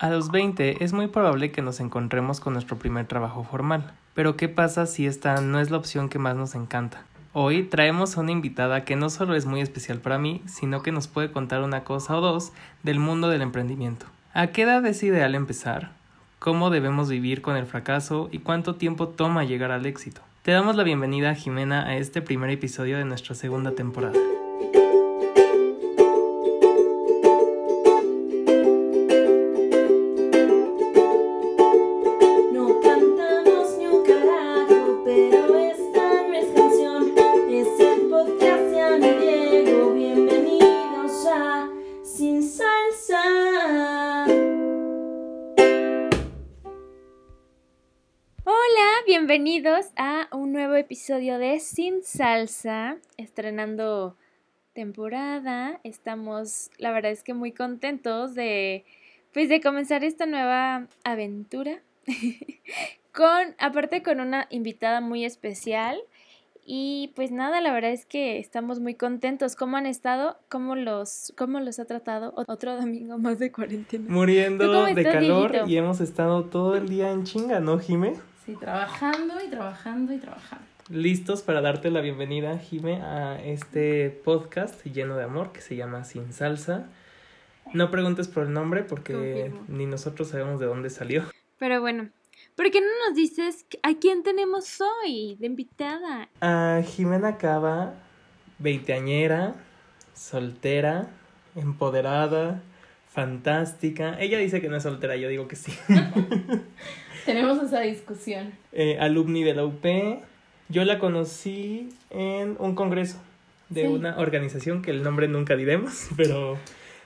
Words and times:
A 0.00 0.10
los 0.10 0.30
20 0.30 0.84
es 0.84 0.92
muy 0.92 1.08
probable 1.08 1.50
que 1.50 1.60
nos 1.60 1.80
encontremos 1.80 2.38
con 2.38 2.52
nuestro 2.52 2.78
primer 2.78 3.06
trabajo 3.08 3.42
formal, 3.42 3.90
pero 4.14 4.36
¿qué 4.36 4.48
pasa 4.48 4.86
si 4.86 5.06
esta 5.06 5.40
no 5.40 5.58
es 5.58 5.72
la 5.72 5.76
opción 5.76 6.08
que 6.08 6.20
más 6.20 6.36
nos 6.36 6.54
encanta? 6.54 7.02
Hoy 7.32 7.64
traemos 7.64 8.16
a 8.16 8.20
una 8.20 8.30
invitada 8.30 8.84
que 8.84 8.94
no 8.94 9.10
solo 9.10 9.34
es 9.34 9.44
muy 9.44 9.60
especial 9.60 9.98
para 9.98 10.16
mí, 10.16 10.40
sino 10.46 10.82
que 10.82 10.92
nos 10.92 11.08
puede 11.08 11.32
contar 11.32 11.62
una 11.62 11.82
cosa 11.82 12.16
o 12.16 12.20
dos 12.20 12.52
del 12.84 13.00
mundo 13.00 13.28
del 13.28 13.42
emprendimiento. 13.42 14.06
¿A 14.34 14.46
qué 14.46 14.62
edad 14.62 14.86
es 14.86 15.02
ideal 15.02 15.34
empezar? 15.34 15.90
¿Cómo 16.38 16.70
debemos 16.70 17.08
vivir 17.08 17.42
con 17.42 17.56
el 17.56 17.66
fracaso 17.66 18.28
y 18.30 18.38
cuánto 18.38 18.76
tiempo 18.76 19.08
toma 19.08 19.42
llegar 19.42 19.72
al 19.72 19.84
éxito? 19.84 20.20
Te 20.42 20.52
damos 20.52 20.76
la 20.76 20.84
bienvenida, 20.84 21.34
Jimena, 21.34 21.84
a 21.84 21.96
este 21.96 22.22
primer 22.22 22.50
episodio 22.50 22.98
de 22.98 23.04
nuestra 23.04 23.34
segunda 23.34 23.72
temporada. 23.72 24.16
Episodio 51.08 51.38
de 51.38 51.58
Sin 51.58 52.02
Salsa, 52.02 52.98
estrenando 53.16 54.14
temporada. 54.74 55.80
Estamos, 55.82 56.70
la 56.76 56.92
verdad 56.92 57.12
es 57.12 57.22
que 57.22 57.32
muy 57.32 57.52
contentos 57.52 58.34
de, 58.34 58.84
pues, 59.32 59.48
de 59.48 59.62
comenzar 59.62 60.04
esta 60.04 60.26
nueva 60.26 60.86
aventura. 61.04 61.80
con, 63.14 63.54
aparte 63.58 64.02
con 64.02 64.20
una 64.20 64.48
invitada 64.50 65.00
muy 65.00 65.24
especial. 65.24 65.98
Y 66.66 67.10
pues 67.16 67.30
nada, 67.30 67.62
la 67.62 67.72
verdad 67.72 67.92
es 67.92 68.04
que 68.04 68.38
estamos 68.38 68.78
muy 68.78 68.92
contentos. 68.92 69.56
¿Cómo 69.56 69.78
han 69.78 69.86
estado? 69.86 70.36
¿Cómo 70.50 70.76
los, 70.76 71.32
cómo 71.38 71.58
los 71.58 71.78
ha 71.78 71.86
tratado? 71.86 72.34
Otro 72.36 72.76
domingo 72.76 73.16
más 73.16 73.38
de 73.38 73.50
cuarentena. 73.50 74.04
Muriendo 74.10 74.84
de 74.84 75.04
calor 75.04 75.56
y 75.66 75.78
hemos 75.78 76.02
estado 76.02 76.44
todo 76.44 76.76
el 76.76 76.86
día 76.86 77.12
en 77.12 77.24
chinga, 77.24 77.60
¿no, 77.60 77.78
Jime? 77.78 78.12
Sí, 78.44 78.54
trabajando 78.56 79.42
y 79.42 79.48
trabajando 79.48 80.12
y 80.12 80.18
trabajando 80.18 80.67
listos 80.90 81.42
para 81.42 81.60
darte 81.60 81.90
la 81.90 82.00
bienvenida, 82.00 82.58
Jime, 82.58 83.02
a 83.02 83.42
este 83.42 84.10
podcast 84.24 84.84
lleno 84.86 85.16
de 85.16 85.24
amor 85.24 85.52
que 85.52 85.60
se 85.60 85.76
llama 85.76 86.04
Sin 86.04 86.32
Salsa. 86.32 86.88
No 87.74 87.90
preguntes 87.90 88.28
por 88.28 88.44
el 88.44 88.52
nombre 88.52 88.82
porque 88.82 89.52
ni 89.68 89.86
nosotros 89.86 90.28
sabemos 90.28 90.60
de 90.60 90.66
dónde 90.66 90.88
salió. 90.88 91.24
Pero 91.58 91.80
bueno, 91.80 92.08
¿por 92.56 92.70
qué 92.70 92.80
no 92.80 92.86
nos 93.06 93.14
dices 93.14 93.66
a 93.82 93.94
quién 93.94 94.22
tenemos 94.22 94.80
hoy 94.80 95.36
de 95.38 95.46
invitada? 95.46 96.28
A 96.40 96.80
Jimena 96.82 97.36
Cava, 97.36 97.94
veinteañera, 98.58 99.56
soltera, 100.14 101.10
empoderada, 101.54 102.62
fantástica. 103.10 104.18
Ella 104.18 104.38
dice 104.38 104.62
que 104.62 104.68
no 104.68 104.76
es 104.76 104.84
soltera, 104.84 105.16
yo 105.16 105.28
digo 105.28 105.48
que 105.48 105.56
sí. 105.56 105.72
Tenemos 107.26 107.62
esa 107.62 107.80
discusión. 107.80 108.54
Eh, 108.72 108.96
alumni 108.98 109.44
de 109.44 109.54
la 109.54 109.66
UP, 109.66 109.84
yo 110.68 110.84
la 110.84 110.98
conocí 110.98 111.88
en 112.10 112.56
un 112.58 112.74
congreso 112.74 113.18
de 113.68 113.88
una 113.88 114.18
organización 114.18 114.82
que 114.82 114.90
el 114.90 115.02
nombre 115.02 115.28
nunca 115.28 115.56
diremos, 115.56 116.08
pero 116.16 116.58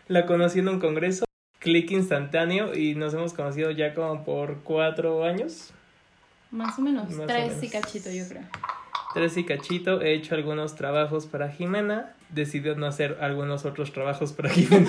la 0.08 0.26
conocí 0.26 0.60
en 0.60 0.68
un 0.68 0.80
congreso, 0.80 1.24
clic 1.58 1.90
instantáneo, 1.90 2.74
y 2.74 2.94
nos 2.94 3.14
hemos 3.14 3.32
conocido 3.32 3.70
ya 3.70 3.94
como 3.94 4.24
por 4.24 4.62
cuatro 4.62 5.24
años. 5.24 5.72
Más 6.50 6.78
o 6.78 6.82
menos, 6.82 7.08
tres 7.26 7.62
y 7.62 7.68
cachito 7.68 8.10
yo 8.10 8.28
creo. 8.28 8.42
Tres 9.14 9.36
y 9.36 9.44
cachito, 9.44 10.00
he 10.00 10.14
hecho 10.14 10.34
algunos 10.34 10.74
trabajos 10.74 11.26
para 11.26 11.50
Jimena, 11.50 12.14
decidió 12.32 12.74
no 12.74 12.86
hacer 12.86 13.18
algunos 13.20 13.64
otros 13.64 13.92
trabajos 13.92 14.32
para 14.32 14.48
Jimena. 14.50 14.88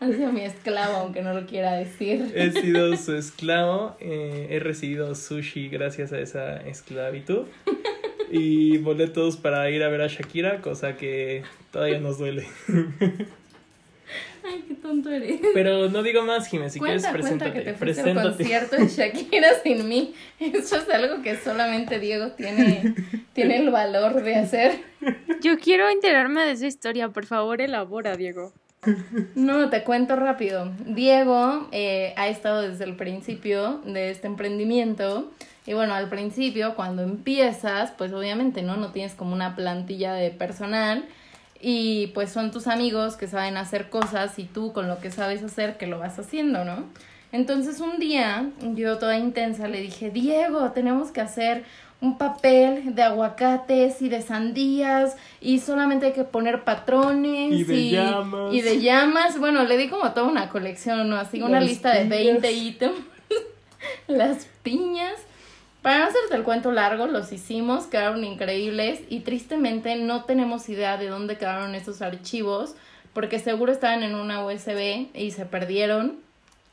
Ha 0.00 0.08
sido 0.08 0.32
mi 0.32 0.42
esclavo, 0.42 0.96
aunque 0.96 1.22
no 1.22 1.32
lo 1.32 1.46
quiera 1.46 1.74
decir. 1.74 2.32
He 2.34 2.50
sido 2.52 2.96
su 2.98 3.14
esclavo. 3.14 3.96
Eh, 4.00 4.48
he 4.50 4.58
recibido 4.58 5.14
sushi 5.14 5.68
gracias 5.68 6.12
a 6.12 6.20
esa 6.20 6.56
esclavitud. 6.56 7.46
Y 8.30 8.78
boletos 8.78 9.36
para 9.36 9.70
ir 9.70 9.82
a 9.82 9.88
ver 9.88 10.02
a 10.02 10.08
Shakira, 10.08 10.60
cosa 10.60 10.96
que 10.96 11.44
todavía 11.70 12.00
nos 12.00 12.18
duele. 12.18 12.46
Ay, 14.44 14.64
qué 14.68 14.74
tonto 14.74 15.10
eres. 15.10 15.40
Pero 15.54 15.88
no 15.88 16.02
digo 16.02 16.22
más, 16.22 16.46
Jiménez, 16.48 16.74
si 16.74 16.80
quieres 16.80 17.06
preséntate. 17.06 17.52
que 17.52 17.60
te 17.60 17.74
fuiste 17.74 18.10
al 18.10 18.22
concierto 18.22 18.76
de 18.76 18.88
Shakira 18.88 19.48
sin 19.62 19.88
mí. 19.88 20.14
Eso 20.38 20.76
es 20.76 20.88
algo 20.88 21.22
que 21.22 21.36
solamente 21.36 21.98
Diego 21.98 22.32
tiene, 22.32 22.94
tiene 23.32 23.58
el 23.58 23.70
valor 23.70 24.22
de 24.22 24.36
hacer. 24.36 24.80
Yo 25.40 25.58
quiero 25.58 25.88
enterarme 25.88 26.44
de 26.44 26.52
esa 26.52 26.66
historia, 26.66 27.08
por 27.08 27.26
favor, 27.26 27.60
elabora, 27.60 28.16
Diego. 28.16 28.52
No, 29.34 29.70
te 29.70 29.82
cuento 29.82 30.16
rápido. 30.16 30.70
Diego 30.86 31.68
eh, 31.72 32.12
ha 32.16 32.28
estado 32.28 32.62
desde 32.62 32.84
el 32.84 32.96
principio 32.96 33.80
de 33.84 34.10
este 34.10 34.26
emprendimiento. 34.26 35.30
Y 35.66 35.72
bueno, 35.72 35.94
al 35.94 36.10
principio, 36.10 36.74
cuando 36.74 37.02
empiezas, 37.02 37.92
pues 37.92 38.12
obviamente, 38.12 38.62
¿no? 38.62 38.76
No 38.76 38.92
tienes 38.92 39.14
como 39.14 39.32
una 39.32 39.56
plantilla 39.56 40.12
de 40.12 40.30
personal. 40.30 41.06
Y 41.66 42.08
pues 42.08 42.30
son 42.30 42.50
tus 42.50 42.66
amigos 42.66 43.16
que 43.16 43.26
saben 43.26 43.56
hacer 43.56 43.88
cosas 43.88 44.38
y 44.38 44.44
tú 44.44 44.74
con 44.74 44.86
lo 44.86 44.98
que 44.98 45.10
sabes 45.10 45.42
hacer 45.42 45.78
que 45.78 45.86
lo 45.86 45.98
vas 45.98 46.18
haciendo, 46.18 46.62
¿no? 46.62 46.84
Entonces 47.32 47.80
un 47.80 47.98
día, 47.98 48.50
yo 48.74 48.98
toda 48.98 49.16
intensa 49.16 49.66
le 49.66 49.80
dije, 49.80 50.10
Diego, 50.10 50.72
tenemos 50.72 51.10
que 51.10 51.22
hacer 51.22 51.64
un 52.02 52.18
papel 52.18 52.94
de 52.94 53.02
aguacates 53.02 54.02
y 54.02 54.10
de 54.10 54.20
sandías 54.20 55.16
y 55.40 55.60
solamente 55.60 56.04
hay 56.04 56.12
que 56.12 56.24
poner 56.24 56.64
patrones 56.64 57.52
y 57.52 57.64
de 57.64 57.88
llamas. 57.88 58.52
Y 58.52 58.60
de 58.60 58.80
llamas. 58.82 59.38
Bueno, 59.38 59.64
le 59.64 59.78
di 59.78 59.88
como 59.88 60.12
toda 60.12 60.26
una 60.26 60.50
colección, 60.50 61.08
¿no? 61.08 61.16
Así 61.16 61.40
una 61.40 61.60
lista 61.60 61.94
de 61.94 62.04
20 62.04 62.52
ítems. 62.52 62.98
Las 64.06 64.46
piñas. 64.62 65.14
Para 65.84 65.98
no 65.98 66.04
hacerte 66.06 66.34
el 66.34 66.44
cuento 66.44 66.72
largo, 66.72 67.06
los 67.06 67.30
hicimos, 67.30 67.84
quedaron 67.84 68.24
increíbles 68.24 69.02
y 69.10 69.20
tristemente 69.20 69.96
no 69.96 70.24
tenemos 70.24 70.66
idea 70.70 70.96
de 70.96 71.08
dónde 71.08 71.36
quedaron 71.36 71.74
esos 71.74 72.00
archivos 72.00 72.74
porque 73.12 73.38
seguro 73.38 73.70
estaban 73.70 74.02
en 74.02 74.14
una 74.14 74.42
USB 74.46 75.08
y 75.12 75.30
se 75.32 75.44
perdieron. 75.44 76.20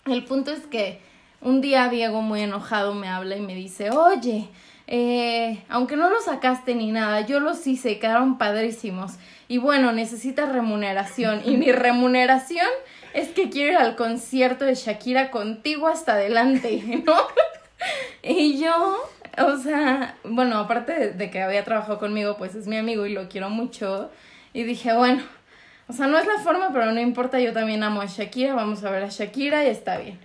El 0.06 0.24
punto 0.24 0.52
es 0.52 0.66
que 0.66 1.02
un 1.42 1.60
día 1.60 1.90
Diego 1.90 2.22
muy 2.22 2.40
enojado 2.40 2.94
me 2.94 3.10
habla 3.10 3.36
y 3.36 3.42
me 3.42 3.54
dice, 3.54 3.92
oye, 3.92 4.48
eh, 4.88 5.62
aunque 5.68 5.98
no 5.98 6.10
los 6.10 6.24
sacaste 6.24 6.74
ni 6.74 6.94
nada, 6.94 7.20
yo 7.20 7.42
los 7.42 7.68
hice, 7.68 8.00
quedaron 8.00 8.38
padrísimos. 8.38 9.16
Y 9.50 9.58
bueno, 9.58 9.92
necesitas 9.92 10.54
remuneración. 10.54 11.42
Y 11.44 11.58
mi 11.58 11.74
remuneración 11.74 12.70
es 13.14 13.28
que 13.28 13.50
quiero 13.50 13.74
ir 13.74 13.78
al 13.78 13.98
concierto 13.98 14.64
de 14.64 14.76
Shakira 14.76 15.32
contigo 15.32 15.90
hasta 15.90 16.14
adelante, 16.14 16.82
¿no? 17.06 17.18
y 18.24 18.60
yo, 18.62 18.98
o 19.38 19.58
sea, 19.58 20.18
bueno, 20.24 20.58
aparte 20.58 20.94
de, 20.94 21.14
de, 21.14 21.32
que 21.32 21.42
había 21.42 21.64
trabajado 21.64 22.00
conmigo, 22.00 22.38
pues 22.38 22.56
es 22.56 22.68
mi 22.68 22.78
amigo 22.78 23.06
y 23.06 23.14
lo 23.14 23.30
quiero 23.30 23.50
mucho. 23.50 24.10
Y 24.54 24.64
dije, 24.64 24.94
bueno, 24.94 25.24
o 25.88 25.94
sea, 25.94 26.08
no 26.08 26.18
es 26.18 26.26
la 26.26 26.40
forma, 26.40 26.72
pero 26.72 26.92
no 26.92 27.02
importa, 27.02 27.40
yo 27.40 27.52
también 27.54 27.84
amo 27.84 28.02
a 28.02 28.06
Shakira, 28.06 28.54
vamos 28.54 28.84
a 28.84 28.92
ver 28.92 29.04
a 29.04 29.10
Shakira 29.10 29.66
y 29.66 29.68
está 29.68 29.98
bien. 29.98 30.20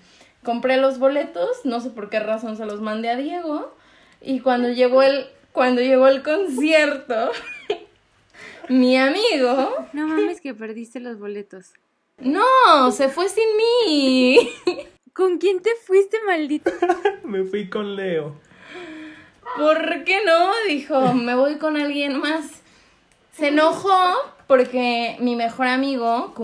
Compré 0.44 0.76
los 0.76 1.00
boletos, 1.00 1.64
no 1.64 1.80
sé 1.80 1.90
por 1.90 2.08
qué 2.08 2.20
razón 2.20 2.56
se 2.56 2.66
los 2.66 2.80
mandé 2.80 3.10
a 3.10 3.16
Diego. 3.16 3.74
Y 4.20 4.38
cuando 4.40 4.68
llegó 4.68 5.02
el, 5.02 5.26
cuando 5.50 5.80
llegó 5.80 6.06
el 6.06 6.22
concierto, 6.22 7.32
mi 8.68 8.96
amigo. 8.96 9.88
No 9.92 10.06
mames 10.06 10.40
que 10.40 10.54
perdiste 10.54 11.00
los 11.00 11.18
boletos. 11.18 11.72
No, 12.18 12.92
se 12.92 13.08
fue 13.08 13.28
sin 13.28 13.48
mí. 13.56 14.50
¿Con 15.16 15.38
quién 15.38 15.62
te 15.62 15.70
fuiste, 15.86 16.18
maldita? 16.26 16.70
me 17.24 17.42
fui 17.42 17.70
con 17.70 17.96
Leo. 17.96 18.34
¿Por 19.56 20.04
qué 20.04 20.18
no? 20.26 20.50
Dijo, 20.68 21.14
me 21.14 21.34
voy 21.34 21.56
con 21.56 21.78
alguien 21.78 22.20
más. 22.20 22.62
Se 23.32 23.48
enojó 23.48 24.14
porque 24.46 25.16
mi 25.20 25.34
mejor 25.34 25.68
amigo 25.68 26.34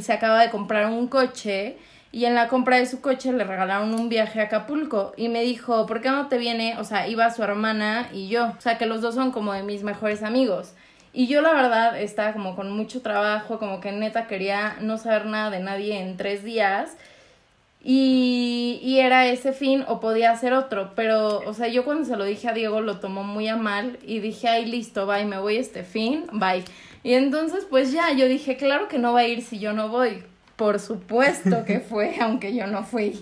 se 0.00 0.12
acaba 0.12 0.40
de 0.42 0.50
comprar 0.50 0.86
un 0.86 1.08
coche 1.08 1.76
y 2.12 2.26
en 2.26 2.36
la 2.36 2.46
compra 2.46 2.76
de 2.76 2.86
su 2.86 3.00
coche 3.00 3.32
le 3.32 3.42
regalaron 3.42 3.92
un 3.92 4.08
viaje 4.08 4.40
a 4.40 4.44
Acapulco 4.44 5.12
y 5.16 5.28
me 5.28 5.42
dijo, 5.42 5.84
¿por 5.86 6.00
qué 6.00 6.10
no 6.10 6.28
te 6.28 6.38
viene? 6.38 6.76
O 6.78 6.84
sea, 6.84 7.08
iba 7.08 7.28
su 7.30 7.42
hermana 7.42 8.08
y 8.12 8.28
yo, 8.28 8.52
o 8.56 8.60
sea, 8.60 8.78
que 8.78 8.86
los 8.86 9.00
dos 9.00 9.16
son 9.16 9.32
como 9.32 9.52
de 9.52 9.64
mis 9.64 9.82
mejores 9.82 10.22
amigos. 10.22 10.74
Y 11.12 11.26
yo 11.26 11.40
la 11.40 11.52
verdad 11.52 12.00
estaba 12.00 12.32
como 12.32 12.54
con 12.54 12.70
mucho 12.70 13.02
trabajo, 13.02 13.58
como 13.58 13.80
que 13.80 13.90
neta 13.90 14.28
quería 14.28 14.76
no 14.80 14.98
saber 14.98 15.26
nada 15.26 15.50
de 15.50 15.58
nadie 15.58 16.00
en 16.00 16.16
tres 16.16 16.44
días. 16.44 16.96
Y, 17.86 18.80
y 18.82 19.00
era 19.00 19.28
ese 19.28 19.52
fin 19.52 19.84
o 19.86 20.00
podía 20.00 20.30
hacer 20.30 20.54
otro, 20.54 20.92
pero, 20.96 21.40
o 21.40 21.52
sea, 21.52 21.68
yo 21.68 21.84
cuando 21.84 22.06
se 22.06 22.16
lo 22.16 22.24
dije 22.24 22.48
a 22.48 22.54
Diego 22.54 22.80
lo 22.80 22.98
tomó 22.98 23.24
muy 23.24 23.46
a 23.48 23.56
mal 23.56 23.98
y 24.02 24.20
dije, 24.20 24.48
ay, 24.48 24.64
listo, 24.64 25.06
bye, 25.06 25.26
me 25.26 25.38
voy 25.38 25.58
este 25.58 25.84
fin, 25.84 26.24
bye. 26.32 26.64
Y 27.02 27.12
entonces, 27.12 27.66
pues 27.68 27.92
ya, 27.92 28.10
yo 28.14 28.26
dije, 28.26 28.56
claro 28.56 28.88
que 28.88 28.98
no 28.98 29.12
va 29.12 29.20
a 29.20 29.28
ir 29.28 29.42
si 29.42 29.58
yo 29.58 29.74
no 29.74 29.90
voy. 29.90 30.22
Por 30.56 30.80
supuesto 30.80 31.66
que 31.66 31.80
fue, 31.90 32.14
aunque 32.20 32.56
yo 32.56 32.66
no 32.66 32.84
fui. 32.84 33.20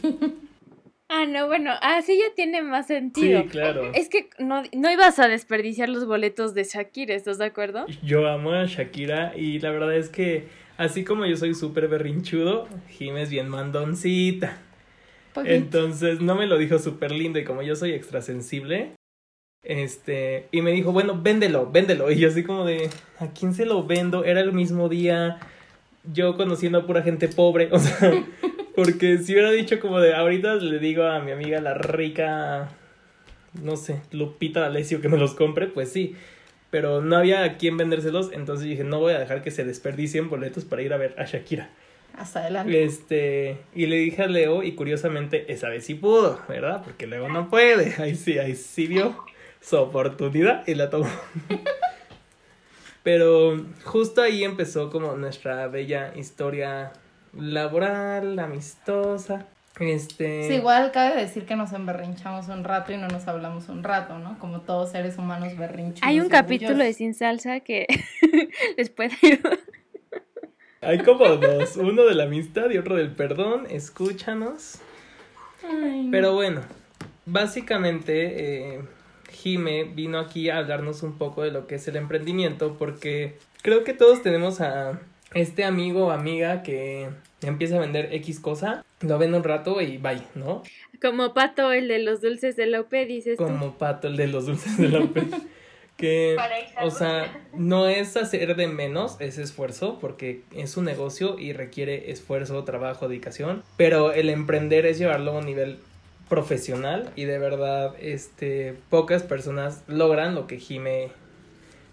Ah, 1.09 1.27
no, 1.27 1.49
bueno, 1.49 1.73
así 1.83 2.17
ya 2.17 2.33
tiene 2.37 2.63
más 2.63 2.87
sentido. 2.87 3.43
Sí, 3.43 3.49
claro. 3.49 3.91
Es 3.95 4.09
que 4.09 4.31
no, 4.39 4.63
no 4.73 4.91
ibas 4.93 5.19
a 5.19 5.27
desperdiciar 5.27 5.89
los 5.89 6.07
boletos 6.07 6.55
de 6.55 6.63
Shakira, 6.63 7.15
¿estás 7.17 7.39
de 7.39 7.47
acuerdo? 7.47 7.87
Yo 8.05 8.29
amo 8.29 8.53
a 8.53 8.67
Shakira 8.67 9.33
y 9.37 9.59
la 9.59 9.73
verdad 9.73 9.95
es 9.97 10.09
que 10.09 10.47
así 10.77 11.05
como 11.05 11.27
yo 11.27 11.37
soy 11.37 11.55
súper 11.55 11.89
berrinchudo, 11.89 12.69
Jim 12.89 13.17
es 13.17 13.31
bien 13.31 13.49
mandoncita. 13.49 14.59
Poquito. 15.35 15.55
Entonces 15.55 16.21
no 16.21 16.35
me 16.35 16.47
lo 16.47 16.59
dijo 16.59 16.79
súper 16.79 17.13
lindo 17.13 17.39
y 17.39 17.45
como 17.45 17.63
yo 17.63 17.75
soy 17.75 17.93
extrasensible, 17.93 18.95
este, 19.65 20.49
y 20.51 20.61
me 20.61 20.73
dijo, 20.73 20.93
bueno, 20.93 21.21
véndelo, 21.21 21.71
véndelo. 21.71 22.11
Y 22.11 22.19
yo 22.19 22.29
así 22.29 22.43
como 22.43 22.65
de, 22.65 22.91
¿a 23.19 23.29
quién 23.29 23.55
se 23.55 23.65
lo 23.65 23.85
vendo? 23.85 24.25
Era 24.25 24.41
el 24.41 24.53
mismo 24.53 24.89
día, 24.89 25.39
yo 26.13 26.37
conociendo 26.37 26.79
a 26.79 26.87
pura 26.87 27.03
gente 27.03 27.29
pobre, 27.29 27.69
o 27.71 27.79
sea, 27.79 28.25
porque 28.75 29.19
si 29.19 29.33
hubiera 29.33 29.51
dicho 29.51 29.79
como 29.81 30.01
de, 30.01 30.15
ahorita 30.15 30.57
le 30.57 30.79
digo 30.79 31.05
a 31.05 31.21
mi 31.21 31.31
amiga 31.31 31.61
la 31.61 31.75
rica, 31.75 32.71
no 33.63 33.77
sé, 33.77 34.03
Lupita 34.11 34.61
D'Alessio 34.61 35.01
que 35.01 35.09
me 35.09 35.19
los 35.19 35.35
compre, 35.35 35.69
pues 35.69 35.93
sí. 35.93 36.17
Pero 36.73 37.03
no 37.03 37.19
había 37.19 37.45
a 37.45 37.59
quién 37.59 37.77
vendérselos, 37.77 38.31
entonces 38.33 38.67
dije, 38.67 38.83
no 38.83 38.99
voy 38.99 39.13
a 39.13 39.19
dejar 39.19 39.43
que 39.43 39.51
se 39.51 39.63
desperdicien 39.63 40.31
boletos 40.31 40.65
para 40.65 40.81
ir 40.81 40.95
a 40.95 40.97
ver 40.97 41.15
a 41.19 41.27
Shakira. 41.27 41.69
Hasta 42.17 42.41
adelante. 42.41 42.83
Este, 42.83 43.59
y 43.75 43.85
le 43.85 43.97
dije 43.97 44.23
a 44.23 44.27
Leo, 44.27 44.63
y 44.63 44.73
curiosamente, 44.73 45.53
esa 45.53 45.69
vez 45.69 45.85
sí 45.85 45.95
pudo, 45.95 46.41
¿verdad? 46.49 46.83
Porque 46.83 47.07
Leo 47.07 47.29
no 47.29 47.51
puede. 47.51 47.95
Ahí 48.03 48.15
sí, 48.15 48.39
ahí 48.39 48.57
sí 48.57 48.87
vio 48.87 49.23
su 49.61 49.77
oportunidad 49.77 50.67
y 50.67 50.75
la 50.75 50.89
tomó. 50.89 51.11
Pero 53.03 53.67
justo 53.85 54.23
ahí 54.23 54.43
empezó 54.43 54.89
como 54.89 55.15
nuestra 55.17 55.67
bella 55.67 56.15
historia 56.17 56.95
laboral, 57.37 58.39
amistosa. 58.39 59.47
Este. 59.81 60.49
Sí, 60.49 60.55
igual 60.55 60.93
cabe 60.93 61.21
decir 61.21 61.47
que 61.47 61.57
nos 61.57 61.73
emberrinchamos 61.73 62.49
un 62.49 62.63
rato 62.63 62.93
y 62.93 62.99
no 62.99 63.09
nos 63.09 63.27
hablamos 63.27 63.69
un 63.69 63.83
rato, 63.83 64.19
¿no? 64.19 64.39
Como 64.39 64.61
todos 64.61 64.93
seres 64.93 65.17
humanos 65.19 65.57
berrinchudos. 65.57 66.03
Hay 66.03 66.21
un 66.21 66.29
capítulo 66.29 66.85
de. 66.85 66.93
Sin 66.93 67.15
Salsa 67.15 67.61
que 67.61 67.87
les 68.77 68.91
puede 68.91 69.13
ayudar. 69.23 69.59
Hay 70.83 70.99
como 70.99 71.25
dos, 71.37 71.77
uno 71.77 72.05
de 72.05 72.15
la 72.15 72.25
amistad 72.25 72.69
y 72.71 72.79
otro 72.79 72.97
del 72.97 73.13
perdón, 73.13 73.67
escúchanos. 73.71 74.81
Ay. 75.65 76.09
Pero 76.11 76.35
bueno, 76.35 76.63
básicamente 77.25 78.75
eh, 78.75 78.83
Jime 79.31 79.85
vino 79.85 80.19
aquí 80.19 80.51
a 80.51 80.59
hablarnos 80.59 81.03
un 81.03 81.19
poco 81.19 81.43
de 81.43 81.53
lo 81.53 81.67
que 81.67 81.77
es 81.77 81.89
el 81.89 81.97
emprendimiento 81.97 82.77
porque 82.79 83.39
creo 83.63 83.85
que 83.85 83.95
todos 83.95 84.23
tenemos 84.23 84.61
a 84.61 85.01
este 85.35 85.65
amigo 85.65 86.07
o 86.07 86.11
amiga 86.11 86.63
que 86.63 87.09
empieza 87.43 87.77
a 87.77 87.81
vender 87.81 88.13
X 88.15 88.41
cosa, 88.41 88.85
lo 89.03 89.19
vende 89.19 89.37
un 89.37 89.45
rato 89.45 89.81
y 89.81 89.99
bye, 89.99 90.23
¿no? 90.35 90.63
Como 91.01 91.35
Pato, 91.35 91.73
el 91.73 91.89
de 91.89 91.99
los 91.99 92.21
dulces 92.21 92.57
de 92.57 92.67
Lope, 92.67 93.07
dices 93.07 93.37
tú. 93.39 93.45
Como 93.45 93.77
Pato, 93.79 94.09
el 94.09 94.17
de 94.17 94.29
los 94.29 94.47
dulces 94.47 94.77
de 94.79 94.89
la 94.89 95.07
Pe- 95.07 95.23
Que, 95.97 96.37
o 96.83 96.91
sea, 96.91 97.45
no 97.53 97.87
es 97.87 98.17
hacer 98.17 98.57
de 98.57 98.67
menos 98.67 99.17
ese 99.21 99.43
esfuerzo 99.43 99.99
porque 100.01 100.43
es 100.57 100.77
un 100.77 100.85
negocio 100.85 101.39
y 101.39 101.53
requiere 101.53 102.11
esfuerzo, 102.11 102.65
trabajo, 102.65 103.07
dedicación, 103.07 103.63
pero 103.77 104.13
el 104.13 104.29
emprender 104.31 104.85
es 104.87 104.99
llevarlo 104.99 105.33
a 105.33 105.39
un 105.39 105.47
nivel 105.47 105.79
profesional 106.29 107.11
y 107.15 107.25
de 107.27 107.39
verdad, 107.39 107.95
este, 108.01 108.75
pocas 108.91 109.23
personas 109.23 109.85
logran 109.87 110.35
lo 110.35 110.47
que 110.49 110.59
Jime 110.59 111.11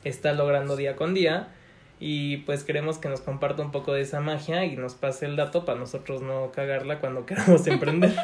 está 0.03 0.33
logrando 0.33 0.75
día 0.75 0.95
con 0.95 1.13
día 1.13 1.49
y 1.99 2.37
pues 2.37 2.63
queremos 2.63 2.97
que 2.97 3.09
nos 3.09 3.21
comparta 3.21 3.61
un 3.61 3.71
poco 3.71 3.93
de 3.93 4.01
esa 4.01 4.21
magia 4.21 4.65
y 4.65 4.77
nos 4.77 4.95
pase 4.95 5.25
el 5.25 5.35
dato 5.35 5.65
para 5.65 5.79
nosotros 5.79 6.21
no 6.21 6.51
cagarla 6.51 6.99
cuando 6.99 7.25
queramos 7.25 7.65
emprender. 7.67 8.15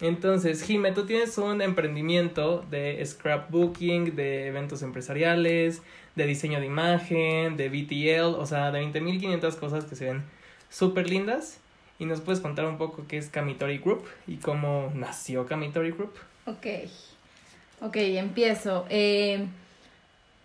Entonces, 0.00 0.62
Jime, 0.62 0.92
tú 0.92 1.06
tienes 1.06 1.38
un 1.38 1.62
emprendimiento 1.62 2.64
de 2.70 3.02
scrapbooking, 3.04 4.14
de 4.14 4.48
eventos 4.48 4.82
empresariales, 4.82 5.80
de 6.16 6.26
diseño 6.26 6.60
de 6.60 6.66
imagen, 6.66 7.56
de 7.56 7.70
BTL, 7.70 8.38
o 8.38 8.44
sea, 8.44 8.70
de 8.70 8.82
20.500 8.82 9.56
cosas 9.56 9.84
que 9.86 9.96
se 9.96 10.04
ven 10.04 10.22
súper 10.68 11.08
lindas. 11.08 11.60
Y 11.98 12.04
nos 12.04 12.20
puedes 12.20 12.40
contar 12.40 12.66
un 12.66 12.76
poco 12.76 13.06
qué 13.08 13.16
es 13.16 13.30
Kamitori 13.30 13.78
Group 13.78 14.04
y 14.26 14.36
cómo 14.36 14.92
nació 14.94 15.46
Kamitori 15.46 15.92
Group. 15.92 16.12
Ok. 16.44 16.66
Ok, 17.80 17.96
empiezo. 17.96 18.84
Eh, 18.90 19.46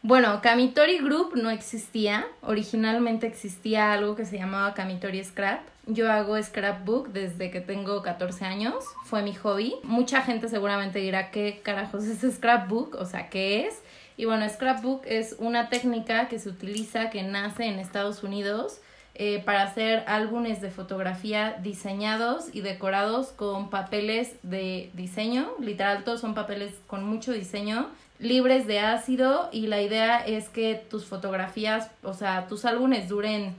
bueno, 0.03 0.41
Kamitori 0.41 0.97
Group 0.97 1.35
no 1.35 1.51
existía. 1.51 2.27
Originalmente 2.41 3.27
existía 3.27 3.93
algo 3.93 4.15
que 4.15 4.25
se 4.25 4.37
llamaba 4.37 4.73
Kamitori 4.73 5.23
Scrap. 5.23 5.61
Yo 5.85 6.11
hago 6.11 6.41
scrapbook 6.41 7.09
desde 7.09 7.51
que 7.51 7.61
tengo 7.61 8.01
14 8.01 8.45
años. 8.45 8.83
Fue 9.05 9.21
mi 9.21 9.33
hobby. 9.35 9.75
Mucha 9.83 10.21
gente 10.21 10.47
seguramente 10.49 10.99
dirá 10.99 11.31
qué 11.31 11.61
carajos 11.63 12.05
es 12.05 12.35
scrapbook, 12.35 12.95
o 12.95 13.05
sea, 13.05 13.29
¿qué 13.29 13.67
es? 13.67 13.81
Y 14.17 14.25
bueno, 14.25 14.47
scrapbook 14.47 15.03
es 15.05 15.35
una 15.39 15.69
técnica 15.69 16.27
que 16.27 16.39
se 16.39 16.49
utiliza, 16.49 17.09
que 17.09 17.23
nace 17.23 17.65
en 17.65 17.79
Estados 17.79 18.23
Unidos 18.23 18.81
eh, 19.15 19.41
para 19.43 19.63
hacer 19.63 20.03
álbumes 20.07 20.61
de 20.61 20.71
fotografía 20.71 21.57
diseñados 21.61 22.45
y 22.53 22.61
decorados 22.61 23.27
con 23.27 23.69
papeles 23.69 24.35
de 24.43 24.89
diseño. 24.93 25.49
Literal, 25.59 26.03
todos 26.03 26.21
son 26.21 26.33
papeles 26.33 26.73
con 26.87 27.03
mucho 27.03 27.33
diseño, 27.33 27.89
libres 28.19 28.67
de 28.67 28.79
ácido 28.79 29.49
y 29.51 29.67
la 29.67 29.81
idea 29.81 30.19
es 30.19 30.47
que 30.49 30.75
tus 30.75 31.05
fotografías, 31.05 31.91
o 32.03 32.13
sea, 32.13 32.47
tus 32.47 32.65
álbumes 32.65 33.09
duren 33.09 33.53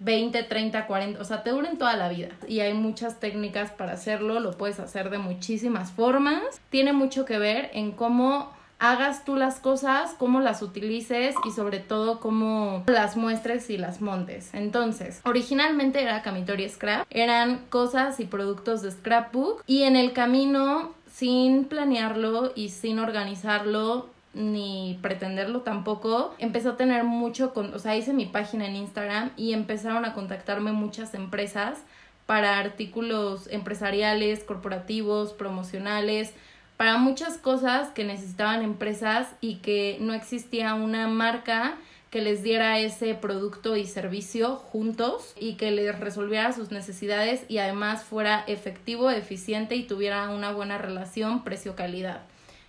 20, 0.00 0.42
30, 0.42 0.86
40, 0.86 1.20
o 1.20 1.24
sea, 1.24 1.42
te 1.42 1.50
duren 1.50 1.78
toda 1.78 1.96
la 1.96 2.08
vida. 2.08 2.28
Y 2.48 2.60
hay 2.60 2.74
muchas 2.74 3.20
técnicas 3.20 3.70
para 3.70 3.92
hacerlo, 3.92 4.40
lo 4.40 4.52
puedes 4.52 4.80
hacer 4.80 5.10
de 5.10 5.18
muchísimas 5.18 5.92
formas. 5.92 6.42
Tiene 6.70 6.92
mucho 6.92 7.24
que 7.24 7.38
ver 7.38 7.70
en 7.74 7.92
cómo 7.92 8.50
hagas 8.80 9.24
tú 9.24 9.36
las 9.36 9.60
cosas, 9.60 10.14
cómo 10.18 10.40
las 10.40 10.62
utilices 10.62 11.34
y 11.46 11.52
sobre 11.52 11.78
todo 11.78 12.18
cómo 12.18 12.82
las 12.86 13.16
muestres 13.16 13.70
y 13.70 13.76
las 13.76 14.00
montes. 14.00 14.50
Entonces, 14.54 15.20
originalmente 15.24 16.02
era 16.02 16.22
Kamitori 16.22 16.68
Scrap, 16.68 17.06
eran 17.10 17.58
cosas 17.68 18.18
y 18.18 18.24
productos 18.24 18.82
de 18.82 18.90
scrapbook 18.90 19.62
y 19.66 19.82
en 19.82 19.96
el 19.96 20.12
camino 20.12 20.94
sin 21.12 21.66
planearlo 21.66 22.52
y 22.56 22.70
sin 22.70 22.98
organizarlo 22.98 24.08
ni 24.32 24.98
pretenderlo 25.02 25.62
tampoco, 25.62 26.34
empezó 26.38 26.70
a 26.70 26.76
tener 26.76 27.04
mucho, 27.04 27.52
con, 27.52 27.74
o 27.74 27.78
sea, 27.78 27.96
hice 27.96 28.12
mi 28.12 28.26
página 28.26 28.66
en 28.66 28.76
Instagram 28.76 29.30
y 29.36 29.52
empezaron 29.52 30.04
a 30.04 30.14
contactarme 30.14 30.72
muchas 30.72 31.14
empresas 31.14 31.78
para 32.26 32.58
artículos 32.60 33.48
empresariales, 33.50 34.44
corporativos, 34.44 35.32
promocionales, 35.32 36.32
para 36.80 36.96
muchas 36.96 37.36
cosas 37.36 37.90
que 37.90 38.04
necesitaban 38.04 38.62
empresas 38.62 39.28
y 39.42 39.56
que 39.56 39.98
no 40.00 40.14
existía 40.14 40.72
una 40.72 41.08
marca 41.08 41.76
que 42.08 42.22
les 42.22 42.42
diera 42.42 42.78
ese 42.78 43.12
producto 43.12 43.76
y 43.76 43.84
servicio 43.84 44.56
juntos 44.56 45.34
y 45.38 45.56
que 45.56 45.72
les 45.72 45.98
resolviera 45.98 46.54
sus 46.54 46.70
necesidades 46.70 47.44
y 47.48 47.58
además 47.58 48.04
fuera 48.04 48.44
efectivo, 48.46 49.10
eficiente 49.10 49.76
y 49.76 49.82
tuviera 49.82 50.30
una 50.30 50.52
buena 50.52 50.78
relación 50.78 51.44
precio-calidad. 51.44 52.22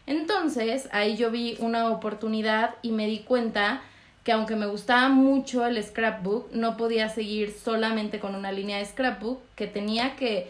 Entonces 0.05 0.89
ahí 0.91 1.15
yo 1.15 1.31
vi 1.31 1.55
una 1.59 1.87
oportunidad 1.87 2.75
y 2.81 2.91
me 2.91 3.07
di 3.07 3.19
cuenta 3.19 3.81
que 4.25 4.33
aunque 4.33 4.57
me 4.57 4.65
gustaba 4.65 5.07
mucho 5.07 5.65
el 5.65 5.81
scrapbook, 5.81 6.51
no 6.51 6.75
podía 6.75 7.07
seguir 7.07 7.53
solamente 7.53 8.19
con 8.19 8.35
una 8.35 8.51
línea 8.51 8.79
de 8.79 8.85
scrapbook, 8.87 9.39
que 9.55 9.67
tenía 9.67 10.17
que 10.17 10.49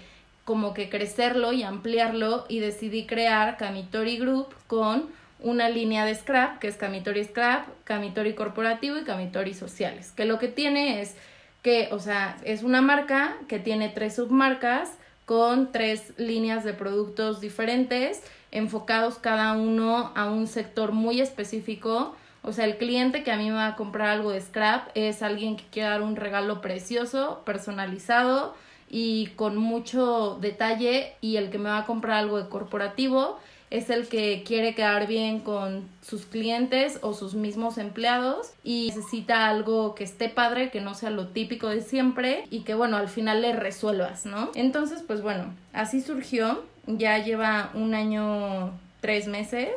como 0.52 0.74
que 0.74 0.90
crecerlo 0.90 1.54
y 1.54 1.64
ampliarlo 1.64 2.44
y 2.50 2.60
decidí 2.60 3.06
crear 3.06 3.56
Kamitori 3.56 4.18
Group 4.18 4.48
con 4.68 5.08
una 5.40 5.70
línea 5.70 6.04
de 6.04 6.14
scrap, 6.14 6.60
que 6.60 6.68
es 6.68 6.76
Kamitori 6.76 7.24
Scrap, 7.24 7.70
Kamitori 7.86 8.34
Corporativo 8.34 8.98
y 8.98 9.06
Kamitori 9.06 9.54
Sociales, 9.54 10.12
que 10.12 10.26
lo 10.26 10.40
que 10.40 10.50
tiene 10.50 11.00
es 11.00 11.16
que, 11.62 11.88
o 11.94 12.00
sea, 12.00 12.36
es 12.44 12.64
una 12.64 12.82
marca 12.82 13.38
que 13.48 13.60
tiene 13.60 13.88
tres 13.88 14.18
submarcas 14.18 14.92
con 15.26 15.72
tres 15.72 16.12
líneas 16.18 16.66
de 16.66 16.74
productos 16.74 17.40
diferentes, 17.40 18.22
enfocados 18.52 19.20
cada 19.20 19.54
uno 19.54 20.12
a 20.16 20.30
un 20.30 20.48
sector 20.48 20.92
muy 20.92 21.22
específico. 21.22 22.14
O 22.42 22.52
sea, 22.52 22.66
el 22.66 22.76
cliente 22.76 23.24
que 23.24 23.32
a 23.32 23.38
mí 23.38 23.50
me 23.50 23.56
va 23.56 23.68
a 23.68 23.76
comprar 23.78 24.10
algo 24.10 24.32
de 24.32 24.42
scrap 24.42 24.90
es 24.96 25.22
alguien 25.22 25.56
que 25.56 25.64
quiere 25.72 25.88
dar 25.88 26.02
un 26.02 26.18
regalo 26.18 26.60
precioso, 26.60 27.42
personalizado 27.46 28.54
y 28.92 29.28
con 29.38 29.56
mucho 29.56 30.38
detalle 30.42 31.14
y 31.22 31.38
el 31.38 31.50
que 31.50 31.58
me 31.58 31.70
va 31.70 31.80
a 31.80 31.86
comprar 31.86 32.18
algo 32.18 32.38
de 32.38 32.50
corporativo 32.50 33.40
es 33.70 33.90
el 33.90 34.10
que 34.10 34.44
quiere 34.46 34.76
quedar 34.76 35.08
bien 35.08 35.40
con 35.40 35.88
sus 36.02 36.26
clientes 36.26 37.00
o 37.02 37.14
sus 37.14 37.34
mismos 37.34 37.78
empleados 37.78 38.52
y 38.66 38.88
necesita 38.94 39.48
algo 39.48 39.96
que 39.96 40.04
esté 40.04 40.28
padre, 40.28 40.72
que 40.72 40.82
no 40.82 40.94
sea 40.94 41.10
lo 41.10 41.30
típico 41.30 41.70
de 41.70 41.80
siempre 41.80 42.44
y 42.52 42.64
que 42.64 42.76
bueno, 42.76 42.98
al 42.98 43.08
final 43.08 43.42
le 43.42 43.54
resuelvas, 43.54 44.26
¿no? 44.26 44.52
Entonces, 44.56 45.02
pues 45.08 45.22
bueno, 45.22 45.56
así 45.72 46.02
surgió, 46.02 46.66
ya 46.86 47.18
lleva 47.20 47.72
un 47.74 47.94
año, 47.94 48.78
tres 49.00 49.28
meses 49.28 49.72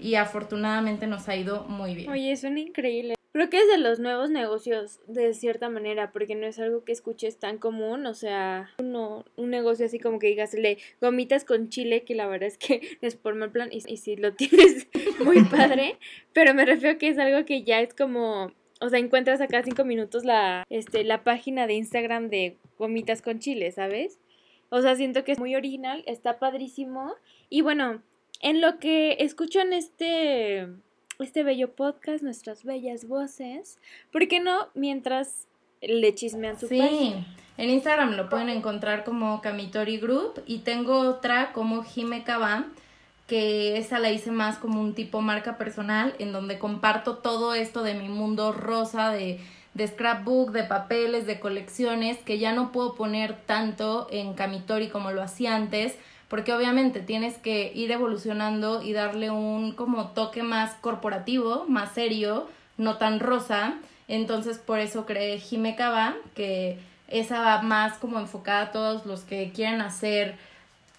y 0.00 0.16
afortunadamente 0.16 1.06
nos 1.06 1.28
ha 1.28 1.36
ido 1.36 1.62
muy 1.68 1.94
bien. 1.94 2.10
Oye, 2.10 2.36
suena 2.36 2.58
increíble. 2.58 3.14
Creo 3.32 3.48
que 3.48 3.58
es 3.58 3.68
de 3.68 3.78
los 3.78 4.00
nuevos 4.00 4.28
negocios 4.30 4.98
de 5.06 5.34
cierta 5.34 5.68
manera, 5.68 6.10
porque 6.10 6.34
no 6.34 6.48
es 6.48 6.58
algo 6.58 6.82
que 6.84 6.90
escuches 6.90 7.38
tan 7.38 7.58
común, 7.58 8.04
o 8.06 8.14
sea, 8.14 8.70
uno, 8.80 9.24
un 9.36 9.50
negocio 9.50 9.86
así 9.86 10.00
como 10.00 10.18
que 10.18 10.26
digas, 10.26 10.52
le 10.52 10.78
gomitas 11.00 11.44
con 11.44 11.68
chile, 11.68 12.02
que 12.02 12.16
la 12.16 12.26
verdad 12.26 12.48
es 12.48 12.58
que 12.58 12.80
es 13.00 13.14
por 13.14 13.36
mal 13.36 13.52
plan, 13.52 13.68
y, 13.70 13.82
y 13.86 13.98
si 13.98 14.16
lo 14.16 14.34
tienes 14.34 14.88
muy 15.24 15.44
padre, 15.44 15.96
pero 16.32 16.54
me 16.54 16.64
refiero 16.64 16.98
que 16.98 17.08
es 17.08 17.18
algo 17.18 17.44
que 17.44 17.62
ya 17.62 17.80
es 17.80 17.94
como, 17.94 18.52
o 18.80 18.88
sea, 18.88 18.98
encuentras 18.98 19.40
acá 19.40 19.62
cinco 19.62 19.84
minutos 19.84 20.24
la, 20.24 20.64
este, 20.68 21.04
la 21.04 21.22
página 21.22 21.68
de 21.68 21.74
Instagram 21.74 22.30
de 22.30 22.56
gomitas 22.78 23.22
con 23.22 23.38
chile, 23.38 23.70
¿sabes? 23.70 24.18
O 24.70 24.82
sea, 24.82 24.96
siento 24.96 25.22
que 25.22 25.32
es 25.32 25.38
muy 25.38 25.54
original, 25.54 26.02
está 26.06 26.40
padrísimo, 26.40 27.14
y 27.48 27.60
bueno, 27.60 28.02
en 28.40 28.60
lo 28.60 28.80
que 28.80 29.18
escucho 29.20 29.60
en 29.60 29.72
este 29.72 30.66
este 31.22 31.42
bello 31.42 31.72
podcast, 31.72 32.22
nuestras 32.22 32.64
bellas 32.64 33.06
voces. 33.06 33.78
¿Por 34.12 34.28
qué 34.28 34.40
no 34.40 34.68
mientras 34.74 35.46
le 35.80 36.14
chismean 36.14 36.58
su 36.58 36.68
Sí, 36.68 37.14
en 37.56 37.70
Instagram 37.70 38.16
lo 38.16 38.28
pueden 38.28 38.48
encontrar 38.48 39.04
como 39.04 39.40
Kamitori 39.40 39.98
Group 39.98 40.42
y 40.46 40.58
tengo 40.58 41.00
otra 41.00 41.52
como 41.52 41.82
Jime 41.84 42.24
que 43.26 43.76
esa 43.76 43.98
la 43.98 44.10
hice 44.10 44.32
más 44.32 44.58
como 44.58 44.80
un 44.80 44.94
tipo 44.94 45.20
marca 45.20 45.56
personal 45.56 46.14
en 46.18 46.32
donde 46.32 46.58
comparto 46.58 47.18
todo 47.18 47.54
esto 47.54 47.82
de 47.82 47.94
mi 47.94 48.08
mundo 48.08 48.52
rosa 48.52 49.10
de 49.10 49.40
de 49.74 49.86
scrapbook, 49.86 50.50
de 50.50 50.64
papeles, 50.64 51.26
de 51.26 51.38
colecciones, 51.38 52.18
que 52.18 52.38
ya 52.38 52.52
no 52.52 52.72
puedo 52.72 52.94
poner 52.94 53.34
tanto 53.46 54.08
en 54.10 54.34
Kamitori 54.34 54.88
como 54.88 55.12
lo 55.12 55.22
hacía 55.22 55.54
antes, 55.54 55.96
porque 56.30 56.54
obviamente 56.54 57.00
tienes 57.00 57.36
que 57.38 57.72
ir 57.74 57.90
evolucionando 57.90 58.82
y 58.82 58.92
darle 58.92 59.30
un 59.30 59.72
como 59.72 60.10
toque 60.10 60.44
más 60.44 60.74
corporativo, 60.74 61.64
más 61.68 61.92
serio, 61.92 62.48
no 62.78 62.98
tan 62.98 63.18
rosa. 63.18 63.74
Entonces 64.06 64.58
por 64.58 64.78
eso 64.78 65.06
creé 65.06 65.40
Jimecaba, 65.40 66.14
que 66.36 66.78
esa 67.08 67.40
va 67.40 67.62
más 67.62 67.98
como 67.98 68.20
enfocada 68.20 68.62
a 68.62 68.72
todos 68.72 69.06
los 69.06 69.22
que 69.22 69.50
quieren 69.52 69.80
hacer 69.80 70.36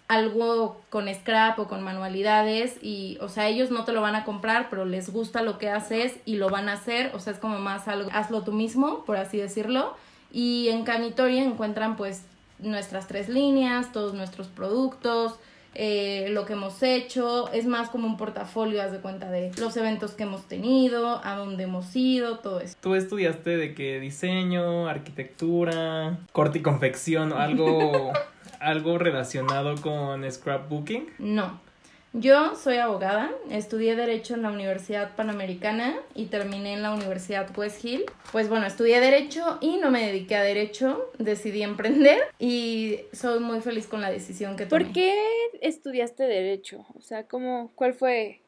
algo 0.10 0.82
con 0.90 1.08
scrap 1.14 1.58
o 1.60 1.70
con 1.70 1.82
manualidades 1.82 2.76
y, 2.82 3.18
o 3.22 3.30
sea, 3.30 3.48
ellos 3.48 3.72
no 3.72 3.86
te 3.86 3.94
lo 3.94 4.02
van 4.02 4.16
a 4.16 4.26
comprar, 4.26 4.70
pero 4.70 4.84
les 4.84 5.14
gusta 5.14 5.42
lo 5.42 5.58
que 5.58 5.70
haces 5.70 6.18
y 6.26 6.36
lo 6.36 6.50
van 6.50 6.68
a 6.68 6.74
hacer, 6.74 7.12
o 7.16 7.20
sea, 7.20 7.32
es 7.32 7.40
como 7.40 7.58
más 7.60 7.88
algo, 7.88 8.10
hazlo 8.12 8.42
tú 8.42 8.52
mismo, 8.52 9.06
por 9.06 9.16
así 9.16 9.38
decirlo. 9.38 9.96
Y 10.30 10.68
en 10.68 10.84
Canitori 10.84 11.38
encuentran 11.38 11.96
pues 11.96 12.26
nuestras 12.62 13.08
tres 13.08 13.30
líneas, 13.30 13.92
todos 13.92 14.14
nuestros 14.14 14.48
productos, 14.48 15.40
eh, 15.74 16.28
lo 16.32 16.46
que 16.46 16.54
hemos 16.54 16.84
hecho, 16.84 17.50
es 17.54 17.66
más 17.66 17.90
como 17.90 18.06
un 18.06 18.18
portafolio, 18.18 18.82
haz 18.82 18.92
de 18.92 19.00
cuenta 19.00 19.32
de 19.32 19.52
los 19.58 19.78
eventos 19.78 20.12
que 20.12 20.24
hemos 20.24 20.48
tenido, 20.48 21.22
a 21.24 21.36
dónde 21.36 21.64
hemos 21.64 21.96
ido, 21.96 22.40
todo 22.40 22.60
eso. 22.60 22.76
¿Tú 22.82 22.96
estudiaste 22.96 23.56
de 23.56 23.74
qué 23.74 24.00
diseño, 24.00 24.90
arquitectura, 24.90 26.20
corte 26.34 26.60
y 26.60 26.62
confección, 26.62 27.32
algo, 27.32 28.12
algo 28.60 28.98
relacionado 28.98 29.76
con 29.82 30.30
scrapbooking? 30.30 31.08
No. 31.20 31.71
Yo 32.14 32.58
soy 32.58 32.76
abogada, 32.76 33.32
estudié 33.50 33.96
Derecho 33.96 34.34
en 34.34 34.42
la 34.42 34.52
Universidad 34.52 35.16
Panamericana 35.16 35.98
y 36.14 36.26
terminé 36.26 36.74
en 36.74 36.84
la 36.84 36.94
Universidad 36.94 37.58
West 37.58 37.86
Hill. 37.86 38.04
Pues 38.34 38.50
bueno, 38.50 38.66
estudié 38.66 39.00
Derecho 39.00 39.60
y 39.62 39.78
no 39.78 39.92
me 39.92 40.06
dediqué 40.06 40.36
a 40.36 40.44
Derecho, 40.44 41.10
decidí 41.20 41.64
emprender 41.64 42.20
y 42.38 43.00
soy 43.14 43.40
muy 43.40 43.62
feliz 43.62 43.88
con 43.88 44.02
la 44.02 44.12
decisión 44.12 44.58
que 44.58 44.66
tomé. 44.66 44.84
¿Por 44.84 44.94
qué 44.94 45.16
estudiaste 45.62 46.24
Derecho? 46.24 46.86
O 46.96 47.02
sea, 47.02 47.30
¿cómo, 47.30 47.72
¿cuál 47.76 47.94
fue? 47.94 48.42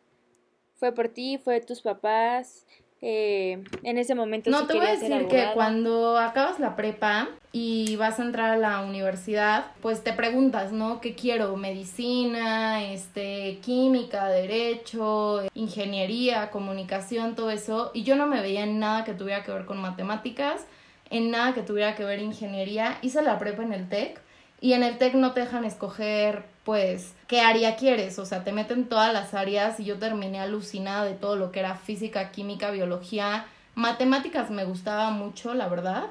¿Fue 0.75 0.91
por 0.91 1.07
ti? 1.07 1.37
¿Fue 1.41 1.53
de 1.53 1.61
tus 1.61 1.81
papás? 1.81 2.65
Eh, 3.05 3.61
en 3.83 3.97
ese 3.97 4.15
momento. 4.15 4.49
No, 4.49 4.65
te 4.65 4.77
voy 4.77 4.85
a 4.85 4.91
decir 4.91 5.27
que 5.27 5.49
cuando 5.53 6.17
acabas 6.17 6.61
la 6.61 6.77
prepa 6.77 7.27
y 7.51 7.97
vas 7.97 8.17
a 8.17 8.23
entrar 8.23 8.51
a 8.51 8.55
la 8.55 8.79
universidad, 8.79 9.65
pues 9.81 10.05
te 10.05 10.13
preguntas, 10.13 10.71
¿no? 10.71 11.01
¿Qué 11.01 11.13
quiero? 11.13 11.57
Medicina, 11.57 12.81
este, 12.81 13.59
química, 13.61 14.29
derecho, 14.29 15.41
ingeniería, 15.53 16.49
comunicación, 16.49 17.35
todo 17.35 17.51
eso. 17.51 17.91
Y 17.93 18.03
yo 18.03 18.15
no 18.15 18.25
me 18.25 18.39
veía 18.39 18.63
en 18.63 18.79
nada 18.79 19.03
que 19.03 19.11
tuviera 19.11 19.43
que 19.43 19.51
ver 19.51 19.65
con 19.65 19.81
matemáticas, 19.81 20.65
en 21.09 21.29
nada 21.29 21.53
que 21.53 21.61
tuviera 21.61 21.95
que 21.95 22.05
ver 22.05 22.21
ingeniería. 22.21 22.99
Hice 23.01 23.21
la 23.21 23.37
prepa 23.37 23.63
en 23.63 23.73
el 23.73 23.89
TEC 23.89 24.21
y 24.61 24.71
en 24.71 24.83
el 24.83 24.97
TEC 24.97 25.15
no 25.15 25.33
te 25.33 25.41
dejan 25.41 25.65
escoger 25.65 26.52
pues, 26.63 27.13
¿qué 27.27 27.41
área 27.41 27.75
quieres? 27.75 28.19
O 28.19 28.25
sea, 28.25 28.43
te 28.43 28.51
meten 28.51 28.85
todas 28.85 29.11
las 29.13 29.33
áreas 29.33 29.79
y 29.79 29.85
yo 29.85 29.99
terminé 29.99 30.39
alucinada 30.39 31.03
de 31.05 31.13
todo 31.13 31.35
lo 31.35 31.51
que 31.51 31.59
era 31.59 31.75
física, 31.75 32.31
química, 32.31 32.71
biología. 32.71 33.45
Matemáticas 33.75 34.49
me 34.49 34.65
gustaba 34.65 35.09
mucho, 35.09 35.53
la 35.53 35.67
verdad, 35.67 36.05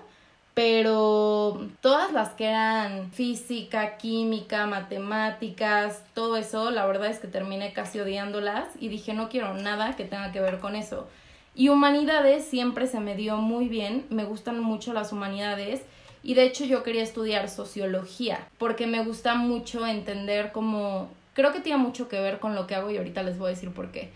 pero 0.54 1.68
todas 1.80 2.12
las 2.12 2.30
que 2.30 2.46
eran 2.46 3.10
física, 3.12 3.96
química, 3.96 4.66
matemáticas, 4.66 6.02
todo 6.12 6.36
eso, 6.36 6.70
la 6.70 6.84
verdad 6.86 7.08
es 7.08 7.18
que 7.18 7.28
terminé 7.28 7.72
casi 7.72 8.00
odiándolas 8.00 8.66
y 8.78 8.88
dije, 8.88 9.14
no 9.14 9.30
quiero 9.30 9.54
nada 9.54 9.96
que 9.96 10.04
tenga 10.04 10.32
que 10.32 10.40
ver 10.40 10.58
con 10.58 10.76
eso. 10.76 11.08
Y 11.54 11.68
humanidades 11.70 12.44
siempre 12.44 12.86
se 12.86 13.00
me 13.00 13.14
dio 13.14 13.36
muy 13.36 13.68
bien, 13.68 14.06
me 14.10 14.24
gustan 14.24 14.60
mucho 14.60 14.92
las 14.92 15.12
humanidades 15.12 15.82
y 16.22 16.34
de 16.34 16.44
hecho 16.44 16.64
yo 16.64 16.82
quería 16.82 17.02
estudiar 17.02 17.48
sociología 17.48 18.46
porque 18.58 18.86
me 18.86 19.04
gusta 19.04 19.34
mucho 19.34 19.86
entender 19.86 20.52
cómo... 20.52 21.10
Creo 21.34 21.52
que 21.52 21.60
tiene 21.60 21.78
mucho 21.78 22.08
que 22.08 22.20
ver 22.20 22.38
con 22.38 22.54
lo 22.54 22.66
que 22.66 22.74
hago 22.74 22.90
y 22.90 22.98
ahorita 22.98 23.22
les 23.22 23.38
voy 23.38 23.46
a 23.46 23.54
decir 23.54 23.70
por 23.70 23.90
qué. 23.90 24.10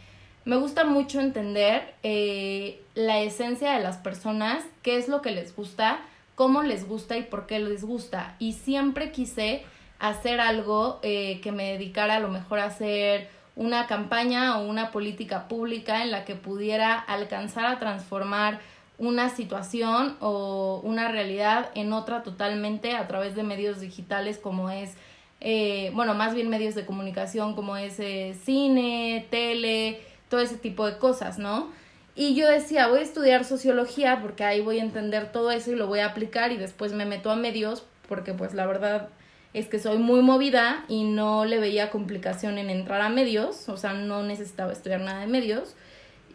Me 0.44 0.56
gusta 0.56 0.84
mucho 0.84 1.20
entender 1.20 1.94
eh, 2.02 2.80
la 2.94 3.20
esencia 3.20 3.72
de 3.72 3.82
las 3.82 3.96
personas, 3.96 4.62
qué 4.82 4.96
es 4.96 5.08
lo 5.08 5.22
que 5.22 5.32
les 5.32 5.56
gusta, 5.56 5.98
cómo 6.36 6.62
les 6.62 6.86
gusta 6.86 7.16
y 7.16 7.22
por 7.22 7.46
qué 7.46 7.58
les 7.58 7.82
gusta. 7.82 8.36
Y 8.38 8.52
siempre 8.52 9.10
quise 9.10 9.64
hacer 9.98 10.40
algo 10.40 11.00
eh, 11.02 11.40
que 11.42 11.50
me 11.50 11.72
dedicara 11.72 12.16
a 12.16 12.20
lo 12.20 12.28
mejor 12.28 12.60
a 12.60 12.66
hacer 12.66 13.28
una 13.56 13.86
campaña 13.86 14.58
o 14.58 14.68
una 14.68 14.92
política 14.92 15.48
pública 15.48 16.02
en 16.02 16.10
la 16.10 16.24
que 16.24 16.34
pudiera 16.34 16.96
alcanzar 16.98 17.66
a 17.66 17.78
transformar 17.78 18.60
una 18.98 19.28
situación 19.28 20.16
o 20.20 20.80
una 20.82 21.08
realidad 21.08 21.70
en 21.74 21.92
otra 21.92 22.22
totalmente 22.22 22.94
a 22.94 23.06
través 23.06 23.34
de 23.34 23.42
medios 23.42 23.80
digitales 23.80 24.38
como 24.38 24.70
es, 24.70 24.94
eh, 25.40 25.90
bueno, 25.94 26.14
más 26.14 26.34
bien 26.34 26.48
medios 26.48 26.74
de 26.74 26.86
comunicación 26.86 27.54
como 27.54 27.76
es 27.76 28.00
eh, 28.00 28.36
cine, 28.44 29.26
tele, 29.30 30.00
todo 30.28 30.40
ese 30.40 30.56
tipo 30.56 30.86
de 30.86 30.98
cosas, 30.98 31.38
¿no? 31.38 31.70
Y 32.14 32.34
yo 32.34 32.48
decía, 32.48 32.88
voy 32.88 33.00
a 33.00 33.02
estudiar 33.02 33.44
sociología 33.44 34.20
porque 34.22 34.44
ahí 34.44 34.62
voy 34.62 34.78
a 34.78 34.82
entender 34.82 35.30
todo 35.32 35.50
eso 35.50 35.70
y 35.70 35.76
lo 35.76 35.86
voy 35.86 35.98
a 35.98 36.06
aplicar 36.06 36.50
y 36.50 36.56
después 36.56 36.94
me 36.94 37.04
meto 37.04 37.30
a 37.30 37.36
medios 37.36 37.84
porque 38.08 38.32
pues 38.32 38.54
la 38.54 38.66
verdad 38.66 39.10
es 39.52 39.68
que 39.68 39.78
soy 39.78 39.98
muy 39.98 40.22
movida 40.22 40.84
y 40.88 41.04
no 41.04 41.44
le 41.44 41.58
veía 41.58 41.90
complicación 41.90 42.56
en 42.56 42.70
entrar 42.70 43.02
a 43.02 43.10
medios, 43.10 43.68
o 43.68 43.76
sea, 43.76 43.92
no 43.92 44.22
necesitaba 44.22 44.72
estudiar 44.72 45.00
nada 45.00 45.20
de 45.20 45.26
medios. 45.26 45.74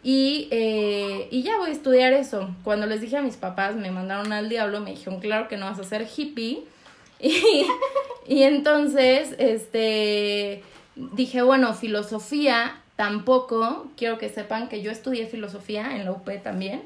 Y, 0.02 0.48
eh, 0.50 1.28
y 1.30 1.42
ya 1.42 1.58
voy 1.58 1.70
a 1.70 1.72
estudiar 1.72 2.12
eso. 2.12 2.50
Cuando 2.64 2.86
les 2.86 3.00
dije 3.00 3.16
a 3.16 3.22
mis 3.22 3.36
papás, 3.36 3.76
me 3.76 3.90
mandaron 3.90 4.32
al 4.32 4.48
diablo, 4.48 4.80
me 4.80 4.90
dijeron, 4.90 5.20
claro 5.20 5.48
que 5.48 5.56
no 5.56 5.66
vas 5.66 5.78
a 5.78 5.84
ser 5.84 6.06
hippie. 6.16 6.64
Y, 7.24 7.66
y 8.26 8.42
entonces, 8.42 9.36
este, 9.38 10.64
dije, 10.96 11.42
bueno, 11.42 11.72
filosofía 11.72 12.80
tampoco. 12.96 13.86
Quiero 13.96 14.18
que 14.18 14.28
sepan 14.28 14.68
que 14.68 14.82
yo 14.82 14.90
estudié 14.90 15.26
filosofía 15.26 15.96
en 15.96 16.04
la 16.04 16.10
UP 16.10 16.28
también. 16.42 16.82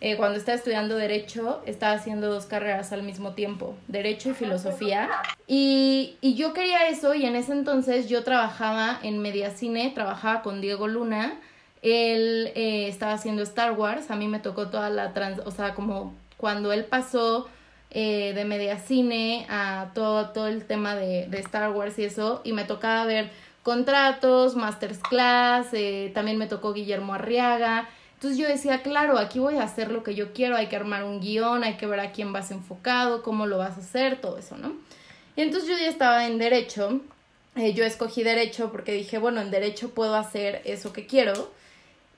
Eh, 0.00 0.16
cuando 0.16 0.38
estaba 0.38 0.56
estudiando 0.56 0.96
Derecho, 0.96 1.60
estaba 1.66 1.92
haciendo 1.92 2.30
dos 2.30 2.46
carreras 2.46 2.92
al 2.92 3.02
mismo 3.02 3.32
tiempo, 3.32 3.74
Derecho 3.86 4.30
y 4.30 4.34
Filosofía. 4.34 5.10
Y, 5.46 6.16
y 6.22 6.36
yo 6.36 6.54
quería 6.54 6.88
eso 6.88 7.14
y 7.14 7.26
en 7.26 7.36
ese 7.36 7.52
entonces 7.52 8.08
yo 8.08 8.24
trabajaba 8.24 8.98
en 9.02 9.18
Mediacine, 9.18 9.90
trabajaba 9.90 10.40
con 10.40 10.62
Diego 10.62 10.88
Luna 10.88 11.34
él 11.82 12.52
eh, 12.54 12.88
estaba 12.88 13.12
haciendo 13.12 13.42
Star 13.42 13.72
Wars, 13.72 14.10
a 14.10 14.16
mí 14.16 14.28
me 14.28 14.38
tocó 14.38 14.68
toda 14.68 14.90
la 14.90 15.12
trans, 15.12 15.40
o 15.44 15.50
sea, 15.50 15.74
como 15.74 16.14
cuando 16.36 16.72
él 16.72 16.84
pasó 16.84 17.48
eh, 17.90 18.32
de 18.34 18.44
Mediacine 18.44 19.46
a 19.48 19.90
todo, 19.94 20.30
todo 20.30 20.46
el 20.46 20.64
tema 20.64 20.94
de, 20.94 21.28
Star 21.38 21.70
Wars 21.72 21.98
y 21.98 22.04
eso, 22.04 22.40
y 22.44 22.52
me 22.52 22.64
tocaba 22.64 23.04
ver 23.06 23.30
contratos, 23.62 24.56
masterclass, 24.56 25.68
eh, 25.72 26.10
también 26.14 26.38
me 26.38 26.46
tocó 26.46 26.72
Guillermo 26.72 27.14
Arriaga. 27.14 27.88
Entonces 28.14 28.38
yo 28.38 28.46
decía, 28.46 28.82
claro, 28.82 29.18
aquí 29.18 29.38
voy 29.38 29.56
a 29.56 29.62
hacer 29.62 29.90
lo 29.90 30.02
que 30.02 30.14
yo 30.14 30.34
quiero, 30.34 30.56
hay 30.56 30.66
que 30.66 30.76
armar 30.76 31.04
un 31.04 31.20
guion, 31.20 31.64
hay 31.64 31.74
que 31.78 31.86
ver 31.86 32.00
a 32.00 32.12
quién 32.12 32.34
vas 32.34 32.50
enfocado, 32.50 33.22
cómo 33.22 33.46
lo 33.46 33.56
vas 33.56 33.78
a 33.78 33.80
hacer, 33.80 34.20
todo 34.20 34.36
eso, 34.36 34.58
¿no? 34.58 34.74
Y 35.36 35.42
entonces 35.42 35.70
yo 35.70 35.76
ya 35.78 35.88
estaba 35.88 36.26
en 36.26 36.36
derecho, 36.36 37.00
eh, 37.56 37.72
yo 37.72 37.84
escogí 37.84 38.22
derecho 38.22 38.70
porque 38.70 38.92
dije, 38.92 39.16
bueno, 39.16 39.40
en 39.40 39.50
derecho 39.50 39.90
puedo 39.94 40.16
hacer 40.16 40.60
eso 40.64 40.92
que 40.92 41.06
quiero 41.06 41.50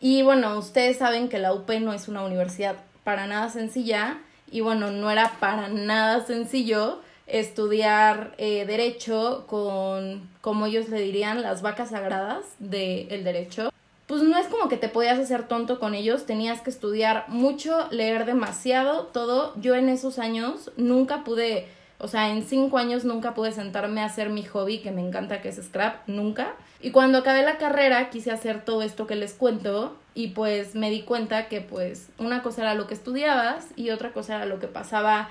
y 0.03 0.23
bueno, 0.23 0.59
ustedes 0.59 0.99
saben 0.99 1.31
que 1.31 1.39
la 1.39 1.55
UP 1.55 1.71
no 1.81 1.95
es 1.95 2.09
una 2.09 2.25
universidad 2.25 2.77
para 3.05 3.27
nada 3.27 3.49
sencilla 3.49 4.19
y 4.51 4.61
bueno, 4.61 4.91
no 4.91 5.11
era 5.11 5.39
para 5.41 5.69
nada 5.69 6.27
sencillo 6.27 7.01
estudiar 7.27 8.35
eh, 8.37 8.67
derecho 8.67 9.45
con, 9.47 10.29
como 10.41 10.67
ellos 10.67 10.91
le 10.91 11.01
dirían, 11.01 11.41
las 11.41 11.63
vacas 11.63 11.91
sagradas 11.91 12.45
del 12.59 13.25
derecho 13.25 13.71
pues 14.13 14.23
no 14.25 14.37
es 14.37 14.47
como 14.49 14.69
que 14.69 14.77
te 14.77 14.91
podías 14.91 15.19
hacer 15.19 15.49
tonto 15.49 15.81
con 15.81 15.95
ellos, 15.95 16.27
tenías 16.27 16.61
que 16.61 16.69
estudiar 16.69 17.25
mucho, 17.29 17.89
leer 17.91 18.27
demasiado, 18.27 19.05
todo. 19.07 19.55
Yo 19.57 19.75
en 19.75 19.89
esos 19.89 20.19
años 20.19 20.71
nunca 20.77 21.25
pude, 21.25 21.67
o 22.03 22.09
sea, 22.09 22.31
en 22.31 22.43
cinco 22.43 22.79
años 22.79 23.05
nunca 23.05 23.33
pude 23.33 23.53
sentarme 23.53 24.01
a 24.01 24.07
hacer 24.07 24.29
mi 24.29 24.43
hobby, 24.43 24.79
que 24.79 24.91
me 24.91 25.01
encanta, 25.01 25.41
que 25.41 25.49
es 25.51 25.63
scrap, 25.63 26.07
nunca. 26.09 26.55
Y 26.81 26.91
cuando 26.91 27.19
acabé 27.19 27.45
la 27.45 27.59
carrera 27.59 28.11
quise 28.11 28.33
hacer 28.33 28.65
todo 28.65 28.83
esto 28.83 29.07
que 29.07 29.15
les 29.15 29.35
cuento 29.35 29.97
y 30.13 30.29
pues 30.29 30.75
me 30.75 30.91
di 30.91 31.03
cuenta 31.03 31.49
que 31.49 31.61
pues 31.61 32.09
una 32.19 32.43
cosa 32.43 32.63
era 32.63 32.75
lo 32.75 32.89
que 32.89 32.95
estudiabas 32.95 33.69
y 33.77 33.91
otra 33.91 34.13
cosa 34.13 34.35
era 34.35 34.47
lo 34.47 34.59
que 34.59 34.67
pasaba 34.67 35.31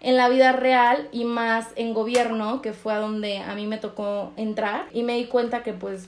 en 0.00 0.18
la 0.18 0.28
vida 0.28 0.52
real 0.52 1.08
y 1.10 1.24
más 1.24 1.68
en 1.76 1.94
gobierno, 1.94 2.60
que 2.60 2.74
fue 2.74 2.92
a 2.92 2.98
donde 2.98 3.38
a 3.38 3.54
mí 3.54 3.66
me 3.66 3.78
tocó 3.78 4.34
entrar 4.36 4.88
y 4.92 5.02
me 5.02 5.16
di 5.16 5.24
cuenta 5.24 5.62
que 5.62 5.72
pues 5.72 6.06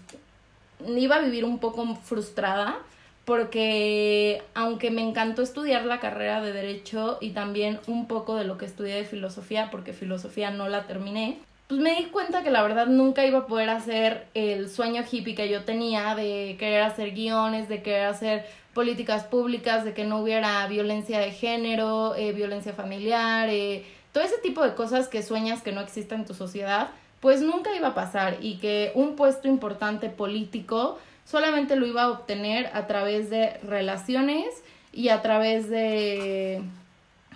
iba 0.87 1.17
a 1.17 1.21
vivir 1.21 1.47
un 1.47 1.59
poco 1.59 1.95
frustrada 1.97 2.77
porque 3.25 4.43
aunque 4.55 4.91
me 4.91 5.03
encantó 5.03 5.43
estudiar 5.43 5.85
la 5.85 6.01
carrera 6.01 6.41
de 6.41 6.53
derecho 6.53 7.19
y 7.21 7.31
también 7.31 7.79
un 7.87 8.07
poco 8.07 8.37
de 8.37 8.45
lo 8.45 8.59
que 8.59 8.65
estudié 8.65 8.95
de 8.95 9.05
filosofía, 9.05 9.71
porque 9.71 9.93
filosofía 9.93 10.51
no 10.51 10.69
la 10.69 10.87
terminé, 10.87 11.39
pues 11.69 11.81
me 11.81 11.95
di 11.95 12.05
cuenta 12.07 12.43
que 12.43 12.51
la 12.51 12.63
verdad 12.63 12.87
nunca 12.87 13.25
iba 13.25 13.39
a 13.39 13.47
poder 13.47 13.71
hacer 13.71 14.27
el 14.35 14.69
sueño 14.69 15.03
hippie 15.11 15.35
que 15.35 15.49
yo 15.49 15.65
tenía 15.65 16.15
de 16.15 16.57
querer 16.59 16.83
hacer 16.83 17.13
guiones, 17.13 17.69
de 17.69 17.83
querer 17.83 18.07
hacer 18.07 18.45
políticas 18.75 19.25
públicas, 19.25 19.85
de 19.85 19.95
que 19.95 20.05
no 20.05 20.19
hubiera 20.19 20.67
violencia 20.67 21.19
de 21.19 21.31
género, 21.31 22.15
eh, 22.17 22.33
violencia 22.33 22.73
familiar, 22.73 23.49
eh, 23.49 23.85
todo 24.13 24.25
ese 24.25 24.39
tipo 24.39 24.63
de 24.63 24.75
cosas 24.75 25.09
que 25.09 25.23
sueñas 25.23 25.63
que 25.63 25.73
no 25.73 25.81
existen 25.81 26.21
en 26.21 26.27
tu 26.27 26.35
sociedad, 26.35 26.91
pues 27.21 27.41
nunca 27.41 27.75
iba 27.75 27.89
a 27.89 27.95
pasar 27.95 28.39
y 28.41 28.57
que 28.57 28.93
un 28.95 29.15
puesto 29.15 29.49
importante 29.49 30.11
político 30.11 30.99
solamente 31.25 31.77
lo 31.77 31.87
iba 31.87 32.03
a 32.03 32.11
obtener 32.11 32.71
a 32.75 32.87
través 32.87 33.31
de 33.31 33.59
relaciones 33.63 34.47
y 34.93 35.09
a 35.09 35.23
través 35.23 35.69
de 35.71 36.63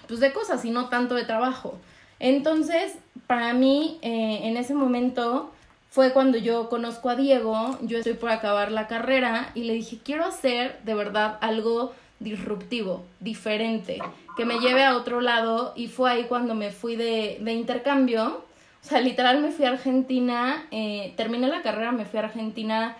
pues 0.06 0.20
de 0.20 0.32
cosas 0.32 0.64
y 0.64 0.70
no 0.70 0.88
tanto 0.88 1.14
de 1.14 1.24
trabajo. 1.24 1.78
Entonces, 2.18 2.94
para 3.26 3.52
mí, 3.52 3.98
eh, 4.02 4.40
en 4.44 4.56
ese 4.56 4.74
momento 4.74 5.52
fue 5.90 6.12
cuando 6.12 6.38
yo 6.38 6.68
conozco 6.68 7.10
a 7.10 7.16
Diego, 7.16 7.78
yo 7.82 7.98
estoy 7.98 8.14
por 8.14 8.30
acabar 8.30 8.70
la 8.70 8.86
carrera 8.86 9.50
y 9.54 9.64
le 9.64 9.74
dije, 9.74 9.98
quiero 10.02 10.24
hacer 10.24 10.78
de 10.84 10.94
verdad 10.94 11.38
algo 11.40 11.92
disruptivo, 12.20 13.04
diferente, 13.20 13.98
que 14.36 14.44
me 14.44 14.58
lleve 14.58 14.84
a 14.84 14.96
otro 14.96 15.20
lado 15.20 15.72
y 15.76 15.88
fue 15.88 16.10
ahí 16.10 16.24
cuando 16.24 16.54
me 16.54 16.70
fui 16.70 16.96
de, 16.96 17.38
de 17.40 17.52
intercambio. 17.52 18.44
O 18.84 18.88
sea, 18.88 19.00
literal 19.00 19.40
me 19.40 19.50
fui 19.50 19.64
a 19.64 19.70
Argentina, 19.70 20.66
eh, 20.70 21.12
terminé 21.16 21.48
la 21.48 21.62
carrera, 21.62 21.92
me 21.92 22.04
fui 22.04 22.20
a 22.20 22.24
Argentina 22.24 22.96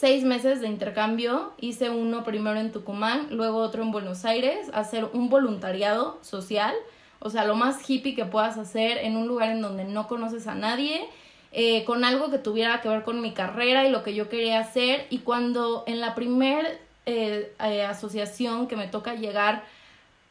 seis 0.00 0.24
meses 0.24 0.60
de 0.60 0.68
intercambio, 0.68 1.52
hice 1.58 1.90
uno 1.90 2.24
primero 2.24 2.58
en 2.58 2.72
Tucumán, 2.72 3.28
luego 3.30 3.58
otro 3.58 3.82
en 3.82 3.92
Buenos 3.92 4.24
Aires, 4.24 4.70
hacer 4.72 5.04
un 5.12 5.28
voluntariado 5.28 6.18
social 6.22 6.74
o 7.20 7.28
sea, 7.28 7.44
lo 7.44 7.54
más 7.54 7.88
hippie 7.88 8.14
que 8.14 8.24
puedas 8.24 8.56
hacer 8.56 8.98
en 8.98 9.16
un 9.16 9.28
lugar 9.28 9.50
en 9.50 9.60
donde 9.60 9.84
no 9.84 10.08
conoces 10.08 10.46
a 10.46 10.54
nadie, 10.54 11.06
eh, 11.52 11.84
con 11.84 12.04
algo 12.04 12.30
que 12.30 12.38
tuviera 12.38 12.80
que 12.80 12.88
ver 12.88 13.02
con 13.02 13.20
mi 13.20 13.32
carrera 13.32 13.86
y 13.86 13.90
lo 13.90 14.02
que 14.02 14.14
yo 14.14 14.28
quería 14.28 14.58
hacer. 14.58 15.06
Y 15.10 15.18
cuando 15.18 15.84
en 15.86 16.00
la 16.00 16.14
primer 16.14 16.80
eh, 17.04 17.52
eh, 17.62 17.82
asociación 17.82 18.68
que 18.68 18.76
me 18.76 18.88
toca 18.88 19.14
llegar, 19.14 19.64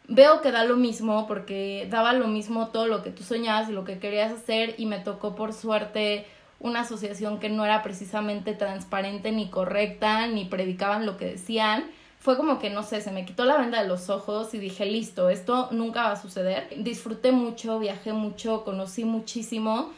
veo 0.07 0.41
que 0.41 0.51
da 0.51 0.63
lo 0.63 0.77
mismo, 0.77 1.27
porque 1.27 1.87
daba 1.91 2.13
lo 2.13 2.27
mismo 2.27 2.69
todo 2.69 2.87
lo 2.87 3.03
que 3.03 3.11
tú 3.11 3.23
soñabas 3.23 3.69
y 3.69 3.73
lo 3.73 3.85
que 3.85 3.99
querías 3.99 4.31
hacer, 4.31 4.73
y 4.79 4.87
me 4.87 4.97
tocó 4.97 5.35
por 5.35 5.53
suerte 5.53 6.25
una 6.59 6.81
asociación 6.81 7.39
que 7.39 7.49
no 7.49 7.65
era 7.65 7.83
precisamente 7.83 8.53
transparente 8.53 9.31
ni 9.31 9.49
correcta, 9.49 10.27
ni 10.27 10.45
predicaban 10.45 11.05
lo 11.05 11.17
que 11.17 11.25
decían 11.25 11.85
fue 12.19 12.35
como 12.35 12.59
que, 12.59 12.69
no 12.69 12.83
sé, 12.83 13.01
se 13.01 13.11
me 13.11 13.25
quitó 13.25 13.45
la 13.45 13.57
venda 13.57 13.81
de 13.81 13.87
los 13.87 14.09
ojos 14.09 14.53
y 14.53 14.59
dije, 14.59 14.85
listo, 14.85 15.29
esto 15.29 15.69
nunca 15.71 16.03
va 16.03 16.11
a 16.11 16.21
suceder. 16.21 16.67
Disfruté 16.77 17.31
mucho, 17.31 17.79
viajé 17.79 18.11
mucho, 18.11 18.65
conocí 18.65 19.05
muchísimo 19.05 19.91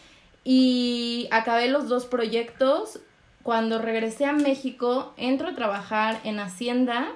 y 0.44 1.28
acabé 1.32 1.68
los 1.68 1.90
dos 1.90 2.06
proyectos. 2.06 3.00
Cuando 3.42 3.80
regresé 3.80 4.26
a 4.26 4.34
México, 4.34 5.14
entro 5.18 5.50
a 5.50 5.56
trabajar 5.56 6.20
en 6.24 6.40
Hacienda 6.40 7.08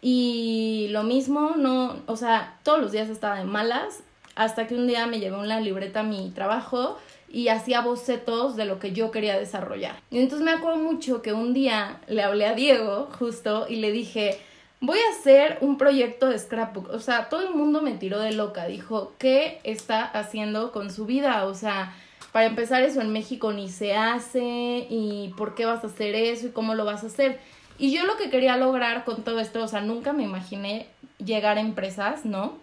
y 0.00 0.88
lo 0.92 1.02
mismo, 1.02 1.56
no, 1.58 1.96
o 2.06 2.16
sea, 2.16 2.58
todos 2.62 2.80
los 2.80 2.90
días 2.90 3.10
estaba 3.10 3.36
de 3.36 3.44
malas, 3.44 4.00
hasta 4.34 4.66
que 4.66 4.76
un 4.76 4.86
día 4.86 5.06
me 5.06 5.20
llevé 5.20 5.36
una 5.36 5.60
libreta 5.60 6.00
a 6.00 6.04
mi 6.04 6.30
trabajo 6.30 6.96
y 7.30 7.48
hacía 7.48 7.80
bocetos 7.80 8.56
de 8.56 8.64
lo 8.64 8.78
que 8.78 8.92
yo 8.92 9.10
quería 9.10 9.38
desarrollar. 9.38 10.00
Y 10.10 10.18
entonces 10.18 10.44
me 10.44 10.52
acuerdo 10.52 10.78
mucho 10.78 11.22
que 11.22 11.32
un 11.32 11.52
día 11.54 12.00
le 12.08 12.22
hablé 12.22 12.46
a 12.46 12.54
Diego 12.54 13.08
justo 13.18 13.66
y 13.68 13.76
le 13.76 13.92
dije, 13.92 14.38
voy 14.80 14.98
a 14.98 15.18
hacer 15.18 15.58
un 15.60 15.76
proyecto 15.78 16.28
de 16.28 16.38
scrapbook. 16.38 16.90
O 16.90 17.00
sea, 17.00 17.28
todo 17.28 17.42
el 17.46 17.54
mundo 17.54 17.82
me 17.82 17.92
tiró 17.92 18.20
de 18.20 18.32
loca. 18.32 18.66
Dijo, 18.66 19.12
¿qué 19.18 19.60
está 19.64 20.04
haciendo 20.04 20.72
con 20.72 20.90
su 20.90 21.06
vida? 21.06 21.44
O 21.44 21.54
sea, 21.54 21.94
para 22.32 22.46
empezar 22.46 22.82
eso 22.82 23.00
en 23.00 23.12
México 23.12 23.52
ni 23.52 23.68
se 23.68 23.94
hace 23.94 24.86
y 24.88 25.34
por 25.36 25.54
qué 25.54 25.66
vas 25.66 25.84
a 25.84 25.88
hacer 25.88 26.14
eso 26.14 26.46
y 26.46 26.50
cómo 26.50 26.74
lo 26.74 26.84
vas 26.84 27.04
a 27.04 27.08
hacer. 27.08 27.40
Y 27.78 27.92
yo 27.92 28.04
lo 28.04 28.16
que 28.16 28.30
quería 28.30 28.56
lograr 28.56 29.04
con 29.04 29.22
todo 29.22 29.38
esto, 29.38 29.62
o 29.62 29.68
sea, 29.68 29.80
nunca 29.80 30.12
me 30.12 30.24
imaginé 30.24 30.88
llegar 31.24 31.58
a 31.58 31.60
empresas, 31.60 32.24
¿no? 32.24 32.56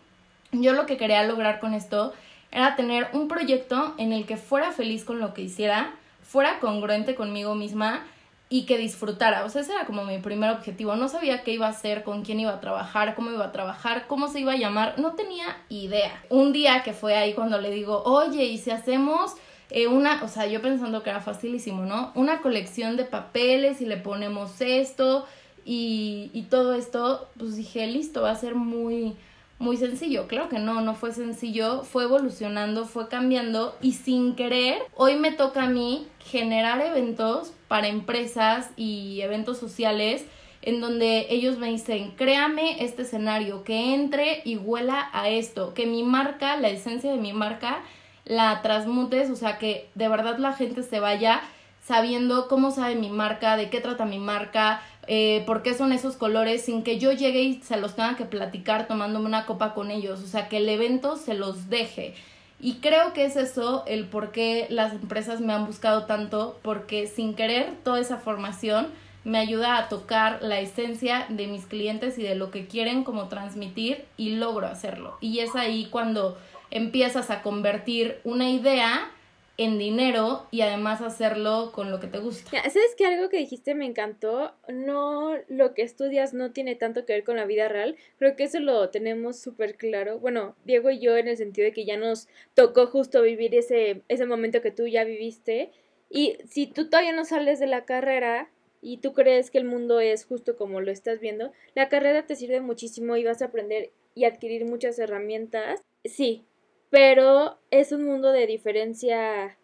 Yo 0.51 0.73
lo 0.73 0.85
que 0.85 0.97
quería 0.97 1.23
lograr 1.23 1.59
con 1.59 1.73
esto 1.73 2.13
era 2.55 2.77
tener 2.77 3.09
un 3.11 3.27
proyecto 3.27 3.93
en 3.97 4.13
el 4.13 4.25
que 4.25 4.37
fuera 4.37 4.71
feliz 4.71 5.03
con 5.03 5.19
lo 5.19 5.33
que 5.33 5.41
hiciera, 5.41 5.93
fuera 6.23 6.59
congruente 6.61 7.13
conmigo 7.13 7.53
misma 7.53 8.05
y 8.47 8.65
que 8.65 8.77
disfrutara. 8.77 9.43
O 9.43 9.49
sea, 9.49 9.61
ese 9.61 9.73
era 9.73 9.85
como 9.85 10.05
mi 10.05 10.19
primer 10.19 10.51
objetivo. 10.51 10.95
No 10.95 11.09
sabía 11.09 11.43
qué 11.43 11.51
iba 11.51 11.67
a 11.67 11.71
hacer, 11.71 12.03
con 12.03 12.23
quién 12.23 12.39
iba 12.39 12.53
a 12.53 12.61
trabajar, 12.61 13.13
cómo 13.13 13.29
iba 13.29 13.43
a 13.43 13.51
trabajar, 13.51 14.07
cómo 14.07 14.29
se 14.29 14.39
iba 14.39 14.53
a 14.53 14.57
llamar. 14.57 14.97
No 14.97 15.15
tenía 15.15 15.57
idea. 15.67 16.23
Un 16.29 16.53
día 16.53 16.81
que 16.83 16.93
fue 16.93 17.17
ahí 17.17 17.33
cuando 17.33 17.59
le 17.59 17.71
digo, 17.71 18.03
oye, 18.03 18.45
¿y 18.45 18.57
si 18.57 18.71
hacemos 18.71 19.33
eh, 19.69 19.87
una, 19.87 20.23
o 20.23 20.29
sea, 20.29 20.47
yo 20.47 20.61
pensando 20.61 21.03
que 21.03 21.09
era 21.09 21.19
facilísimo, 21.19 21.83
¿no? 21.83 22.13
Una 22.15 22.39
colección 22.39 22.95
de 22.95 23.03
papeles 23.03 23.81
y 23.81 23.85
le 23.85 23.97
ponemos 23.97 24.61
esto 24.61 25.25
y, 25.65 26.31
y 26.33 26.43
todo 26.43 26.73
esto, 26.73 27.27
pues 27.37 27.57
dije, 27.57 27.85
listo, 27.85 28.21
va 28.21 28.31
a 28.31 28.35
ser 28.35 28.55
muy 28.55 29.17
muy 29.59 29.77
sencillo. 29.77 30.27
Claro 30.27 30.49
que 30.49 30.59
no, 30.59 30.81
no 30.81 30.95
fue 30.95 31.13
sencillo, 31.13 31.83
fue 31.83 32.03
evolucionando, 32.03 32.85
fue 32.85 33.07
cambiando 33.07 33.75
y 33.81 33.93
sin 33.93 34.35
querer, 34.35 34.79
hoy 34.95 35.15
me 35.15 35.31
toca 35.31 35.63
a 35.63 35.69
mí 35.69 36.07
generar 36.19 36.81
eventos 36.81 37.53
para 37.67 37.87
empresas 37.87 38.69
y 38.75 39.21
eventos 39.21 39.57
sociales 39.57 40.25
en 40.61 40.81
donde 40.81 41.27
ellos 41.29 41.57
me 41.59 41.67
dicen, 41.67 42.11
créame 42.17 42.83
este 42.83 43.03
escenario, 43.03 43.63
que 43.63 43.93
entre 43.93 44.41
y 44.45 44.57
huela 44.57 45.09
a 45.13 45.29
esto, 45.29 45.75
que 45.75 45.85
mi 45.85 46.03
marca, 46.03 46.57
la 46.57 46.69
esencia 46.69 47.11
de 47.11 47.19
mi 47.19 47.33
marca, 47.33 47.83
la 48.25 48.63
transmutes, 48.63 49.29
o 49.29 49.35
sea, 49.35 49.59
que 49.59 49.87
de 49.93 50.07
verdad 50.07 50.39
la 50.39 50.53
gente 50.53 50.81
se 50.81 50.99
vaya 50.99 51.41
sabiendo 51.83 52.47
cómo 52.47 52.71
sabe 52.71 52.95
mi 52.95 53.11
marca, 53.11 53.57
de 53.57 53.69
qué 53.69 53.79
trata 53.79 54.05
mi 54.05 54.17
marca, 54.17 54.81
eh, 55.07 55.45
son 55.77 55.91
esos 55.91 56.15
colores, 56.15 56.65
sin 56.65 56.83
que 56.83 56.99
yo 56.99 57.11
llegue 57.11 57.41
y 57.41 57.61
se 57.61 57.77
los 57.77 57.95
tenga 57.95 58.15
que 58.15 58.25
platicar 58.25 58.87
tomándome 58.87 59.25
una 59.25 59.45
copa 59.45 59.73
con 59.73 59.91
ellos, 59.91 60.21
o 60.21 60.27
sea, 60.27 60.47
que 60.49 60.57
el 60.57 60.69
evento 60.69 61.17
se 61.17 61.33
los 61.33 61.69
deje. 61.69 62.13
Y 62.59 62.75
creo 62.75 63.13
que 63.13 63.25
es 63.25 63.35
eso 63.35 63.83
el 63.85 64.05
por 64.05 64.31
qué 64.31 64.67
las 64.69 64.93
empresas 64.93 65.41
me 65.41 65.53
han 65.53 65.65
buscado 65.65 66.05
tanto, 66.05 66.59
porque 66.61 67.07
sin 67.07 67.35
querer 67.35 67.73
toda 67.83 67.99
esa 67.99 68.17
formación 68.17 68.87
me 69.23 69.39
ayuda 69.39 69.77
a 69.77 69.89
tocar 69.89 70.41
la 70.41 70.59
esencia 70.59 71.25
de 71.29 71.47
mis 71.47 71.65
clientes 71.65 72.17
y 72.17 72.23
de 72.23 72.35
lo 72.35 72.51
que 72.51 72.67
quieren 72.67 73.03
como 73.03 73.27
transmitir 73.27 74.05
y 74.17 74.35
logro 74.35 74.67
hacerlo. 74.67 75.17
Y 75.19 75.39
es 75.39 75.55
ahí 75.55 75.87
cuando 75.89 76.37
empiezas 76.71 77.29
a 77.29 77.41
convertir 77.41 78.19
una 78.23 78.49
idea 78.49 79.11
en 79.57 79.77
dinero 79.77 80.47
y 80.51 80.61
además 80.61 81.01
hacerlo 81.01 81.71
con 81.73 81.91
lo 81.91 81.99
que 81.99 82.07
te 82.07 82.19
gusta. 82.19 82.49
¿Sabes 82.51 82.95
que 82.97 83.05
algo 83.05 83.29
que 83.29 83.37
dijiste 83.37 83.75
me 83.75 83.85
encantó? 83.85 84.53
No, 84.67 85.35
lo 85.47 85.73
que 85.73 85.81
estudias 85.81 86.33
no 86.33 86.51
tiene 86.51 86.75
tanto 86.75 87.05
que 87.05 87.13
ver 87.13 87.23
con 87.23 87.37
la 87.37 87.45
vida 87.45 87.67
real. 87.67 87.95
Creo 88.17 88.35
que 88.35 88.43
eso 88.43 88.59
lo 88.59 88.89
tenemos 88.89 89.39
súper 89.39 89.75
claro. 89.75 90.19
Bueno, 90.19 90.55
Diego 90.65 90.89
y 90.89 90.99
yo 90.99 91.15
en 91.17 91.27
el 91.27 91.37
sentido 91.37 91.65
de 91.65 91.71
que 91.71 91.85
ya 91.85 91.97
nos 91.97 92.27
tocó 92.53 92.87
justo 92.87 93.21
vivir 93.21 93.55
ese, 93.55 94.01
ese 94.07 94.25
momento 94.25 94.61
que 94.61 94.71
tú 94.71 94.87
ya 94.87 95.03
viviste. 95.03 95.71
Y 96.09 96.37
si 96.49 96.67
tú 96.67 96.89
todavía 96.89 97.13
no 97.13 97.25
sales 97.25 97.59
de 97.59 97.67
la 97.67 97.85
carrera 97.85 98.49
y 98.81 98.97
tú 98.97 99.13
crees 99.13 99.51
que 99.51 99.57
el 99.57 99.65
mundo 99.65 99.99
es 99.99 100.25
justo 100.25 100.57
como 100.57 100.81
lo 100.81 100.91
estás 100.91 101.19
viendo, 101.19 101.51
la 101.73 101.89
carrera 101.89 102.25
te 102.25 102.35
sirve 102.35 102.61
muchísimo 102.61 103.15
y 103.15 103.23
vas 103.23 103.41
a 103.41 103.45
aprender 103.45 103.91
y 104.13 104.25
adquirir 104.25 104.65
muchas 104.65 104.99
herramientas. 104.99 105.81
Sí, 106.03 106.45
pero 106.89 107.59
es 107.71 107.91
un 107.91 108.05
mundo 108.05 108.31
de 108.31 108.47
diferencia 108.47 109.57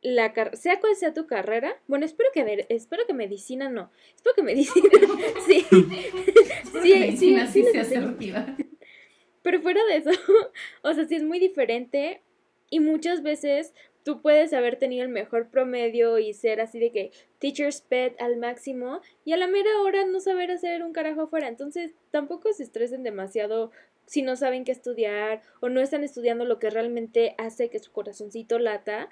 la 0.00 0.32
sea 0.54 0.78
cual 0.80 0.94
sea 0.94 1.12
tu 1.12 1.26
carrera, 1.26 1.76
bueno, 1.88 2.04
espero 2.04 2.30
que 2.32 2.66
espero 2.68 3.04
que 3.06 3.14
medicina 3.14 3.68
no, 3.68 3.90
espero 4.14 4.34
que 4.36 4.42
medicina 4.42 4.88
sí. 5.46 5.66
sí, 6.82 6.94
medicina 6.94 7.46
sí, 7.48 7.64
sí, 7.64 7.84
se 7.84 8.00
Pero 9.42 9.60
fuera 9.60 9.84
de 9.86 9.96
eso, 9.96 10.10
o 10.82 10.92
sea, 10.94 11.04
sí 11.06 11.16
es 11.16 11.24
muy 11.24 11.40
diferente 11.40 12.22
y 12.70 12.80
muchas 12.80 13.22
veces 13.22 13.74
tú 14.04 14.22
puedes 14.22 14.52
haber 14.52 14.76
tenido 14.76 15.04
el 15.04 15.10
mejor 15.10 15.50
promedio 15.50 16.18
y 16.18 16.32
ser 16.32 16.60
así 16.60 16.78
de 16.78 16.92
que 16.92 17.10
teacher's 17.38 17.82
pet 17.82 18.18
al 18.20 18.36
máximo 18.36 19.00
y 19.24 19.32
a 19.32 19.36
la 19.36 19.46
mera 19.48 19.82
hora 19.82 20.06
no 20.06 20.20
saber 20.20 20.50
hacer 20.50 20.82
un 20.82 20.92
carajo 20.92 21.22
afuera. 21.22 21.48
Entonces, 21.48 21.92
tampoco 22.10 22.52
se 22.52 22.62
estresen 22.62 23.02
demasiado 23.02 23.70
si 24.08 24.22
no 24.22 24.36
saben 24.36 24.64
qué 24.64 24.72
estudiar 24.72 25.42
o 25.60 25.68
no 25.68 25.80
están 25.80 26.02
estudiando 26.02 26.46
lo 26.46 26.58
que 26.58 26.70
realmente 26.70 27.34
hace 27.36 27.68
que 27.68 27.78
su 27.78 27.92
corazoncito 27.92 28.58
lata. 28.58 29.08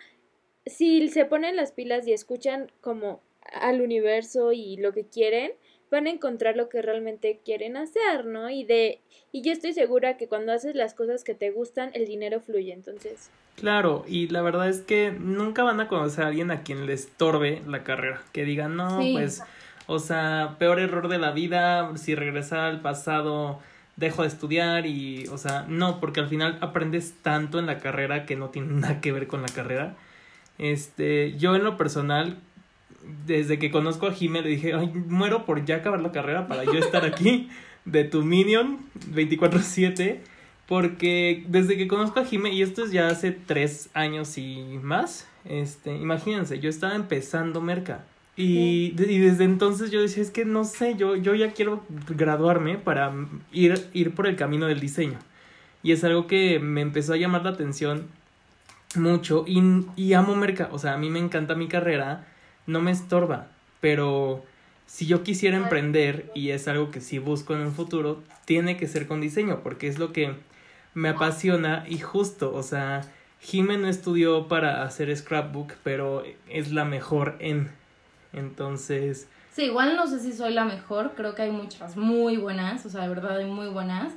Si 0.64 1.06
se 1.09 1.26
ponen 1.26 1.54
las 1.54 1.72
pilas 1.72 2.06
y 2.09 2.12
escuchan 2.12 2.72
como 2.80 3.20
al 3.52 3.82
universo 3.82 4.52
y 4.52 4.78
lo 4.78 4.92
que 4.92 5.06
quieren, 5.06 5.52
van 5.90 6.06
a 6.06 6.11
encontrar 6.11 6.56
lo 6.56 6.68
que 6.68 6.82
realmente 6.82 7.40
quieren 7.44 7.76
hacer, 7.76 8.24
¿no? 8.24 8.50
Y 8.50 8.64
de 8.64 9.00
y 9.32 9.42
yo 9.42 9.52
estoy 9.52 9.74
segura 9.74 10.16
que 10.16 10.28
cuando 10.28 10.52
haces 10.52 10.74
las 10.74 10.94
cosas 10.94 11.22
que 11.22 11.35
te 11.35 11.50
gustan, 11.50 11.90
el 11.92 12.06
dinero 12.06 12.40
fluye, 12.40 12.72
entonces. 12.72 13.30
Claro, 13.54 14.04
y 14.09 14.28
la 14.28 14.40
verdad 14.40 14.68
es 14.68 14.80
que 14.80 15.12
nunca 15.12 15.62
van 15.62 15.78
a 15.78 15.88
conocer 15.88 16.24
a 16.24 16.28
alguien 16.28 16.50
a 16.50 16.62
quien 16.62 16.87
les 16.87 17.09
torbe 17.09 17.62
la 17.66 17.85
carrera, 17.85 18.22
que 18.32 18.44
digan, 18.44 18.76
"No, 18.76 19.02
pues, 19.12 19.42
o 19.87 19.98
sea, 19.98 20.56
peor 20.59 20.80
error 20.80 21.09
de 21.09 21.18
la 21.18 21.32
vida, 21.32 21.94
si 21.98 22.14
regresar 22.14 22.61
al 22.61 22.80
pasado 22.80 23.61
dejo 23.96 24.22
de 24.22 24.28
estudiar 24.28 24.87
y, 24.87 25.26
o 25.28 25.38
sea, 25.38 25.64
no, 25.68 26.00
porque 26.00 26.20
al 26.20 26.28
final 26.28 26.59
aprendes 26.61 27.14
tanto 27.22 27.59
en 27.59 27.66
la 27.66 27.78
carrera 27.78 28.26
que 28.26 28.37
no 28.37 28.50
tiene 28.50 28.72
nada 28.80 29.00
que 29.00 29.12
ver 29.12 29.26
con 29.26 29.42
la 29.42 29.48
carrera. 29.48 29.96
Este, 30.59 31.37
yo 31.37 31.54
en 31.56 31.64
lo 31.64 31.76
personal 31.76 32.38
desde 33.26 33.59
que 33.59 33.70
conozco 33.70 34.06
a 34.06 34.12
Jime 34.12 34.42
le 34.42 34.50
dije, 34.50 34.74
ay, 34.74 34.88
muero 34.88 35.44
por 35.44 35.64
ya 35.64 35.76
acabar 35.76 36.00
la 36.00 36.12
carrera 36.12 36.48
para 36.48 36.64
yo 36.64 36.74
estar 36.74 37.04
aquí 37.04 37.48
de 37.85 38.04
tu 38.04 38.22
Minion 38.22 38.78
24/7. 39.12 40.18
Porque 40.66 41.44
desde 41.46 41.76
que 41.76 41.87
conozco 41.87 42.18
a 42.18 42.24
Jime, 42.24 42.52
y 42.52 42.62
esto 42.62 42.85
es 42.85 42.90
ya 42.90 43.06
hace 43.06 43.30
tres 43.30 43.88
años 43.94 44.37
y 44.37 44.80
más, 44.82 45.28
este, 45.44 45.94
imagínense, 45.94 46.59
yo 46.59 46.68
estaba 46.68 46.96
empezando 46.96 47.61
Merca. 47.61 48.04
Y, 48.37 48.94
y, 48.99 49.18
desde 49.18 49.44
entonces 49.44 49.90
yo 49.90 50.01
decía, 50.03 50.22
es 50.22 50.31
que 50.31 50.44
no 50.44 50.64
sé, 50.64 50.94
yo, 50.96 51.16
yo 51.16 51.35
ya 51.35 51.53
quiero 51.53 51.83
graduarme 52.09 52.77
para 52.77 53.14
ir, 53.51 53.88
ir 53.94 54.14
por 54.14 54.27
el 54.27 54.37
camino 54.37 54.66
del 54.66 54.81
diseño. 54.81 55.18
Y 55.83 55.92
es 55.92 56.05
algo 56.05 56.27
que 56.27 56.59
me 56.59 56.83
empezó 56.83 57.14
a 57.14 57.16
llamar 57.16 57.44
la 57.44 57.51
atención 57.51 58.09
mucho 58.94 59.44
y, 59.46 59.62
y 59.96 60.12
amo 60.12 60.37
Merca. 60.37 60.68
O 60.72 60.79
sea, 60.79 60.94
a 60.94 60.99
mí 60.99 61.09
me 61.09 61.18
encanta 61.18 61.55
mi 61.55 61.68
carrera 61.68 62.27
no 62.66 62.81
me 62.81 62.90
estorba, 62.90 63.49
pero 63.81 64.44
si 64.87 65.07
yo 65.07 65.22
quisiera 65.22 65.57
emprender, 65.57 66.31
y 66.35 66.51
es 66.51 66.68
algo 66.68 66.90
que 66.90 67.01
sí 67.01 67.18
busco 67.18 67.55
en 67.55 67.61
un 67.61 67.72
futuro, 67.72 68.22
tiene 68.44 68.77
que 68.77 68.88
ser 68.88 69.07
con 69.07 69.20
diseño, 69.20 69.61
porque 69.62 69.88
es 69.88 69.99
lo 69.99 70.12
que 70.12 70.35
me 70.94 71.11
apasiona 71.11 71.85
y 71.88 71.99
justo, 71.99 72.55
o 72.55 72.62
sea, 72.62 73.03
Jime 73.40 73.79
no 73.79 73.88
estudió 73.88 74.49
para 74.49 74.83
hacer 74.83 75.14
scrapbook, 75.16 75.75
pero 75.83 76.25
es 76.49 76.72
la 76.72 76.85
mejor 76.85 77.37
en. 77.38 77.70
Entonces. 78.32 79.28
Sí, 79.52 79.64
igual 79.64 79.96
no 79.96 80.06
sé 80.06 80.20
si 80.20 80.32
soy 80.32 80.52
la 80.52 80.64
mejor, 80.64 81.12
creo 81.16 81.34
que 81.34 81.42
hay 81.42 81.50
muchas 81.50 81.96
muy 81.96 82.36
buenas, 82.36 82.84
o 82.84 82.90
sea, 82.90 83.02
de 83.02 83.08
verdad 83.08 83.38
hay 83.38 83.46
muy 83.46 83.68
buenas, 83.68 84.12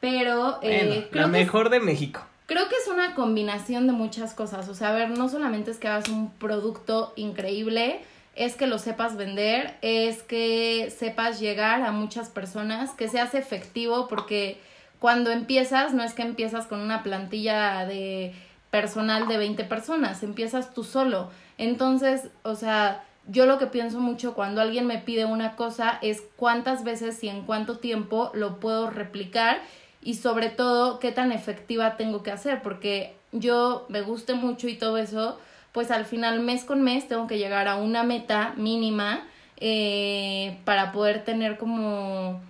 pero... 0.00 0.58
Eh, 0.62 1.08
la 1.12 1.28
mejor 1.28 1.70
de 1.70 1.78
México. 1.78 2.20
Creo 2.46 2.68
que 2.68 2.74
es 2.74 2.88
una 2.88 3.14
combinación 3.14 3.86
de 3.86 3.92
muchas 3.92 4.34
cosas. 4.34 4.68
O 4.68 4.74
sea, 4.74 4.88
a 4.90 4.92
ver, 4.92 5.10
no 5.10 5.28
solamente 5.28 5.70
es 5.70 5.78
que 5.78 5.88
hagas 5.88 6.08
un 6.08 6.30
producto 6.32 7.12
increíble, 7.16 8.00
es 8.34 8.56
que 8.56 8.66
lo 8.66 8.78
sepas 8.78 9.16
vender, 9.16 9.76
es 9.82 10.22
que 10.22 10.92
sepas 10.96 11.38
llegar 11.38 11.82
a 11.82 11.92
muchas 11.92 12.28
personas, 12.28 12.90
que 12.90 13.08
seas 13.08 13.34
efectivo, 13.34 14.08
porque 14.08 14.60
cuando 14.98 15.30
empiezas, 15.30 15.94
no 15.94 16.02
es 16.02 16.14
que 16.14 16.22
empiezas 16.22 16.66
con 16.66 16.80
una 16.80 17.02
plantilla 17.02 17.84
de 17.86 18.34
personal 18.70 19.28
de 19.28 19.36
20 19.36 19.64
personas, 19.64 20.22
empiezas 20.22 20.72
tú 20.74 20.82
solo. 20.82 21.30
Entonces, 21.58 22.28
o 22.42 22.54
sea, 22.54 23.04
yo 23.28 23.46
lo 23.46 23.58
que 23.58 23.66
pienso 23.66 24.00
mucho 24.00 24.34
cuando 24.34 24.60
alguien 24.60 24.86
me 24.86 24.98
pide 24.98 25.24
una 25.24 25.54
cosa 25.56 25.98
es 26.02 26.22
cuántas 26.36 26.84
veces 26.84 27.22
y 27.22 27.28
en 27.28 27.42
cuánto 27.42 27.78
tiempo 27.78 28.30
lo 28.34 28.58
puedo 28.58 28.90
replicar 28.90 29.60
y 30.02 30.14
sobre 30.14 30.48
todo 30.48 30.98
qué 30.98 31.12
tan 31.12 31.30
efectiva 31.30 31.96
tengo 31.96 32.22
que 32.22 32.32
hacer, 32.32 32.62
porque 32.62 33.14
yo 33.30 33.86
me 33.88 34.02
guste 34.02 34.34
mucho 34.34 34.68
y 34.68 34.74
todo 34.74 34.98
eso, 34.98 35.38
pues 35.70 35.90
al 35.90 36.04
final 36.04 36.40
mes 36.40 36.64
con 36.64 36.82
mes 36.82 37.06
tengo 37.06 37.26
que 37.26 37.38
llegar 37.38 37.68
a 37.68 37.76
una 37.76 38.02
meta 38.02 38.54
mínima 38.56 39.24
eh, 39.58 40.58
para 40.64 40.90
poder 40.92 41.24
tener 41.24 41.56
como 41.56 42.40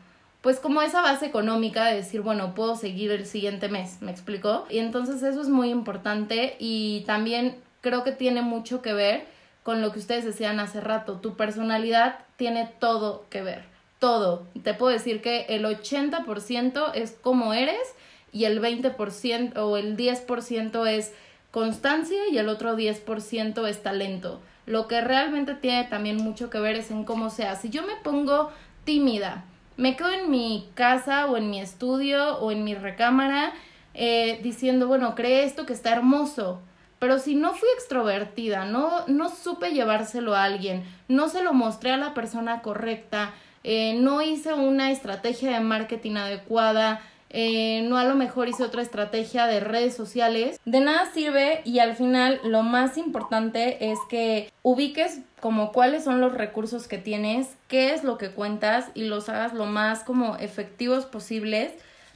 pues 0.40 0.58
como 0.58 0.82
esa 0.82 1.02
base 1.02 1.24
económica 1.24 1.84
de 1.84 1.94
decir, 1.94 2.20
bueno, 2.20 2.52
puedo 2.54 2.74
seguir 2.74 3.12
el 3.12 3.26
siguiente 3.26 3.68
mes, 3.68 4.02
¿me 4.02 4.10
explico? 4.10 4.66
Y 4.68 4.78
entonces 4.78 5.22
eso 5.22 5.40
es 5.40 5.48
muy 5.48 5.70
importante 5.70 6.56
y 6.58 7.04
también 7.06 7.56
creo 7.80 8.02
que 8.02 8.10
tiene 8.10 8.42
mucho 8.42 8.82
que 8.82 8.92
ver 8.92 9.26
con 9.62 9.82
lo 9.82 9.92
que 9.92 9.98
ustedes 9.98 10.24
decían 10.24 10.60
hace 10.60 10.80
rato, 10.80 11.18
tu 11.20 11.36
personalidad 11.36 12.18
tiene 12.36 12.70
todo 12.78 13.24
que 13.30 13.42
ver 13.42 13.72
todo. 14.02 14.48
Te 14.64 14.74
puedo 14.74 14.92
decir 14.92 15.22
que 15.22 15.46
el 15.48 15.64
80% 15.64 16.90
es 16.94 17.12
como 17.12 17.54
eres 17.54 17.94
y 18.32 18.46
el 18.46 18.60
20% 18.60 19.56
o 19.58 19.76
el 19.76 19.96
10% 19.96 20.86
es 20.88 21.12
constancia 21.52 22.18
y 22.28 22.36
el 22.36 22.48
otro 22.48 22.76
10% 22.76 23.68
es 23.68 23.82
talento. 23.84 24.40
Lo 24.66 24.88
que 24.88 25.00
realmente 25.02 25.54
tiene 25.54 25.84
también 25.84 26.16
mucho 26.16 26.50
que 26.50 26.58
ver 26.58 26.74
es 26.74 26.90
en 26.90 27.04
cómo 27.04 27.30
sea. 27.30 27.54
Si 27.54 27.70
yo 27.70 27.86
me 27.86 27.94
pongo 28.02 28.50
tímida, 28.82 29.44
me 29.76 29.94
quedo 29.94 30.10
en 30.10 30.32
mi 30.32 30.68
casa 30.74 31.26
o 31.26 31.36
en 31.36 31.48
mi 31.48 31.60
estudio 31.60 32.38
o 32.38 32.50
en 32.50 32.64
mi 32.64 32.74
recámara 32.74 33.52
eh, 33.94 34.40
diciendo, 34.42 34.88
bueno, 34.88 35.14
cree 35.14 35.44
esto 35.44 35.64
que 35.64 35.74
está 35.74 35.92
hermoso. 35.92 36.60
Pero 37.02 37.18
si 37.18 37.34
no 37.34 37.52
fui 37.52 37.68
extrovertida, 37.74 38.64
no, 38.64 39.04
no 39.08 39.28
supe 39.28 39.72
llevárselo 39.72 40.36
a 40.36 40.44
alguien, 40.44 40.84
no 41.08 41.28
se 41.28 41.42
lo 41.42 41.52
mostré 41.52 41.90
a 41.90 41.96
la 41.96 42.14
persona 42.14 42.62
correcta, 42.62 43.34
eh, 43.64 43.94
no 43.98 44.22
hice 44.22 44.54
una 44.54 44.92
estrategia 44.92 45.50
de 45.50 45.58
marketing 45.58 46.14
adecuada, 46.14 47.00
eh, 47.30 47.84
no 47.88 47.98
a 47.98 48.04
lo 48.04 48.14
mejor 48.14 48.48
hice 48.48 48.62
otra 48.62 48.82
estrategia 48.82 49.48
de 49.48 49.58
redes 49.58 49.96
sociales. 49.96 50.60
De 50.64 50.78
nada 50.78 51.10
sirve 51.12 51.62
y 51.64 51.80
al 51.80 51.96
final 51.96 52.40
lo 52.44 52.62
más 52.62 52.96
importante 52.96 53.90
es 53.90 53.98
que 54.08 54.52
ubiques 54.62 55.22
como 55.40 55.72
cuáles 55.72 56.04
son 56.04 56.20
los 56.20 56.32
recursos 56.32 56.86
que 56.86 56.98
tienes, 56.98 57.56
qué 57.66 57.94
es 57.94 58.04
lo 58.04 58.16
que 58.16 58.30
cuentas 58.30 58.92
y 58.94 59.06
los 59.06 59.28
hagas 59.28 59.54
lo 59.54 59.66
más 59.66 60.04
como 60.04 60.36
efectivos 60.36 61.04
posibles 61.04 61.72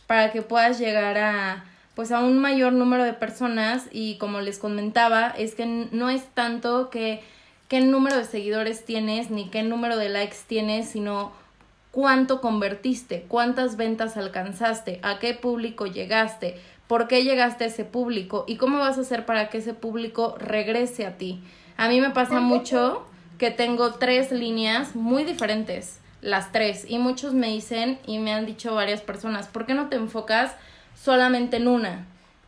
para 0.06 0.30
que 0.30 0.42
puedas 0.42 0.78
llegar 0.78 1.18
a 1.18 1.64
pues 1.96 2.12
a 2.12 2.20
un 2.20 2.38
mayor 2.38 2.74
número 2.74 3.04
de 3.04 3.14
personas 3.14 3.88
y 3.90 4.18
como 4.18 4.42
les 4.42 4.58
comentaba 4.58 5.28
es 5.30 5.54
que 5.54 5.88
no 5.90 6.10
es 6.10 6.26
tanto 6.34 6.90
que 6.90 7.22
qué 7.68 7.80
número 7.80 8.18
de 8.18 8.26
seguidores 8.26 8.84
tienes 8.84 9.30
ni 9.30 9.48
qué 9.48 9.62
número 9.62 9.96
de 9.96 10.10
likes 10.10 10.36
tienes, 10.46 10.90
sino 10.90 11.32
cuánto 11.92 12.42
convertiste, 12.42 13.24
cuántas 13.28 13.78
ventas 13.78 14.18
alcanzaste, 14.18 15.00
a 15.02 15.18
qué 15.18 15.32
público 15.32 15.86
llegaste, 15.86 16.60
por 16.86 17.08
qué 17.08 17.24
llegaste 17.24 17.64
a 17.64 17.68
ese 17.68 17.86
público 17.86 18.44
y 18.46 18.56
cómo 18.56 18.78
vas 18.78 18.98
a 18.98 19.00
hacer 19.00 19.24
para 19.24 19.48
que 19.48 19.58
ese 19.58 19.72
público 19.72 20.36
regrese 20.38 21.06
a 21.06 21.16
ti. 21.16 21.40
A 21.78 21.88
mí 21.88 22.02
me 22.02 22.10
pasa 22.10 22.40
mucho 22.40 23.06
que 23.38 23.50
tengo 23.50 23.94
tres 23.94 24.32
líneas 24.32 24.94
muy 24.94 25.24
diferentes, 25.24 26.00
las 26.20 26.52
tres, 26.52 26.84
y 26.86 26.98
muchos 26.98 27.32
me 27.32 27.48
dicen 27.48 27.98
y 28.06 28.18
me 28.18 28.34
han 28.34 28.44
dicho 28.44 28.74
varias 28.74 29.00
personas, 29.00 29.46
¿por 29.46 29.64
qué 29.64 29.72
no 29.72 29.88
te 29.88 29.96
enfocas 29.96 30.54
solamente 31.00 31.58
en 31.58 31.68
una? 31.68 32.06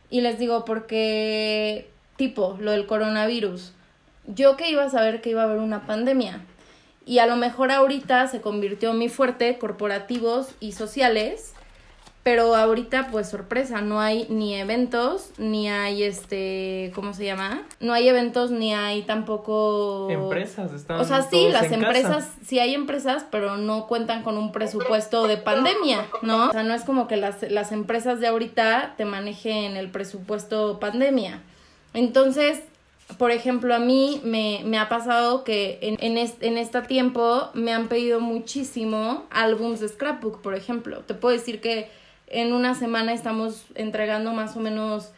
Y 0.09 0.21
les 0.21 0.39
digo, 0.39 0.65
porque 0.65 1.89
tipo, 2.17 2.57
lo 2.59 2.71
del 2.71 2.85
coronavirus 2.85 3.73
yo 4.35 4.57
que 4.57 4.69
iba 4.69 4.83
a 4.83 4.89
saber 4.89 5.21
que 5.21 5.31
iba 5.31 5.41
a 5.41 5.45
haber 5.45 5.59
una 5.59 5.85
pandemia. 5.85 6.41
Y 7.05 7.19
a 7.19 7.25
lo 7.25 7.35
mejor 7.35 7.71
ahorita 7.71 8.27
se 8.27 8.41
convirtió 8.41 8.91
en 8.91 8.99
mi 8.99 9.09
fuerte 9.09 9.57
corporativos 9.57 10.49
y 10.59 10.73
sociales, 10.73 11.53
pero 12.29 12.55
ahorita 12.55 13.07
pues 13.09 13.27
sorpresa, 13.27 13.81
no 13.81 13.99
hay 13.99 14.27
ni 14.29 14.53
eventos, 14.53 15.31
ni 15.39 15.67
hay 15.67 16.03
este, 16.03 16.91
¿cómo 16.93 17.15
se 17.15 17.25
llama? 17.25 17.63
No 17.79 17.91
hay 17.91 18.07
eventos 18.07 18.51
ni 18.51 18.71
hay 18.71 19.01
tampoco 19.01 20.07
empresas, 20.11 20.71
están 20.73 20.99
O 20.99 21.05
sea, 21.05 21.23
sí, 21.23 21.49
las 21.51 21.71
empresas, 21.71 22.31
sí 22.45 22.59
hay 22.59 22.75
empresas, 22.75 23.25
pero 23.31 23.57
no 23.57 23.87
cuentan 23.87 24.21
con 24.21 24.37
un 24.37 24.51
presupuesto 24.51 25.25
de 25.25 25.37
pandemia, 25.37 26.05
¿no? 26.21 26.49
O 26.49 26.51
sea, 26.51 26.61
no 26.61 26.75
es 26.75 26.83
como 26.83 27.07
que 27.07 27.17
las, 27.17 27.41
las 27.49 27.71
empresas 27.71 28.19
de 28.19 28.27
ahorita 28.27 28.93
te 28.95 29.05
manejen 29.05 29.75
el 29.75 29.89
presupuesto 29.89 30.79
pandemia. 30.79 31.41
Entonces, 31.95 32.61
por 33.17 33.31
ejemplo, 33.31 33.73
a 33.73 33.79
mí 33.79 34.21
me, 34.23 34.61
me 34.65 34.77
ha 34.77 34.87
pasado 34.87 35.43
que 35.43 35.79
en, 35.81 35.97
en, 35.99 36.31
en 36.41 36.57
este 36.59 36.81
tiempo 36.83 37.49
me 37.55 37.73
han 37.73 37.87
pedido 37.87 38.19
muchísimo 38.19 39.25
álbums 39.31 39.79
de 39.79 39.87
scrapbook, 39.87 40.43
por 40.43 40.53
ejemplo. 40.53 40.99
Te 40.99 41.15
puedo 41.15 41.35
decir 41.35 41.59
que 41.59 41.97
en 42.29 42.53
una 42.53 42.75
semana 42.75 43.13
estamos 43.13 43.65
entregando 43.75 44.33
más 44.33 44.55
o 44.55 44.59
menos 44.59 45.11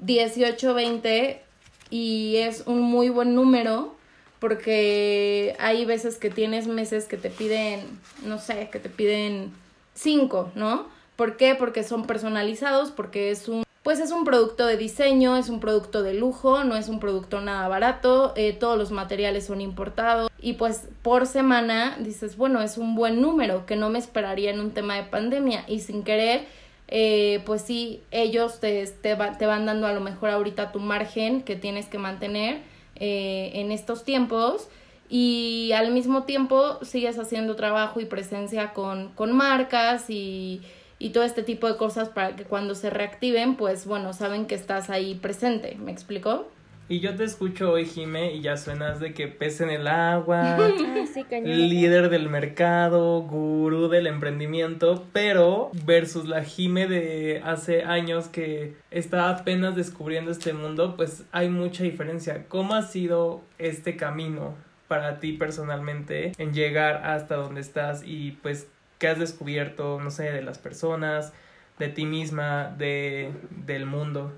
18, 0.00 0.74
20 0.74 1.42
y 1.90 2.36
es 2.36 2.64
un 2.66 2.80
muy 2.82 3.08
buen 3.08 3.34
número 3.34 3.94
porque 4.38 5.54
hay 5.60 5.84
veces 5.84 6.18
que 6.18 6.30
tienes 6.30 6.66
meses 6.66 7.06
que 7.06 7.16
te 7.16 7.30
piden, 7.30 8.00
no 8.24 8.38
sé, 8.38 8.68
que 8.72 8.80
te 8.80 8.88
piden 8.88 9.52
5, 9.94 10.52
¿no? 10.56 10.88
¿Por 11.14 11.36
qué? 11.36 11.54
Porque 11.54 11.84
son 11.84 12.06
personalizados, 12.06 12.90
porque 12.90 13.30
es 13.30 13.46
un 13.46 13.62
pues 13.82 13.98
es 13.98 14.12
un 14.12 14.24
producto 14.24 14.66
de 14.66 14.76
diseño, 14.76 15.36
es 15.36 15.48
un 15.48 15.58
producto 15.58 16.02
de 16.02 16.14
lujo, 16.14 16.62
no 16.64 16.76
es 16.76 16.88
un 16.88 17.00
producto 17.00 17.40
nada 17.40 17.66
barato, 17.68 18.32
eh, 18.36 18.52
todos 18.52 18.78
los 18.78 18.92
materiales 18.92 19.46
son 19.46 19.60
importados 19.60 20.30
y 20.40 20.54
pues 20.54 20.88
por 21.02 21.26
semana 21.26 21.96
dices, 21.98 22.36
bueno, 22.36 22.62
es 22.62 22.78
un 22.78 22.94
buen 22.94 23.20
número 23.20 23.66
que 23.66 23.76
no 23.76 23.90
me 23.90 23.98
esperaría 23.98 24.50
en 24.50 24.60
un 24.60 24.70
tema 24.70 24.96
de 24.96 25.04
pandemia 25.04 25.64
y 25.66 25.80
sin 25.80 26.04
querer, 26.04 26.46
eh, 26.88 27.42
pues 27.44 27.62
sí, 27.62 28.02
ellos 28.10 28.60
te, 28.60 28.86
te, 28.86 29.16
te, 29.16 29.46
van 29.46 29.66
dando 29.66 29.86
a 29.86 29.92
lo 29.92 30.00
mejor 30.00 30.30
ahorita 30.30 30.72
tu 30.72 30.78
margen 30.78 31.42
que 31.42 31.56
tienes 31.56 31.86
que 31.86 31.98
mantener 31.98 32.60
eh, 32.96 33.52
en 33.54 33.72
estos 33.72 34.04
tiempos. 34.04 34.68
Y 35.08 35.72
al 35.74 35.92
mismo 35.92 36.22
tiempo 36.22 36.78
sigues 36.82 37.18
haciendo 37.18 37.54
trabajo 37.54 38.00
y 38.00 38.06
presencia 38.06 38.72
con, 38.72 39.10
con 39.10 39.32
marcas 39.32 40.08
y 40.08 40.62
y 41.02 41.10
todo 41.10 41.24
este 41.24 41.42
tipo 41.42 41.66
de 41.66 41.76
cosas 41.76 42.10
para 42.10 42.36
que 42.36 42.44
cuando 42.44 42.76
se 42.76 42.88
reactiven, 42.88 43.56
pues 43.56 43.86
bueno, 43.86 44.12
saben 44.12 44.46
que 44.46 44.54
estás 44.54 44.88
ahí 44.88 45.16
presente, 45.16 45.76
¿me 45.76 45.90
explicó? 45.90 46.48
Y 46.88 47.00
yo 47.00 47.16
te 47.16 47.24
escucho 47.24 47.72
hoy, 47.72 47.86
Jime, 47.86 48.32
y 48.34 48.40
ya 48.40 48.56
suenas 48.56 49.00
de 49.00 49.12
que 49.12 49.26
pez 49.26 49.60
en 49.60 49.70
el 49.70 49.88
agua, 49.88 50.56
ah, 50.60 51.40
líder 51.42 52.08
del 52.08 52.28
mercado, 52.28 53.20
gurú 53.22 53.88
del 53.88 54.06
emprendimiento, 54.06 55.04
pero 55.12 55.72
versus 55.84 56.28
la 56.28 56.44
Jime 56.44 56.86
de 56.86 57.42
hace 57.44 57.82
años 57.82 58.28
que 58.28 58.76
está 58.92 59.28
apenas 59.28 59.74
descubriendo 59.74 60.30
este 60.30 60.52
mundo, 60.52 60.94
pues 60.96 61.24
hay 61.32 61.48
mucha 61.48 61.82
diferencia. 61.82 62.46
¿Cómo 62.46 62.74
ha 62.74 62.82
sido 62.82 63.40
este 63.58 63.96
camino 63.96 64.54
para 64.86 65.18
ti 65.18 65.32
personalmente 65.32 66.30
en 66.38 66.52
llegar 66.52 67.06
hasta 67.06 67.34
donde 67.34 67.60
estás 67.60 68.04
y 68.06 68.32
pues 68.42 68.68
¿Qué 69.02 69.08
has 69.08 69.18
descubierto, 69.18 69.98
no 70.00 70.12
sé, 70.12 70.30
de 70.30 70.42
las 70.42 70.58
personas, 70.58 71.32
de 71.80 71.88
ti 71.88 72.06
misma, 72.06 72.72
de, 72.78 73.32
del 73.66 73.84
mundo? 73.84 74.30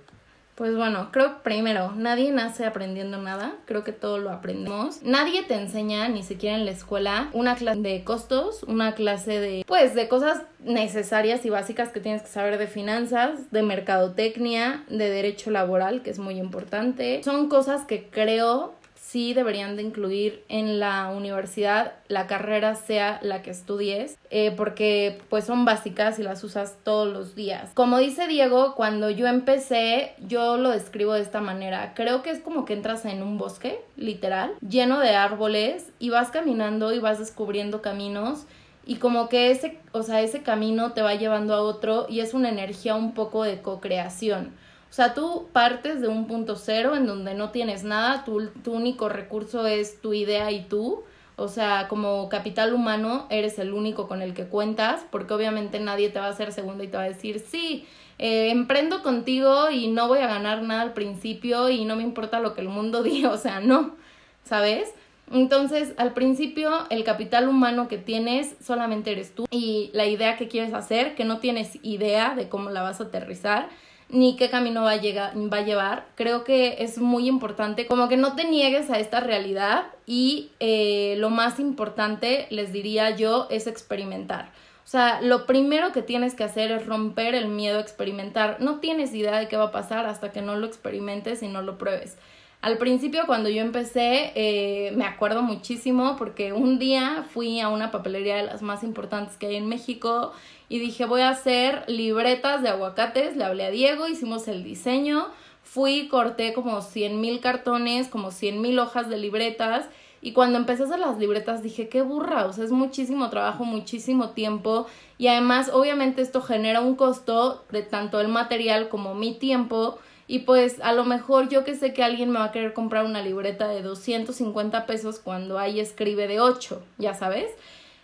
Pues 0.55 0.75
bueno, 0.75 1.11
creo 1.13 1.43
primero, 1.43 1.93
nadie 1.93 2.33
nace 2.33 2.65
aprendiendo 2.65 3.19
nada, 3.19 3.57
creo 3.67 3.85
que 3.85 3.93
todo 3.93 4.17
lo 4.17 4.31
aprendemos. 4.31 5.03
Nadie 5.03 5.43
te 5.43 5.53
enseña, 5.53 6.09
ni 6.09 6.23
siquiera 6.23 6.57
en 6.57 6.65
la 6.65 6.71
escuela, 6.71 7.29
una 7.35 7.57
clase 7.57 7.83
de 7.83 8.05
costos, 8.05 8.63
una 8.63 8.95
clase 8.95 9.39
de, 9.39 9.65
pues, 9.67 9.95
de 9.95 10.09
cosas 10.09 10.41
necesarias 10.61 11.45
y 11.45 11.51
básicas 11.51 11.91
que 11.91 12.01
tienes 12.01 12.23
que 12.23 12.29
saber 12.29 12.57
de 12.57 12.67
finanzas, 12.67 13.51
de 13.51 13.63
mercadotecnia, 13.63 14.83
de 14.89 15.11
derecho 15.11 15.51
laboral, 15.51 16.01
que 16.01 16.09
es 16.09 16.19
muy 16.19 16.39
importante. 16.39 17.23
Son 17.23 17.51
cosas 17.51 17.85
que 17.85 18.09
creo 18.09 18.73
sí 19.15 19.33
deberían 19.33 19.77
de 19.77 19.83
incluir 19.83 20.43
en 20.49 20.81
la 20.81 21.07
universidad 21.07 21.93
la 22.09 22.27
carrera 22.27 22.75
sea 22.75 23.21
la 23.23 23.43
que 23.43 23.53
estudies 23.53 24.19
eh, 24.31 24.53
porque 24.57 25.23
pues 25.29 25.45
son 25.45 25.65
básicas 25.65 26.19
y 26.19 26.25
las 26.25 26.43
usas 26.43 26.79
todos 26.83 27.07
los 27.13 27.37
días 27.37 27.71
como 27.75 27.99
dice 27.99 28.27
Diego 28.27 28.75
cuando 28.75 29.11
yo 29.11 29.29
empecé 29.29 30.15
yo 30.27 30.57
lo 30.57 30.71
describo 30.71 31.13
de 31.13 31.21
esta 31.21 31.41
manera 31.41 31.93
creo 31.95 32.25
que 32.25 32.31
es 32.31 32.41
como 32.41 32.65
que 32.65 32.73
entras 32.73 33.05
en 33.05 33.23
un 33.23 33.39
bosque 33.39 33.79
literal 33.97 34.51
lleno 34.69 34.99
de 34.99 35.11
árboles 35.11 35.93
y 36.01 36.11
vas 36.11 36.33
caminando 36.33 36.93
y 36.93 36.99
vas 36.99 37.21
descubriendo 37.21 37.83
caminos 37.83 38.47
y 38.85 38.97
como 38.97 39.29
que 39.29 39.53
ese, 39.53 39.79
o 39.93 40.03
sea, 40.03 40.23
ese 40.23 40.43
camino 40.43 40.93
te 40.93 41.03
va 41.03 41.15
llevando 41.15 41.55
a 41.55 41.63
otro 41.63 42.07
y 42.09 42.19
es 42.19 42.35
una 42.35 42.51
energía 42.51 42.97
un 42.97 43.15
poco 43.15 43.43
de 43.45 43.63
co-creación. 43.63 44.53
O 44.95 44.97
sea, 44.97 45.13
tú 45.13 45.49
partes 45.53 46.01
de 46.01 46.07
un 46.07 46.29
punto 46.29 46.55
cero 46.55 46.95
en 46.95 47.05
donde 47.05 47.35
no 47.35 47.51
tienes 47.51 47.83
nada, 47.83 48.23
tu, 48.25 48.47
tu 48.63 48.75
único 48.75 49.09
recurso 49.09 49.67
es 49.67 50.01
tu 50.01 50.15
idea 50.15 50.53
y 50.53 50.67
tú. 50.67 51.03
O 51.35 51.49
sea, 51.49 51.89
como 51.89 52.29
capital 52.29 52.73
humano 52.73 53.27
eres 53.29 53.59
el 53.59 53.73
único 53.73 54.07
con 54.07 54.23
el 54.23 54.35
que 54.35 54.45
cuentas, 54.45 55.05
porque 55.11 55.35
obviamente 55.35 55.81
nadie 55.81 56.11
te 56.11 56.21
va 56.21 56.27
a 56.27 56.29
hacer 56.29 56.53
segundo 56.53 56.85
y 56.85 56.87
te 56.87 56.97
va 56.97 57.03
a 57.03 57.09
decir, 57.09 57.41
sí, 57.41 57.89
eh, 58.21 58.51
emprendo 58.51 59.03
contigo 59.03 59.69
y 59.69 59.89
no 59.89 60.07
voy 60.07 60.21
a 60.21 60.29
ganar 60.29 60.63
nada 60.63 60.83
al 60.83 60.93
principio 60.93 61.71
y 61.71 61.85
no 61.85 61.97
me 61.97 62.05
importa 62.05 62.39
lo 62.39 62.55
que 62.55 62.61
el 62.61 62.69
mundo 62.69 63.03
diga, 63.03 63.31
o 63.31 63.37
sea, 63.37 63.59
no, 63.59 63.97
¿sabes? 64.45 64.95
Entonces, 65.33 65.93
al 65.97 66.13
principio, 66.13 66.71
el 66.91 67.03
capital 67.03 67.49
humano 67.49 67.89
que 67.89 67.99
tienes 67.99 68.55
solamente 68.65 69.11
eres 69.11 69.35
tú 69.35 69.47
y 69.51 69.91
la 69.93 70.07
idea 70.07 70.37
que 70.37 70.47
quieres 70.47 70.73
hacer, 70.73 71.17
que 71.17 71.25
no 71.25 71.39
tienes 71.39 71.81
idea 71.83 72.37
de 72.37 72.49
cómo 72.49 72.71
la 72.71 72.83
vas 72.83 73.01
a 73.01 73.05
aterrizar 73.05 73.69
ni 74.09 74.37
qué 74.37 74.51
camino 74.51 74.83
va 74.83 74.93
a, 74.93 74.97
llegar, 74.97 75.33
va 75.37 75.59
a 75.59 75.65
llevar. 75.65 76.07
Creo 76.15 76.45
que 76.45 76.77
es 76.81 76.99
muy 76.99 77.29
importante 77.29 77.87
como 77.87 78.09
que 78.09 78.17
no 78.17 78.37
te 78.37 78.45
niegues 78.45 78.91
a 78.91 78.99
esta 78.99 79.21
realidad 79.21 79.87
y 80.07 80.51
eh, 80.61 81.17
lo 81.19 81.31
más 81.31 81.59
importante, 81.59 82.47
les 82.51 82.73
diría 82.73 83.11
yo, 83.11 83.47
es 83.51 83.67
experimentar. 83.67 84.51
O 84.85 84.87
sea, 84.87 85.23
lo 85.23 85.47
primero 85.47 85.93
que 85.93 86.03
tienes 86.03 86.35
que 86.35 86.45
hacer 86.45 86.71
es 86.71 86.87
romper 86.87 87.35
el 87.35 87.49
miedo 87.49 87.79
a 87.79 87.81
experimentar. 87.81 88.59
No 88.61 88.81
tienes 88.81 89.15
idea 89.15 89.39
de 89.39 89.49
qué 89.49 89.57
va 89.57 89.65
a 89.65 89.73
pasar 89.73 90.07
hasta 90.07 90.31
que 90.31 90.43
no 90.43 90.57
lo 90.57 90.67
experimentes 90.67 91.43
y 91.43 91.49
no 91.49 91.63
lo 91.63 91.79
pruebes. 91.79 92.19
Al 92.65 92.79
principio 92.79 93.25
cuando 93.27 93.51
yo 93.51 93.61
empecé 93.61 94.33
eh, 94.35 94.93
me 94.97 95.05
acuerdo 95.05 95.43
muchísimo 95.43 96.17
porque 96.17 96.55
un 96.55 96.79
día 96.79 97.27
fui 97.29 97.61
a 97.61 97.69
una 97.69 97.91
papelería 97.91 98.37
de 98.37 98.45
las 98.45 98.63
más 98.63 98.83
importantes 98.83 99.37
que 99.37 99.49
hay 99.49 99.57
en 99.57 99.69
México 99.69 100.33
y 100.71 100.79
dije 100.79 101.05
voy 101.05 101.21
a 101.21 101.29
hacer 101.29 101.85
libretas 101.89 102.63
de 102.63 102.71
aguacates, 102.71 103.37
le 103.37 103.45
hablé 103.45 103.67
a 103.67 103.71
Diego, 103.71 104.09
hicimos 104.09 104.49
el 104.49 104.65
diseño, 104.65 105.27
fui, 105.63 106.09
corté 106.09 106.55
como 106.55 106.81
100 106.81 107.21
mil 107.21 107.41
cartones, 107.41 108.09
como 108.09 108.31
100 108.31 108.63
mil 108.63 108.79
hojas 108.79 109.11
de 109.11 109.19
libretas 109.19 109.85
y 110.23 110.33
cuando 110.33 110.57
empecé 110.57 110.85
a 110.85 110.87
hacer 110.87 111.01
las 111.01 111.19
libretas 111.19 111.63
dije 111.63 111.91
qué 111.91 112.01
burra, 112.01 112.47
o 112.47 112.55
sea 112.55 112.65
es 112.65 112.73
muchísimo 112.73 113.29
trabajo, 113.29 113.67
muchísimo 113.67 114.31
tiempo 114.31 114.87
y 115.19 115.27
además 115.27 115.69
obviamente 115.71 116.23
esto 116.23 116.41
genera 116.41 116.81
un 116.81 116.95
costo 116.95 117.63
de 117.71 117.83
tanto 117.83 118.23
el 118.23 118.29
material 118.29 118.89
como 118.89 119.15
mi 119.15 119.35
tiempo 119.35 119.99
y 120.27 120.41
pues 120.41 120.81
a 120.81 120.93
lo 120.93 121.05
mejor 121.05 121.49
yo 121.49 121.65
que 121.65 121.75
sé 121.75 121.93
que 121.93 122.03
alguien 122.03 122.31
me 122.31 122.39
va 122.39 122.47
a 122.47 122.53
querer 122.53 122.73
comprar 122.73 123.05
una 123.05 123.23
libreta 123.23 123.69
de 123.69 123.83
250 123.83 124.87
pesos 124.87 125.19
cuando 125.19 125.59
ahí 125.59 125.81
escribe 125.81 126.27
de 126.29 126.41
8, 126.41 126.83
ya 126.99 127.15
sabes. 127.15 127.51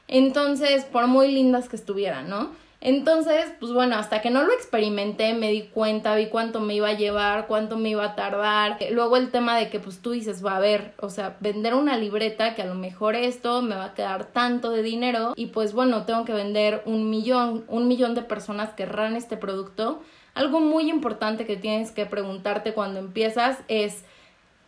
Entonces, 0.09 0.85
por 0.85 1.07
muy 1.07 1.31
lindas 1.31 1.69
que 1.69 1.77
estuvieran, 1.77 2.29
¿no? 2.29 2.51
Entonces, 2.83 3.53
pues 3.61 3.73
bueno, 3.73 3.97
hasta 3.97 4.23
que 4.23 4.31
no 4.31 4.43
lo 4.43 4.53
experimenté, 4.53 5.35
me 5.35 5.51
di 5.51 5.63
cuenta, 5.65 6.15
vi 6.15 6.29
cuánto 6.29 6.61
me 6.61 6.75
iba 6.75 6.89
a 6.89 6.95
llevar, 6.95 7.47
cuánto 7.47 7.77
me 7.77 7.91
iba 7.91 8.05
a 8.05 8.15
tardar. 8.15 8.79
Luego 8.91 9.19
el 9.19 9.31
tema 9.31 9.59
de 9.59 9.69
que 9.69 9.81
pues 9.81 10.01
tú 10.01 10.13
dices, 10.13 10.45
va 10.45 10.57
a 10.57 10.61
ver, 10.61 10.95
o 10.99 11.11
sea, 11.11 11.37
vender 11.41 11.75
una 11.75 11.99
libreta 11.99 12.55
que 12.55 12.63
a 12.63 12.67
lo 12.67 12.75
mejor 12.75 13.17
esto 13.17 13.61
me 13.61 13.77
va 13.77 13.87
a 13.87 13.95
quedar 13.95 14.25
tanto 14.33 14.71
de 14.71 14.83
dinero 14.83 15.35
y 15.37 15.47
pues 15.47 15.75
bueno, 15.75 16.05
tengo 16.07 16.25
que 16.25 16.33
vender 16.33 16.83
un 16.87 17.11
millón, 17.11 17.65
un 17.69 17.87
millón 17.87 18.15
de 18.15 18.23
personas 18.23 18.73
querrán 18.73 19.15
este 19.15 19.37
producto 19.37 20.01
algo 20.35 20.61
muy 20.61 20.91
importante 20.91 21.47
que 21.47 21.57
tienes 21.57 21.91
que 21.91 22.07
preguntarte 22.07 22.73
cuando 22.73 23.01
empiezas 23.01 23.59
es 23.69 24.05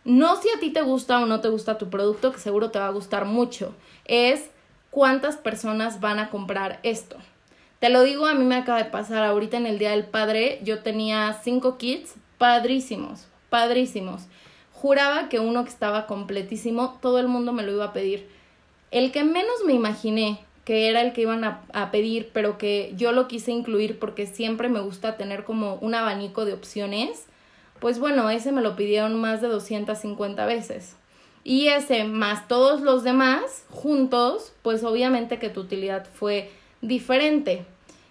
no 0.05 0.37
si 0.37 0.49
a 0.49 0.59
ti 0.59 0.71
te 0.71 0.83
gusta 0.83 1.21
o 1.21 1.27
no 1.27 1.41
te 1.41 1.49
gusta 1.49 1.79
tu 1.79 1.89
producto, 1.89 2.33
que 2.33 2.41
seguro 2.41 2.71
te 2.71 2.79
va 2.79 2.89
a 2.89 2.93
gustar 2.93 3.25
mucho, 3.25 3.75
es 4.05 4.51
cuántas 4.91 5.37
personas 5.37 6.01
van 6.01 6.19
a 6.19 6.31
comprar 6.31 6.81
esto. 6.83 7.17
Te 7.79 7.89
lo 7.89 8.03
digo, 8.03 8.27
a 8.27 8.35
mí 8.35 8.45
me 8.45 8.57
acaba 8.57 8.79
de 8.79 8.91
pasar 8.91 9.25
ahorita 9.25 9.57
en 9.57 9.67
el 9.67 9.79
Día 9.79 9.91
del 9.91 10.05
Padre, 10.05 10.61
yo 10.63 10.81
tenía 10.81 11.41
cinco 11.43 11.79
kits 11.79 12.15
padrísimos, 12.39 13.27
padrísimos. 13.51 14.23
Juraba 14.73 15.29
que 15.29 15.39
uno 15.39 15.63
que 15.65 15.71
estaba 15.71 16.07
completísimo, 16.07 16.99
todo 17.01 17.19
el 17.19 17.29
mundo 17.29 17.53
me 17.53 17.63
lo 17.63 17.73
iba 17.73 17.87
a 17.87 17.93
pedir. 17.93 18.29
El 18.91 19.13
que 19.13 19.25
menos 19.25 19.65
me 19.65 19.73
imaginé 19.73 20.41
que 20.65 20.89
era 20.89 21.01
el 21.01 21.13
que 21.13 21.23
iban 21.23 21.45
a, 21.45 21.91
pedir, 21.91 22.31
pero 22.33 22.57
que 22.57 22.93
yo 22.97 23.13
lo 23.13 23.27
quise 23.27 23.51
incluir 23.51 23.99
porque 23.99 24.27
siempre 24.27 24.69
me 24.69 24.81
gusta 24.81 25.17
tener 25.17 25.45
como 25.45 25.75
un 25.77 25.95
abanico 25.95 26.45
de 26.45 26.53
opciones, 26.53 27.27
pues 27.81 27.99
bueno, 27.99 28.31
ese 28.31 28.53
me 28.53 28.63
lo 28.63 28.77
pidieron 28.77 29.21
más 29.21 29.41
de 29.41 29.49
250 29.49 30.47
veces. 30.47 30.97
Y 31.45 31.69
ese 31.69 32.05
más 32.05 32.47
todos 32.47 32.81
los 32.81 33.03
demás 33.03 33.65
juntos, 33.71 34.53
pues 34.63 34.85
obviamente 34.85 35.41
que 35.41 35.49
tu 35.49 35.63
utilidad 35.63 36.07
fue 36.13 36.51
diferente. 36.81 37.65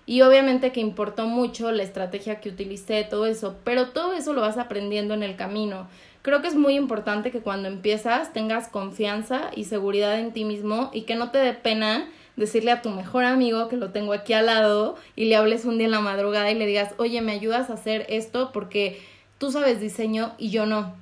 Y 0.06 0.24
obviamente 0.24 0.74
que 0.74 0.82
importó 0.82 1.28
mucho 1.28 1.72
la 1.72 1.84
estrategia 1.84 2.42
que 2.42 2.50
utilicé, 2.50 3.06
todo 3.06 3.28
eso, 3.28 3.56
pero 3.64 3.90
todo 3.92 4.12
eso 4.12 4.34
lo 4.34 4.42
vas 4.42 4.58
aprendiendo 4.58 5.14
en 5.14 5.24
el 5.24 5.38
camino. 5.38 5.88
Creo 6.22 6.42
que 6.42 6.50
es 6.50 6.56
muy 6.56 6.76
importante 6.76 7.32
que 7.32 7.40
cuando 7.40 7.70
empiezas 7.70 8.34
tengas 8.34 8.68
confianza 8.68 9.52
y 9.56 9.64
seguridad 9.64 10.20
en 10.20 10.34
ti 10.34 10.44
mismo 10.44 10.90
y 10.92 11.04
que 11.04 11.16
no 11.16 11.32
te 11.32 11.38
dé 11.38 11.54
pena 11.54 12.10
decirle 12.36 12.72
a 12.72 12.82
tu 12.82 12.90
mejor 12.90 13.24
amigo 13.24 13.68
que 13.68 13.78
lo 13.78 13.92
tengo 13.92 14.14
aquí 14.14 14.34
al 14.34 14.48
lado 14.48 14.96
y 15.16 15.26
le 15.26 15.36
hables 15.36 15.66
un 15.66 15.78
día 15.78 15.86
en 15.86 15.92
la 15.92 16.00
madrugada 16.00 16.50
y 16.52 16.56
le 16.56 16.66
digas, 16.66 16.94
oye, 16.98 17.22
¿me 17.22 17.34
ayudas 17.34 17.70
a 17.70 17.74
hacer 17.74 18.06
esto? 18.10 18.52
Porque 18.52 19.02
tú 19.38 19.52
sabes 19.52 19.80
diseño 19.80 20.34
y 20.38 20.50
yo 20.50 20.66
no. 20.66 20.96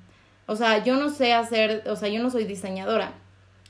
O 0.46 0.56
sea, 0.56 0.84
yo 0.84 0.96
no 0.96 1.10
sé 1.10 1.34
hacer, 1.34 1.84
o 1.88 1.96
sea, 1.96 2.10
yo 2.10 2.22
no 2.24 2.30
soy 2.30 2.46
diseñadora 2.46 3.14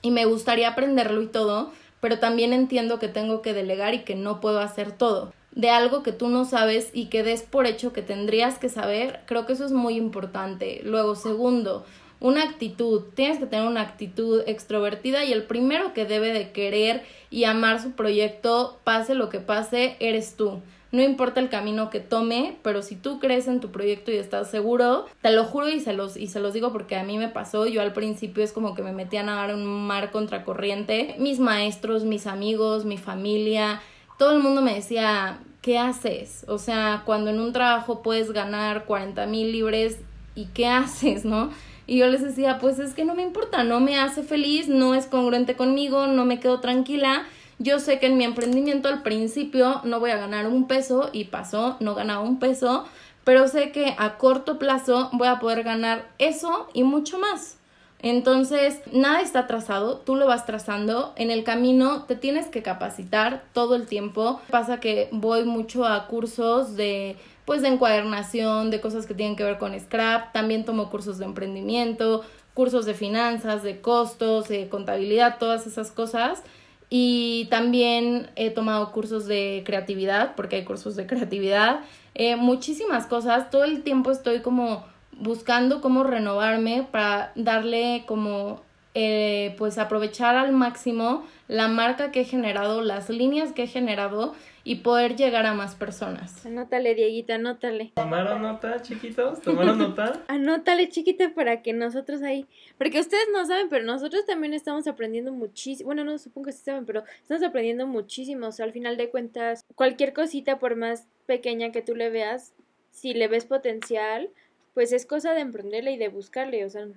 y 0.01 0.11
me 0.11 0.25
gustaría 0.25 0.69
aprenderlo 0.69 1.21
y 1.21 1.27
todo, 1.27 1.71
pero 1.99 2.19
también 2.19 2.53
entiendo 2.53 2.99
que 2.99 3.07
tengo 3.07 3.41
que 3.41 3.53
delegar 3.53 3.93
y 3.93 4.03
que 4.03 4.15
no 4.15 4.39
puedo 4.39 4.59
hacer 4.59 4.91
todo. 4.91 5.33
De 5.51 5.69
algo 5.69 6.03
que 6.03 6.13
tú 6.13 6.29
no 6.29 6.45
sabes 6.45 6.89
y 6.93 7.07
que 7.07 7.23
des 7.23 7.41
por 7.41 7.65
hecho 7.65 7.91
que 7.91 8.01
tendrías 8.01 8.59
que 8.59 8.69
saber, 8.69 9.21
creo 9.25 9.45
que 9.45 9.53
eso 9.53 9.65
es 9.65 9.71
muy 9.71 9.95
importante. 9.95 10.81
Luego, 10.83 11.15
segundo, 11.15 11.85
una 12.19 12.43
actitud, 12.43 13.03
tienes 13.15 13.39
que 13.39 13.45
tener 13.45 13.67
una 13.67 13.81
actitud 13.81 14.43
extrovertida 14.45 15.23
y 15.23 15.31
el 15.31 15.43
primero 15.43 15.93
que 15.93 16.05
debe 16.05 16.33
de 16.33 16.51
querer 16.51 17.03
y 17.29 17.45
amar 17.45 17.81
su 17.81 17.91
proyecto, 17.91 18.79
pase 18.83 19.15
lo 19.15 19.29
que 19.29 19.39
pase, 19.39 19.95
eres 19.99 20.35
tú. 20.35 20.61
no 20.91 21.03
importa 21.03 21.39
el 21.39 21.49
camino 21.49 21.91
que 21.91 21.99
tome, 21.99 22.57
pero 22.63 22.81
si 22.81 22.95
tú 22.95 23.19
crees 23.19 23.47
en 23.47 23.59
tu 23.59 23.69
proyecto 23.69 24.11
y 24.11 24.15
estás 24.15 24.49
seguro, 24.49 25.05
te 25.21 25.29
lo 25.31 25.43
juro 25.45 25.69
y 25.69 25.79
se 25.79 25.93
los, 25.93 26.17
y 26.17 26.25
se 26.25 26.39
los 26.39 26.51
digo 26.51 26.73
porque 26.73 26.95
a 26.95 27.03
mí 27.03 27.19
me 27.19 27.27
pasó, 27.27 27.67
yo 27.67 27.83
al 27.83 27.93
principio 27.93 28.43
es 28.43 28.51
como 28.51 28.73
que 28.73 28.81
me 28.81 28.91
metí 28.91 29.17
a 29.17 29.49
en 29.49 29.55
un 29.55 29.85
mar 29.85 30.09
contracorriente, 30.09 31.15
mis 31.19 31.39
maestros, 31.39 32.05
mis 32.05 32.25
amigos, 32.25 32.85
mi 32.85 32.97
familia, 32.97 33.81
todo 34.17 34.35
el 34.35 34.41
mundo 34.41 34.63
me 34.63 34.73
decía, 34.73 35.39
¿qué 35.61 35.77
haces? 35.77 36.43
O 36.47 36.57
sea, 36.57 37.03
cuando 37.05 37.29
en 37.29 37.39
un 37.39 37.53
trabajo 37.53 38.01
puedes 38.01 38.31
ganar 38.31 38.85
40 38.85 39.27
mil 39.27 39.51
libres, 39.51 39.99
¿y 40.33 40.45
qué 40.47 40.67
haces, 40.67 41.23
no? 41.23 41.51
Y 41.89 41.97
yo 41.97 42.05
les 42.05 42.21
decía, 42.21 42.59
pues 42.59 42.77
es 42.77 42.93
que 42.93 43.03
no 43.03 43.15
me 43.15 43.23
importa, 43.23 43.63
no 43.63 43.79
me 43.79 43.97
hace 43.97 44.21
feliz, 44.21 44.67
no 44.67 44.93
es 44.93 45.07
congruente 45.07 45.55
conmigo, 45.55 46.05
no 46.05 46.23
me 46.23 46.39
quedo 46.39 46.59
tranquila. 46.59 47.25
Yo 47.57 47.79
sé 47.79 47.97
que 47.97 48.05
en 48.05 48.15
mi 48.15 48.25
emprendimiento 48.25 48.89
al 48.89 49.01
principio 49.01 49.81
no 49.83 49.99
voy 49.99 50.11
a 50.11 50.17
ganar 50.17 50.45
un 50.45 50.67
peso 50.67 51.09
y 51.13 51.23
pasó, 51.25 51.77
no 51.79 51.95
ganaba 51.95 52.21
un 52.21 52.37
peso, 52.37 52.85
pero 53.23 53.47
sé 53.47 53.71
que 53.71 53.95
a 53.97 54.19
corto 54.19 54.59
plazo 54.59 55.09
voy 55.13 55.29
a 55.29 55.39
poder 55.39 55.63
ganar 55.63 56.07
eso 56.19 56.69
y 56.75 56.83
mucho 56.83 57.17
más. 57.17 57.57
Entonces, 58.01 58.81
nada 58.93 59.21
está 59.21 59.47
trazado, 59.47 59.97
tú 59.97 60.15
lo 60.15 60.27
vas 60.27 60.45
trazando, 60.45 61.13
en 61.15 61.31
el 61.31 61.43
camino 61.43 62.03
te 62.03 62.15
tienes 62.15 62.49
que 62.49 62.61
capacitar 62.61 63.43
todo 63.51 63.75
el 63.75 63.87
tiempo. 63.87 64.39
Pasa 64.51 64.79
que 64.79 65.09
voy 65.11 65.43
mucho 65.43 65.85
a 65.85 66.05
cursos 66.05 66.75
de 66.75 67.17
pues 67.49 67.63
de 67.63 67.69
encuadernación, 67.69 68.69
de 68.69 68.79
cosas 68.79 69.07
que 69.07 69.15
tienen 69.15 69.35
que 69.35 69.43
ver 69.43 69.57
con 69.57 69.77
scrap, 69.79 70.31
también 70.33 70.65
tomo 70.65 70.91
cursos 70.91 71.17
de 71.17 71.25
emprendimiento, 71.25 72.23
cursos 72.53 72.85
de 72.85 72.93
finanzas, 72.93 73.63
de 73.63 73.81
costos, 73.81 74.47
de 74.49 74.69
contabilidad, 74.69 75.39
todas 75.39 75.65
esas 75.65 75.91
cosas. 75.91 76.43
Y 76.91 77.47
también 77.49 78.29
he 78.35 78.51
tomado 78.51 78.91
cursos 78.91 79.25
de 79.25 79.63
creatividad, 79.65 80.35
porque 80.35 80.57
hay 80.57 80.63
cursos 80.63 80.95
de 80.95 81.07
creatividad, 81.07 81.79
eh, 82.13 82.35
muchísimas 82.35 83.07
cosas, 83.07 83.49
todo 83.49 83.63
el 83.63 83.81
tiempo 83.81 84.11
estoy 84.11 84.41
como 84.41 84.85
buscando 85.13 85.81
cómo 85.81 86.03
renovarme 86.03 86.87
para 86.91 87.31
darle 87.33 88.03
como 88.05 88.61
eh, 88.93 89.55
pues 89.57 89.79
aprovechar 89.79 90.35
al 90.35 90.51
máximo 90.51 91.23
la 91.47 91.67
marca 91.67 92.11
que 92.11 92.21
he 92.21 92.25
generado, 92.25 92.83
las 92.83 93.09
líneas 93.09 93.53
que 93.53 93.63
he 93.63 93.67
generado 93.67 94.35
y 94.63 94.75
poder 94.77 95.15
llegar 95.15 95.45
a 95.45 95.53
más 95.53 95.75
personas. 95.75 96.45
Anótale, 96.45 96.95
Dieguita, 96.95 97.35
anótale. 97.35 97.91
¿Tomaron 97.95 98.41
nota, 98.41 98.81
chiquitos? 98.81 99.41
¿Tomaron 99.41 99.79
nota? 99.79 100.23
anótale, 100.27 100.89
chiquita, 100.89 101.33
para 101.33 101.61
que 101.61 101.73
nosotros 101.73 102.21
ahí... 102.21 102.45
Porque 102.77 102.99
ustedes 102.99 103.27
no 103.33 103.45
saben, 103.45 103.69
pero 103.69 103.85
nosotros 103.85 104.25
también 104.25 104.53
estamos 104.53 104.87
aprendiendo 104.87 105.31
muchísimo. 105.31 105.87
Bueno, 105.87 106.03
no 106.03 106.17
supongo 106.17 106.47
que 106.47 106.53
sí 106.53 106.63
saben, 106.63 106.85
pero 106.85 107.03
estamos 107.21 107.43
aprendiendo 107.43 107.87
muchísimo. 107.87 108.47
O 108.47 108.51
sea, 108.51 108.65
al 108.65 108.73
final 108.73 108.97
de 108.97 109.09
cuentas, 109.09 109.65
cualquier 109.75 110.13
cosita, 110.13 110.59
por 110.59 110.75
más 110.75 111.07
pequeña 111.25 111.71
que 111.71 111.81
tú 111.81 111.95
le 111.95 112.09
veas, 112.09 112.53
si 112.91 113.13
le 113.13 113.27
ves 113.27 113.45
potencial, 113.45 114.29
pues 114.73 114.91
es 114.91 115.05
cosa 115.05 115.33
de 115.33 115.41
emprenderle 115.41 115.91
y 115.91 115.97
de 115.97 116.09
buscarle. 116.09 116.65
O 116.65 116.69
sea, 116.69 116.87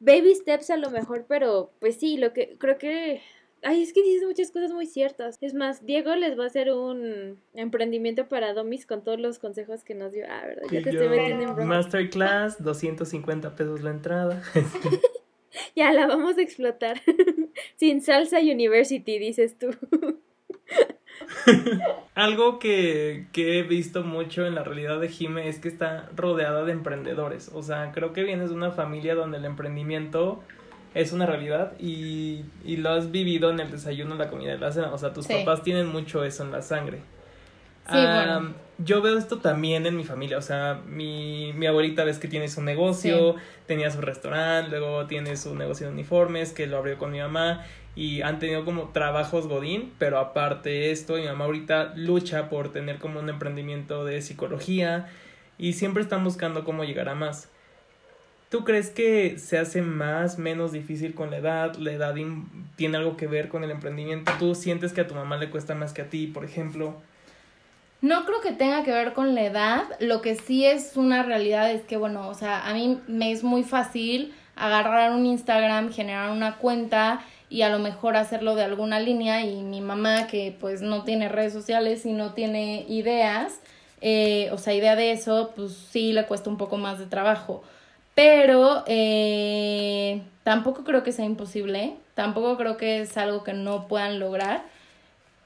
baby 0.00 0.34
steps 0.34 0.70
a 0.70 0.76
lo 0.76 0.90
mejor, 0.90 1.26
pero 1.28 1.70
pues 1.80 1.96
sí, 1.96 2.16
lo 2.16 2.32
que 2.32 2.56
creo 2.58 2.78
que 2.78 3.20
Ay, 3.62 3.82
es 3.82 3.92
que 3.92 4.02
dices 4.02 4.24
muchas 4.24 4.52
cosas 4.52 4.72
muy 4.72 4.86
ciertas. 4.86 5.36
Es 5.40 5.54
más, 5.54 5.84
Diego 5.84 6.14
les 6.14 6.38
va 6.38 6.44
a 6.44 6.46
hacer 6.46 6.72
un 6.72 7.40
emprendimiento 7.54 8.28
para 8.28 8.54
Domis 8.54 8.86
con 8.86 9.02
todos 9.02 9.18
los 9.18 9.38
consejos 9.38 9.82
que 9.82 9.94
nos 9.94 10.12
dio. 10.12 10.26
Ah, 10.28 10.42
¿verdad? 10.46 10.62
Ya 10.70 10.82
te 10.82 10.90
estoy 10.90 11.08
metiendo 11.08 11.44
en 11.44 11.54
broma. 11.54 11.76
Masterclass, 11.76 12.62
250 12.62 13.56
pesos 13.56 13.82
la 13.82 13.90
entrada. 13.90 14.42
ya 15.76 15.92
la 15.92 16.06
vamos 16.06 16.38
a 16.38 16.42
explotar. 16.42 17.00
Sin 17.76 18.00
salsa 18.00 18.38
university, 18.38 19.18
dices 19.18 19.58
tú. 19.58 19.70
Algo 22.14 22.58
que, 22.58 23.26
que, 23.32 23.58
he 23.58 23.62
visto 23.64 24.04
mucho 24.04 24.46
en 24.46 24.54
la 24.54 24.62
realidad 24.62 25.00
de 25.00 25.08
Jime 25.08 25.48
es 25.48 25.58
que 25.58 25.68
está 25.68 26.08
rodeada 26.14 26.64
de 26.64 26.72
emprendedores. 26.72 27.50
O 27.52 27.62
sea, 27.62 27.90
creo 27.92 28.12
que 28.12 28.22
vienes 28.22 28.50
de 28.50 28.56
una 28.56 28.70
familia 28.70 29.14
donde 29.14 29.38
el 29.38 29.44
emprendimiento 29.44 30.42
es 30.94 31.12
una 31.12 31.26
realidad 31.26 31.72
y, 31.78 32.44
y 32.64 32.76
lo 32.78 32.90
has 32.90 33.10
vivido 33.10 33.50
en 33.50 33.60
el 33.60 33.70
desayuno, 33.70 34.14
la 34.14 34.30
comida 34.30 34.54
y 34.54 34.58
la 34.58 34.72
cena. 34.72 34.92
O 34.92 34.98
sea, 34.98 35.12
tus 35.12 35.26
papás 35.26 35.62
tienen 35.62 35.86
mucho 35.88 36.24
eso 36.24 36.42
en 36.44 36.52
la 36.52 36.62
sangre. 36.62 36.98
Sí, 37.90 37.96
bueno. 37.96 38.54
Yo 38.78 39.02
veo 39.02 39.18
esto 39.18 39.38
también 39.38 39.86
en 39.86 39.96
mi 39.96 40.04
familia, 40.04 40.38
o 40.38 40.42
sea, 40.42 40.80
mi, 40.86 41.52
mi 41.54 41.66
abuelita 41.66 42.04
ves 42.04 42.20
que 42.20 42.28
tiene 42.28 42.46
su 42.46 42.62
negocio, 42.62 43.34
tenía 43.66 43.90
su 43.90 44.00
restaurante, 44.00 44.70
luego 44.70 45.06
tiene 45.06 45.36
su 45.36 45.56
negocio 45.56 45.88
de 45.88 45.94
uniformes 45.94 46.52
que 46.52 46.68
lo 46.68 46.76
abrió 46.76 46.96
con 46.96 47.10
mi 47.10 47.18
mamá 47.18 47.64
y 47.96 48.22
han 48.22 48.38
tenido 48.38 48.64
como 48.64 48.90
trabajos 48.90 49.48
godín, 49.48 49.92
pero 49.98 50.18
aparte 50.18 50.70
de 50.70 50.90
esto, 50.92 51.14
mi 51.14 51.24
mamá 51.24 51.46
ahorita 51.46 51.94
lucha 51.96 52.48
por 52.48 52.70
tener 52.70 52.98
como 52.98 53.18
un 53.18 53.28
emprendimiento 53.28 54.04
de 54.04 54.22
psicología 54.22 55.08
y 55.58 55.72
siempre 55.72 56.04
están 56.04 56.22
buscando 56.22 56.62
cómo 56.62 56.84
llegar 56.84 57.08
a 57.08 57.16
más. 57.16 57.50
¿Tú 58.48 58.64
crees 58.64 58.88
que 58.88 59.38
se 59.38 59.58
hace 59.58 59.82
más, 59.82 60.38
menos 60.38 60.72
difícil 60.72 61.14
con 61.14 61.30
la 61.30 61.36
edad? 61.36 61.74
¿La 61.74 61.92
edad 61.92 62.14
tiene 62.76 62.96
algo 62.96 63.18
que 63.18 63.26
ver 63.26 63.50
con 63.50 63.62
el 63.62 63.70
emprendimiento? 63.70 64.32
¿Tú 64.38 64.54
sientes 64.54 64.94
que 64.94 65.02
a 65.02 65.06
tu 65.06 65.14
mamá 65.14 65.36
le 65.36 65.50
cuesta 65.50 65.74
más 65.74 65.92
que 65.92 66.00
a 66.00 66.08
ti, 66.08 66.28
por 66.28 66.46
ejemplo? 66.46 66.94
No 68.00 68.24
creo 68.24 68.40
que 68.40 68.52
tenga 68.52 68.84
que 68.84 68.92
ver 68.92 69.12
con 69.12 69.34
la 69.34 69.44
edad. 69.44 69.82
Lo 70.00 70.22
que 70.22 70.34
sí 70.34 70.64
es 70.64 70.96
una 70.96 71.22
realidad 71.22 71.70
es 71.70 71.82
que, 71.82 71.98
bueno, 71.98 72.26
o 72.26 72.32
sea, 72.32 72.66
a 72.66 72.72
mí 72.72 72.98
me 73.06 73.32
es 73.32 73.44
muy 73.44 73.64
fácil 73.64 74.32
agarrar 74.56 75.12
un 75.12 75.26
Instagram, 75.26 75.92
generar 75.92 76.30
una 76.30 76.56
cuenta 76.56 77.20
y 77.50 77.62
a 77.62 77.68
lo 77.68 77.78
mejor 77.78 78.16
hacerlo 78.16 78.54
de 78.54 78.64
alguna 78.64 78.98
línea 78.98 79.44
y 79.44 79.62
mi 79.62 79.82
mamá 79.82 80.26
que 80.26 80.56
pues 80.58 80.80
no 80.80 81.04
tiene 81.04 81.28
redes 81.28 81.52
sociales 81.52 82.06
y 82.06 82.12
no 82.12 82.32
tiene 82.32 82.86
ideas, 82.88 83.60
eh, 84.00 84.48
o 84.52 84.58
sea, 84.58 84.74
idea 84.74 84.96
de 84.96 85.12
eso, 85.12 85.52
pues 85.54 85.72
sí 85.90 86.12
le 86.12 86.26
cuesta 86.26 86.50
un 86.50 86.56
poco 86.56 86.78
más 86.78 86.98
de 86.98 87.06
trabajo 87.06 87.62
pero 88.18 88.82
eh, 88.88 90.22
tampoco 90.42 90.82
creo 90.82 91.04
que 91.04 91.12
sea 91.12 91.24
imposible, 91.24 91.94
tampoco 92.14 92.56
creo 92.56 92.76
que 92.76 93.02
es 93.02 93.16
algo 93.16 93.44
que 93.44 93.52
no 93.52 93.86
puedan 93.86 94.18
lograr. 94.18 94.64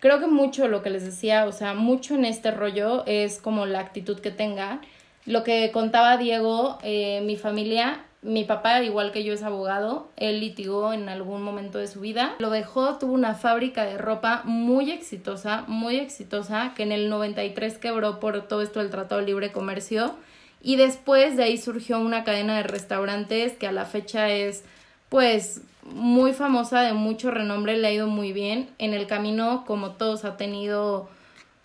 Creo 0.01 0.21
que 0.21 0.27
mucho 0.27 0.67
lo 0.69 0.81
que 0.81 0.89
les 0.89 1.05
decía, 1.05 1.45
o 1.45 1.53
sea, 1.53 1.75
mucho 1.75 2.15
en 2.15 2.25
este 2.25 2.51
rollo 2.51 3.05
es 3.05 3.43
como 3.43 3.67
la 3.67 3.81
actitud 3.81 4.21
que 4.21 4.31
tenga. 4.31 4.81
Lo 5.27 5.45
que 5.45 5.71
contaba 5.71 6.17
Diego, 6.17 6.79
eh, 6.83 7.21
mi 7.27 7.37
familia, 7.37 8.07
mi 8.23 8.45
papá, 8.45 8.83
igual 8.83 9.13
que 9.13 9.23
yo, 9.23 9.35
es 9.35 9.43
abogado. 9.43 10.09
Él 10.17 10.41
litigó 10.41 10.95
en 10.95 11.11
algún 11.11 11.43
momento 11.43 11.77
de 11.77 11.89
su 11.89 12.01
vida. 12.01 12.37
Lo 12.39 12.49
dejó, 12.49 12.97
tuvo 12.97 13.13
una 13.13 13.35
fábrica 13.35 13.85
de 13.85 13.99
ropa 13.99 14.41
muy 14.47 14.91
exitosa, 14.93 15.65
muy 15.67 15.97
exitosa, 15.97 16.73
que 16.75 16.85
en 16.85 16.93
el 16.93 17.11
93 17.11 17.77
quebró 17.77 18.19
por 18.19 18.49
todo 18.49 18.63
esto 18.63 18.81
del 18.81 18.89
Tratado 18.89 19.21
de 19.21 19.27
Libre 19.27 19.53
Comercio 19.53 20.17
y 20.63 20.77
después 20.77 21.37
de 21.37 21.43
ahí 21.43 21.59
surgió 21.59 21.99
una 21.99 22.23
cadena 22.23 22.57
de 22.57 22.63
restaurantes 22.63 23.55
que 23.55 23.67
a 23.67 23.73
la 23.73 23.85
fecha 23.85 24.31
es 24.31 24.63
pues 25.09 25.61
muy 25.83 26.33
famosa, 26.33 26.83
de 26.83 26.93
mucho 26.93 27.33
renombre, 27.33 27.77
le 27.77 27.89
ha 27.89 27.93
ido 27.93 28.07
muy 28.07 28.33
bien. 28.33 28.71
En 28.79 28.95
el 28.95 29.09
camino, 29.09 29.65
como 29.67 29.91
todos, 29.93 30.25
ha 30.25 30.37
tenido 30.37 31.11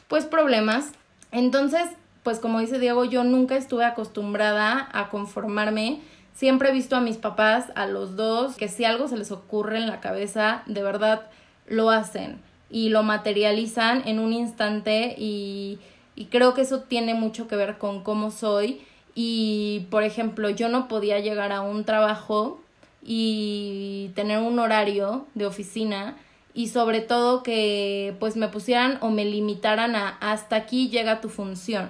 pues 0.08 0.26
problemas. 0.26 0.92
Entonces, 1.32 1.84
pues 2.24 2.40
como 2.40 2.60
dice 2.60 2.80
Diego, 2.80 3.06
yo 3.06 3.24
nunca 3.24 3.56
estuve 3.56 3.86
acostumbrada 3.86 4.90
a 4.92 5.10
conformarme. 5.10 6.02
Siempre 6.34 6.70
he 6.70 6.74
visto 6.74 6.96
a 6.96 7.02
mis 7.02 7.18
papás, 7.18 7.68
a 7.76 7.86
los 7.86 8.16
dos, 8.16 8.56
que 8.56 8.68
si 8.68 8.84
algo 8.84 9.08
se 9.08 9.18
les 9.18 9.32
ocurre 9.32 9.78
en 9.78 9.88
la 9.88 10.02
cabeza, 10.02 10.64
de 10.66 10.82
verdad 10.82 11.28
lo 11.68 11.92
hacen 11.92 12.40
y 12.72 12.90
lo 12.90 13.04
materializan 13.04 14.08
en 14.08 14.20
un 14.20 14.34
instante 14.34 15.16
y 15.18 15.80
y 16.18 16.26
creo 16.26 16.56
que 16.56 16.62
eso 16.62 16.80
tiene 16.82 17.14
mucho 17.14 17.48
que 17.48 17.56
ver 17.56 17.78
con 17.78 18.02
cómo 18.02 18.32
soy 18.32 18.82
y 19.20 19.88
por 19.90 20.04
ejemplo 20.04 20.52
yo 20.52 20.70
no 20.70 20.88
podía 20.88 21.20
llegar 21.20 21.52
a 21.52 21.62
un 21.62 21.86
trabajo 21.86 22.60
y 23.02 24.12
tener 24.14 24.38
un 24.38 24.60
horario 24.60 25.26
de 25.34 25.48
oficina 25.48 26.16
y 26.54 26.68
sobre 26.68 27.02
todo 27.02 27.42
que 27.42 28.16
pues 28.20 28.36
me 28.36 28.48
pusieran 28.48 29.00
o 29.02 29.10
me 29.10 29.26
limitaran 29.26 29.96
a 29.96 30.10
hasta 30.22 30.56
aquí 30.56 30.90
llega 30.90 31.20
tu 31.20 31.30
función 31.30 31.90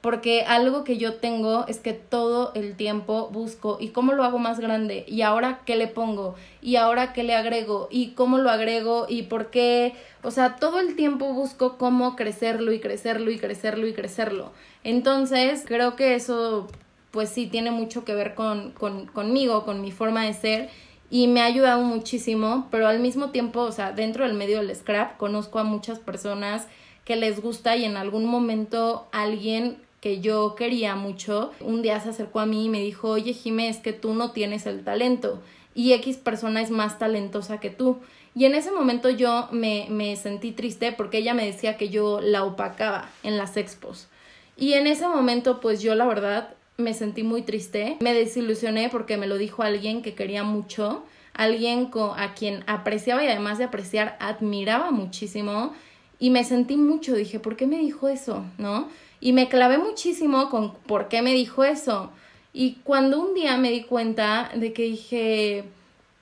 porque 0.00 0.44
algo 0.46 0.84
que 0.84 0.96
yo 0.96 1.14
tengo 1.14 1.66
es 1.66 1.78
que 1.78 1.92
todo 1.92 2.52
el 2.54 2.76
tiempo 2.76 3.28
busco 3.32 3.76
y 3.80 3.88
cómo 3.88 4.12
lo 4.12 4.24
hago 4.24 4.38
más 4.38 4.60
grande 4.60 5.04
y 5.06 5.22
ahora 5.22 5.60
qué 5.66 5.76
le 5.76 5.88
pongo 5.88 6.36
y 6.62 6.76
ahora 6.76 7.12
qué 7.12 7.22
le 7.22 7.34
agrego 7.34 7.88
y 7.90 8.10
cómo 8.10 8.38
lo 8.38 8.50
agrego 8.50 9.06
y 9.08 9.22
por 9.22 9.50
qué, 9.50 9.94
o 10.22 10.30
sea, 10.30 10.56
todo 10.56 10.80
el 10.80 10.96
tiempo 10.96 11.32
busco 11.32 11.78
cómo 11.78 12.16
crecerlo 12.16 12.72
y 12.72 12.80
crecerlo 12.80 13.30
y 13.30 13.38
crecerlo 13.38 13.86
y 13.86 13.92
crecerlo. 13.92 14.52
Entonces, 14.84 15.64
creo 15.66 15.96
que 15.96 16.14
eso 16.14 16.68
pues 17.10 17.30
sí 17.30 17.46
tiene 17.46 17.70
mucho 17.70 18.04
que 18.04 18.14
ver 18.14 18.34
con, 18.34 18.70
con 18.72 19.06
conmigo, 19.06 19.64
con 19.64 19.80
mi 19.80 19.90
forma 19.90 20.24
de 20.24 20.34
ser 20.34 20.70
y 21.10 21.26
me 21.26 21.42
ha 21.42 21.46
ayudado 21.46 21.82
muchísimo, 21.82 22.68
pero 22.70 22.86
al 22.86 23.00
mismo 23.00 23.30
tiempo, 23.30 23.62
o 23.62 23.72
sea, 23.72 23.92
dentro 23.92 24.24
del 24.24 24.34
medio 24.34 24.58
del 24.58 24.74
scrap 24.74 25.16
conozco 25.16 25.58
a 25.58 25.64
muchas 25.64 25.98
personas 25.98 26.68
que 27.04 27.16
les 27.16 27.42
gusta 27.42 27.76
y 27.76 27.84
en 27.84 27.96
algún 27.96 28.26
momento 28.26 29.08
alguien 29.10 29.78
que 30.00 30.20
yo 30.20 30.54
quería 30.54 30.94
mucho, 30.94 31.50
un 31.60 31.82
día 31.82 32.00
se 32.00 32.10
acercó 32.10 32.40
a 32.40 32.46
mí 32.46 32.66
y 32.66 32.68
me 32.68 32.80
dijo, 32.80 33.08
oye 33.08 33.32
Jimé, 33.32 33.68
es 33.68 33.78
que 33.78 33.92
tú 33.92 34.14
no 34.14 34.30
tienes 34.30 34.66
el 34.66 34.84
talento. 34.84 35.42
y 35.74 35.92
X 35.92 36.16
persona 36.16 36.62
es 36.62 36.70
más 36.70 36.98
talentosa 36.98 37.60
que 37.60 37.70
tú. 37.70 37.98
Y 38.34 38.44
en 38.44 38.54
ese 38.54 38.70
momento 38.70 39.10
yo 39.10 39.48
me, 39.50 39.86
me 39.90 40.14
sentí 40.16 40.52
triste 40.52 40.92
porque 40.92 41.18
ella 41.18 41.34
me 41.34 41.46
decía 41.46 41.76
que 41.76 41.88
yo 41.88 42.20
la 42.20 42.44
opacaba 42.44 43.10
en 43.22 43.36
las 43.36 43.56
expos. 43.56 44.08
Y 44.56 44.74
en 44.74 44.86
ese 44.86 45.08
momento 45.08 45.60
pues 45.60 45.82
yo 45.82 45.94
la 45.94 46.06
verdad 46.06 46.54
me 46.76 46.94
sentí 46.94 47.22
muy 47.22 47.42
triste, 47.42 47.96
me 48.00 48.14
desilusioné 48.14 48.88
porque 48.88 49.16
me 49.16 49.26
lo 49.26 49.38
dijo 49.38 49.62
alguien 49.62 50.02
que 50.02 50.14
quería 50.14 50.44
mucho, 50.44 51.04
alguien 51.34 51.90
a 52.16 52.34
quien 52.34 52.64
apreciaba 52.66 53.22
y 53.24 53.28
además 53.28 53.58
de 53.58 53.64
apreciar 53.64 54.16
admiraba 54.20 54.90
muchísimo 54.90 55.72
y 56.18 56.30
me 56.30 56.44
sentí 56.44 56.76
mucho, 56.76 57.14
dije, 57.14 57.40
¿por 57.40 57.56
qué 57.56 57.66
me 57.66 57.78
dijo 57.78 58.08
eso? 58.08 58.44
¿No? 58.58 58.88
Y 59.20 59.32
me 59.32 59.48
clavé 59.48 59.78
muchísimo 59.78 60.50
con 60.50 60.74
por 60.74 61.08
qué 61.08 61.22
me 61.22 61.32
dijo 61.32 61.64
eso. 61.64 62.10
Y 62.52 62.74
cuando 62.84 63.20
un 63.20 63.34
día 63.34 63.56
me 63.56 63.70
di 63.70 63.84
cuenta 63.84 64.50
de 64.54 64.72
que 64.72 64.82
dije, 64.82 65.64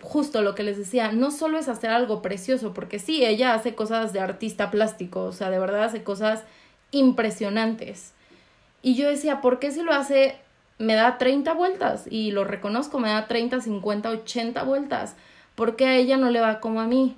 justo 0.01 0.43
lo 0.43 0.55
que 0.55 0.63
les 0.63 0.79
decía, 0.79 1.13
no 1.13 1.31
solo 1.31 1.59
es 1.59 1.69
hacer 1.69 1.91
algo 1.91 2.23
precioso, 2.23 2.73
porque 2.73 2.99
sí, 2.99 3.25
ella 3.25 3.55
hace 3.55 3.75
cosas 3.75 4.13
de 4.13 4.21
artista 4.21 4.71
plástico, 4.71 5.25
o 5.25 5.33
sea, 5.33 5.51
de 5.51 5.59
verdad 5.59 5.85
hace 5.85 6.03
cosas 6.03 6.45
impresionantes. 6.91 8.13
Y 8.83 8.95
yo 8.95 9.09
decía, 9.09 9.41
¿por 9.41 9.59
qué 9.59 9.71
si 9.71 9.83
lo 9.83 9.93
hace 9.93 10.37
me 10.79 10.95
da 10.95 11.19
30 11.19 11.53
vueltas? 11.55 12.07
Y 12.09 12.31
lo 12.31 12.45
reconozco, 12.45 12.99
me 12.99 13.09
da 13.09 13.27
30, 13.27 13.61
50, 13.61 14.11
80 14.11 14.63
vueltas. 14.63 15.17
¿Por 15.55 15.75
qué 15.75 15.87
a 15.87 15.97
ella 15.97 16.17
no 16.17 16.31
le 16.31 16.41
va 16.41 16.61
como 16.61 16.81
a 16.81 16.87
mí? 16.87 17.17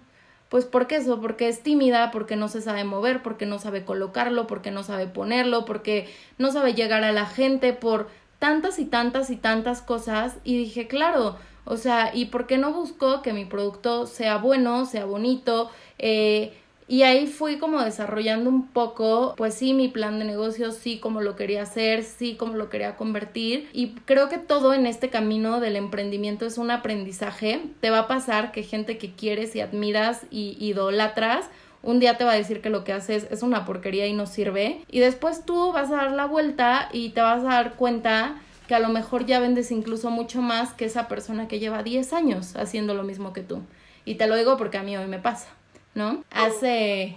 Pues 0.49 0.65
porque 0.65 0.97
eso, 0.97 1.21
porque 1.21 1.49
es 1.49 1.63
tímida, 1.63 2.11
porque 2.11 2.35
no 2.35 2.49
se 2.49 2.63
sabe 2.63 2.83
mover, 2.85 3.23
porque 3.23 3.47
no 3.47 3.59
sabe 3.59 3.85
colocarlo, 3.85 4.47
porque 4.47 4.71
no 4.71 4.83
sabe 4.83 5.07
ponerlo, 5.07 5.65
porque 5.65 6.09
no 6.39 6.51
sabe 6.51 6.75
llegar 6.75 7.05
a 7.05 7.13
la 7.13 7.27
gente, 7.27 7.73
por 7.73 8.09
tantas 8.39 8.79
y 8.79 8.87
tantas 8.87 9.31
y 9.31 9.37
tantas 9.37 9.83
cosas. 9.83 10.39
Y 10.43 10.57
dije, 10.57 10.89
claro, 10.89 11.37
o 11.65 11.77
sea, 11.77 12.11
¿y 12.15 12.27
por 12.27 12.47
qué 12.47 12.59
no 12.59 12.73
busco 12.73 13.23
que 13.23 13.33
mi 13.33 13.45
producto 13.45 14.07
sea 14.07 14.39
bueno, 14.39 14.87
sea 14.87 15.05
bonito? 15.05 15.71
Eh, 15.99 16.53
y 16.91 17.05
ahí 17.05 17.29
fui 17.29 17.59
como 17.59 17.81
desarrollando 17.81 18.51
un 18.51 18.67
poco, 18.67 19.35
pues 19.37 19.55
sí, 19.55 19.75
mi 19.75 19.87
plan 19.87 20.19
de 20.19 20.25
negocio, 20.25 20.73
sí, 20.73 20.99
como 20.99 21.21
lo 21.21 21.37
quería 21.37 21.63
hacer, 21.63 22.03
sí, 22.03 22.35
como 22.35 22.55
lo 22.55 22.69
quería 22.69 22.97
convertir. 22.97 23.69
Y 23.73 23.91
creo 24.07 24.29
que 24.29 24.39
todo 24.39 24.75
en 24.75 24.87
este 24.87 25.09
camino 25.09 25.61
del 25.61 25.77
emprendimiento 25.77 26.47
es 26.47 26.59
un 26.59 26.73
aprendizaje. 26.73 27.63
Te 27.81 27.91
va 27.91 28.01
a 28.01 28.09
pasar 28.09 28.51
que 28.51 28.65
gente 28.65 28.99
que 28.99 29.15
quieres 29.15 29.55
y 29.55 29.61
admiras 29.61 30.27
y 30.33 30.57
idolatras, 30.59 31.49
un 31.83 32.01
día 32.01 32.19
te 32.19 32.25
va 32.25 32.33
a 32.33 32.37
decir 32.37 32.61
que 32.61 32.71
lo 32.71 32.83
que 32.83 32.93
haces 32.93 33.29
es 33.31 33.45
una 33.45 33.65
porquería 33.65 34.09
y 34.09 34.13
no 34.13 34.27
sirve. 34.27 34.85
Y 34.91 34.99
después 34.99 35.45
tú 35.47 35.73
vas 35.73 35.93
a 35.93 35.97
dar 35.97 36.11
la 36.11 36.27
vuelta 36.27 36.89
y 36.93 37.11
te 37.11 37.21
vas 37.21 37.45
a 37.45 37.51
dar 37.51 37.75
cuenta 37.75 38.35
que 38.71 38.77
a 38.77 38.79
lo 38.79 38.89
mejor 38.91 39.27
ya 39.27 39.41
vendes 39.41 39.73
incluso 39.73 40.11
mucho 40.11 40.43
más 40.43 40.75
que 40.75 40.85
esa 40.85 41.09
persona 41.09 41.49
que 41.49 41.59
lleva 41.59 41.83
10 41.83 42.13
años 42.13 42.55
haciendo 42.55 42.95
lo 42.95 43.03
mismo 43.03 43.33
que 43.33 43.41
tú. 43.41 43.63
Y 44.05 44.15
te 44.15 44.29
lo 44.29 44.37
digo 44.37 44.57
porque 44.57 44.79
a 44.79 44.85
mí 44.85 44.97
hoy 44.97 45.09
me 45.09 45.19
pasa. 45.19 45.49
¿no? 45.97 46.23
Hace... 46.31 47.17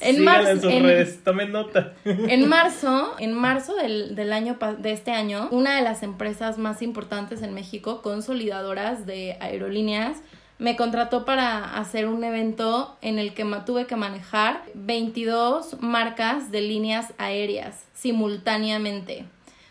en 0.00 0.24
marzo... 0.24 0.68
En, 0.68 1.52
nota. 1.52 1.92
en 2.04 2.48
marzo, 2.48 3.14
en 3.20 3.32
marzo 3.32 3.76
del, 3.76 4.16
del 4.16 4.32
año, 4.32 4.58
de 4.78 4.90
este 4.90 5.12
año, 5.12 5.46
una 5.52 5.76
de 5.76 5.82
las 5.82 6.02
empresas 6.02 6.58
más 6.58 6.82
importantes 6.82 7.42
en 7.42 7.54
México, 7.54 8.02
consolidadoras 8.02 9.06
de 9.06 9.36
aerolíneas, 9.38 10.18
me 10.58 10.76
contrató 10.76 11.24
para 11.24 11.76
hacer 11.76 12.06
un 12.06 12.22
evento 12.22 12.96
en 13.02 13.18
el 13.18 13.34
que 13.34 13.44
tuve 13.66 13.86
que 13.86 13.96
manejar 13.96 14.62
22 14.74 15.80
marcas 15.80 16.50
de 16.50 16.60
líneas 16.60 17.12
aéreas 17.18 17.84
simultáneamente. 17.94 19.24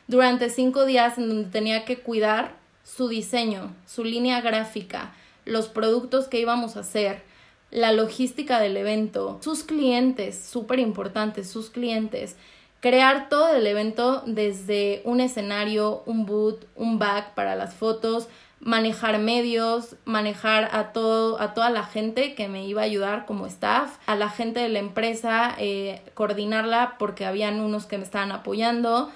Durante 0.07 0.49
cinco 0.49 0.85
días 0.85 1.17
en 1.17 1.29
donde 1.29 1.49
tenía 1.49 1.85
que 1.85 1.99
cuidar 1.99 2.55
su 2.83 3.07
diseño, 3.07 3.73
su 3.87 4.03
línea 4.03 4.41
gráfica, 4.41 5.13
los 5.45 5.67
productos 5.67 6.27
que 6.27 6.39
íbamos 6.39 6.75
a 6.75 6.81
hacer, 6.81 7.23
la 7.71 7.91
logística 7.91 8.59
del 8.59 8.77
evento, 8.77 9.39
sus 9.41 9.63
clientes, 9.63 10.37
súper 10.39 10.79
importantes, 10.79 11.49
sus 11.49 11.69
clientes, 11.69 12.35
crear 12.81 13.29
todo 13.29 13.55
el 13.55 13.65
evento 13.65 14.21
desde 14.27 15.01
un 15.05 15.21
escenario, 15.21 16.03
un 16.05 16.25
boot, 16.25 16.67
un 16.75 16.99
back 16.99 17.33
para 17.33 17.55
las 17.55 17.73
fotos, 17.73 18.27
manejar 18.63 19.19
medios, 19.19 19.97
manejar 20.05 20.69
a 20.71 20.93
todo, 20.93 21.39
a 21.41 21.53
toda 21.53 21.69
la 21.69 21.83
gente 21.83 22.33
que 22.33 22.47
me 22.47 22.65
iba 22.65 22.81
a 22.81 22.85
ayudar 22.85 23.25
como 23.25 23.45
staff, 23.45 23.97
a 24.05 24.15
la 24.15 24.29
gente 24.29 24.61
de 24.61 24.69
la 24.69 24.79
empresa, 24.79 25.53
eh, 25.57 26.01
coordinarla 26.13 26.95
porque 26.97 27.25
habían 27.25 27.59
unos 27.59 27.85
que 27.85 27.97
me 27.97 28.05
estaban 28.05 28.31
apoyando. 28.31 29.11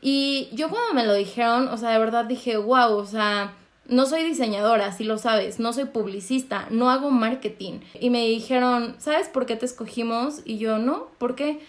Y 0.00 0.48
yo 0.52 0.70
cuando 0.70 0.94
me 0.94 1.04
lo 1.04 1.12
dijeron, 1.12 1.68
o 1.68 1.76
sea, 1.76 1.90
de 1.90 1.98
verdad 1.98 2.24
dije, 2.24 2.56
wow, 2.56 2.94
o 2.94 3.04
sea, 3.04 3.52
no 3.86 4.06
soy 4.06 4.24
diseñadora, 4.24 4.92
si 4.92 5.04
lo 5.04 5.18
sabes, 5.18 5.60
no 5.60 5.74
soy 5.74 5.84
publicista, 5.84 6.66
no 6.70 6.90
hago 6.90 7.10
marketing. 7.10 7.80
Y 8.00 8.08
me 8.08 8.26
dijeron, 8.26 8.96
¿sabes 8.98 9.28
por 9.28 9.44
qué 9.44 9.56
te 9.56 9.66
escogimos? 9.66 10.40
Y 10.46 10.56
yo, 10.56 10.78
no, 10.78 11.08
¿por 11.18 11.34
qué? 11.34 11.60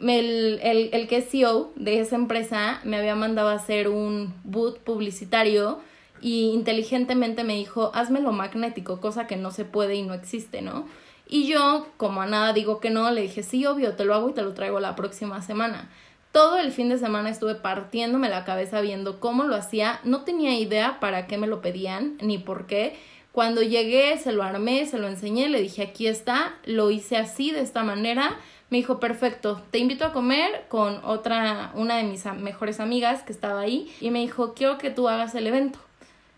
El, 0.00 0.58
el, 0.62 0.90
el 0.92 1.06
que 1.06 1.18
es 1.18 1.30
CEO 1.30 1.72
de 1.76 2.00
esa 2.00 2.16
empresa 2.16 2.80
me 2.82 2.96
había 2.96 3.14
mandado 3.14 3.50
a 3.50 3.54
hacer 3.54 3.88
un 3.88 4.34
boot 4.44 4.78
publicitario 4.80 5.80
y 6.20 6.50
inteligentemente 6.50 7.44
me 7.44 7.54
dijo, 7.54 7.90
hazmelo 7.94 8.32
magnético, 8.32 9.00
cosa 9.00 9.26
que 9.26 9.36
no 9.36 9.50
se 9.50 9.64
puede 9.64 9.94
y 9.94 10.02
no 10.02 10.14
existe, 10.14 10.62
¿no? 10.62 10.86
Y 11.28 11.46
yo, 11.46 11.88
como 11.96 12.22
a 12.22 12.26
nada 12.26 12.52
digo 12.52 12.78
que 12.78 12.90
no, 12.90 13.10
le 13.10 13.22
dije, 13.22 13.42
sí, 13.42 13.66
obvio, 13.66 13.94
te 13.94 14.04
lo 14.04 14.14
hago 14.14 14.30
y 14.30 14.32
te 14.32 14.42
lo 14.42 14.54
traigo 14.54 14.78
la 14.78 14.94
próxima 14.94 15.42
semana. 15.42 15.90
Todo 16.30 16.58
el 16.58 16.70
fin 16.70 16.88
de 16.88 16.98
semana 16.98 17.30
estuve 17.30 17.54
partiéndome 17.54 18.28
la 18.28 18.44
cabeza 18.44 18.80
viendo 18.80 19.20
cómo 19.20 19.44
lo 19.44 19.56
hacía. 19.56 20.00
No 20.04 20.22
tenía 20.22 20.58
idea 20.58 21.00
para 21.00 21.26
qué 21.26 21.38
me 21.38 21.46
lo 21.46 21.62
pedían 21.62 22.16
ni 22.20 22.38
por 22.38 22.66
qué. 22.66 22.96
Cuando 23.32 23.62
llegué, 23.62 24.16
se 24.18 24.32
lo 24.32 24.42
armé, 24.42 24.86
se 24.86 24.98
lo 24.98 25.08
enseñé, 25.08 25.48
le 25.48 25.60
dije, 25.60 25.82
aquí 25.82 26.06
está, 26.06 26.54
lo 26.64 26.90
hice 26.90 27.16
así, 27.16 27.50
de 27.50 27.60
esta 27.60 27.82
manera. 27.82 28.36
Me 28.70 28.78
dijo, 28.78 29.00
perfecto, 29.00 29.62
te 29.70 29.78
invito 29.78 30.04
a 30.04 30.12
comer 30.12 30.66
con 30.68 31.04
otra, 31.04 31.70
una 31.74 31.96
de 31.96 32.04
mis 32.04 32.24
mejores 32.26 32.80
amigas 32.80 33.22
que 33.22 33.32
estaba 33.32 33.60
ahí. 33.60 33.92
Y 34.00 34.10
me 34.10 34.20
dijo, 34.20 34.54
quiero 34.54 34.78
que 34.78 34.90
tú 34.90 35.08
hagas 35.08 35.34
el 35.34 35.46
evento. 35.46 35.78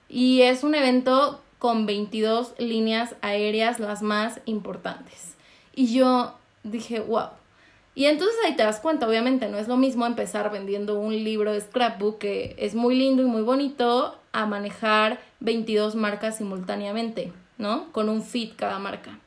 Y 0.09 0.43
es 0.43 0.65
un 0.65 0.75
evento 0.75 1.43
con 1.59 1.87
22 1.87 2.55
líneas 2.59 3.17
aéreas, 3.21 3.81
las 3.81 4.03
más 4.03 4.41
importantes. 4.45 5.37
Y 5.75 5.93
yo 5.93 6.35
dije, 6.63 7.01
wow, 7.01 7.31
y 7.99 8.07
entonces 8.07 8.37
ahí 8.45 8.55
te 8.55 8.63
das 8.63 8.79
cuenta, 8.79 9.09
obviamente 9.09 9.49
no 9.49 9.59
es 9.59 9.67
lo 9.67 9.77
mismo 9.77 10.07
empezar 10.07 10.53
vendiendo 10.53 11.01
un 11.01 11.13
libro 11.25 11.53
de 11.53 11.61
scrapbook 11.61 12.19
que 12.19 12.55
es 12.57 12.77
muy 12.77 12.95
lindo 12.95 13.25
y 13.25 13.27
muy 13.27 13.43
bonito 13.43 14.17
a 14.31 14.47
manejar 14.47 15.19
22 15.41 15.97
marcas 15.97 16.37
simultáneamente, 16.39 17.33
¿no? 17.57 17.91
Con 17.91 18.09
un 18.09 18.23
feed 18.23 18.53
cada 18.57 18.79
marca. 18.79 19.19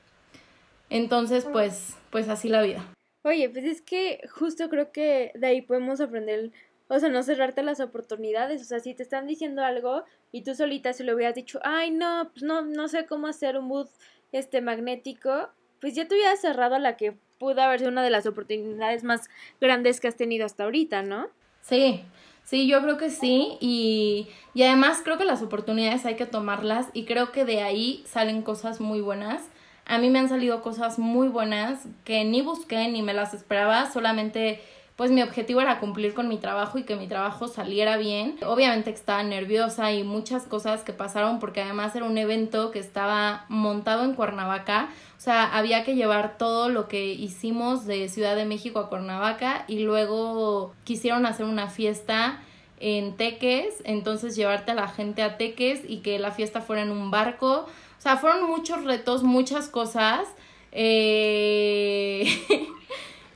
Entonces, 0.89 1.45
pues, 1.51 1.97
pues 2.11 2.29
así 2.29 2.47
la 2.47 2.61
vida. 2.61 2.85
Oye, 3.23 3.49
pues 3.49 3.65
es 3.65 3.81
que 3.81 4.21
justo 4.31 4.69
creo 4.69 4.93
que 4.93 5.33
de 5.35 5.47
ahí 5.47 5.61
podemos 5.61 5.99
aprender, 5.99 6.53
o 6.93 6.99
sea, 6.99 7.07
no 7.07 7.23
cerrarte 7.23 7.63
las 7.63 7.79
oportunidades, 7.79 8.61
o 8.61 8.65
sea, 8.65 8.81
si 8.81 8.93
te 8.93 9.01
están 9.01 9.25
diciendo 9.25 9.63
algo 9.63 10.03
y 10.33 10.43
tú 10.43 10.53
solita 10.55 10.91
se 10.91 11.05
lo 11.05 11.15
hubieras 11.15 11.35
dicho, 11.35 11.61
ay, 11.63 11.89
no, 11.89 12.29
pues 12.33 12.43
no, 12.43 12.63
no 12.63 12.89
sé 12.89 13.05
cómo 13.05 13.27
hacer 13.27 13.57
un 13.57 13.67
mood 13.67 13.87
este 14.33 14.59
magnético, 14.59 15.47
pues 15.79 15.95
ya 15.95 16.05
te 16.05 16.15
hubieras 16.15 16.41
cerrado 16.41 16.75
a 16.75 16.79
la 16.79 16.97
que 16.97 17.15
pudo 17.39 17.61
haber 17.61 17.79
sido 17.79 17.91
una 17.91 18.03
de 18.03 18.09
las 18.09 18.25
oportunidades 18.25 19.05
más 19.05 19.29
grandes 19.61 20.01
que 20.01 20.09
has 20.09 20.17
tenido 20.17 20.45
hasta 20.45 20.65
ahorita, 20.65 21.01
¿no? 21.01 21.29
Sí, 21.61 22.03
sí, 22.43 22.67
yo 22.67 22.81
creo 22.81 22.97
que 22.97 23.09
sí. 23.09 23.57
Y, 23.61 24.27
y 24.53 24.63
además 24.63 24.99
creo 25.01 25.17
que 25.17 25.23
las 25.23 25.41
oportunidades 25.41 26.05
hay 26.05 26.17
que 26.17 26.25
tomarlas 26.25 26.89
y 26.91 27.05
creo 27.05 27.31
que 27.31 27.45
de 27.45 27.61
ahí 27.61 28.03
salen 28.05 28.41
cosas 28.41 28.81
muy 28.81 28.99
buenas. 28.99 29.47
A 29.85 29.97
mí 29.97 30.09
me 30.09 30.19
han 30.19 30.27
salido 30.27 30.61
cosas 30.61 30.99
muy 30.99 31.29
buenas 31.29 31.87
que 32.03 32.25
ni 32.25 32.41
busqué 32.41 32.89
ni 32.89 33.01
me 33.01 33.13
las 33.13 33.33
esperaba, 33.33 33.89
solamente 33.89 34.61
pues 35.01 35.09
mi 35.09 35.23
objetivo 35.23 35.61
era 35.61 35.79
cumplir 35.79 36.13
con 36.13 36.27
mi 36.27 36.37
trabajo 36.37 36.77
y 36.77 36.83
que 36.83 36.95
mi 36.95 37.07
trabajo 37.07 37.47
saliera 37.47 37.97
bien. 37.97 38.37
Obviamente 38.45 38.91
estaba 38.91 39.23
nerviosa 39.23 39.91
y 39.91 40.03
muchas 40.03 40.43
cosas 40.43 40.83
que 40.83 40.93
pasaron 40.93 41.39
porque 41.39 41.59
además 41.59 41.95
era 41.95 42.05
un 42.05 42.19
evento 42.19 42.69
que 42.69 42.77
estaba 42.77 43.45
montado 43.49 44.03
en 44.03 44.13
Cuernavaca. 44.13 44.89
O 45.17 45.19
sea, 45.19 45.57
había 45.57 45.83
que 45.83 45.95
llevar 45.95 46.37
todo 46.37 46.69
lo 46.69 46.87
que 46.87 47.13
hicimos 47.13 47.87
de 47.87 48.09
Ciudad 48.09 48.35
de 48.35 48.45
México 48.45 48.77
a 48.77 48.89
Cuernavaca 48.89 49.65
y 49.67 49.79
luego 49.79 50.75
quisieron 50.83 51.25
hacer 51.25 51.47
una 51.47 51.67
fiesta 51.67 52.39
en 52.79 53.17
Teques, 53.17 53.81
entonces 53.85 54.35
llevarte 54.35 54.69
a 54.69 54.75
la 54.75 54.87
gente 54.87 55.23
a 55.23 55.35
Teques 55.35 55.81
y 55.87 56.01
que 56.01 56.19
la 56.19 56.29
fiesta 56.29 56.61
fuera 56.61 56.83
en 56.83 56.91
un 56.91 57.09
barco. 57.09 57.65
O 57.97 58.01
sea, 58.01 58.17
fueron 58.17 58.43
muchos 58.47 58.83
retos, 58.83 59.23
muchas 59.23 59.67
cosas. 59.67 60.27
Eh... 60.71 62.27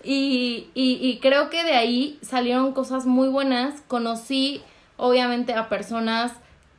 y, 0.05 0.69
y, 0.75 0.99
y 1.01 1.17
creo 1.19 1.49
que 1.49 1.63
de 1.63 1.73
ahí 1.73 2.19
salieron 2.21 2.73
cosas 2.73 3.05
muy 3.05 3.27
buenas. 3.27 3.81
Conocí, 3.87 4.61
obviamente, 4.97 5.53
a 5.53 5.67
personas 5.67 6.33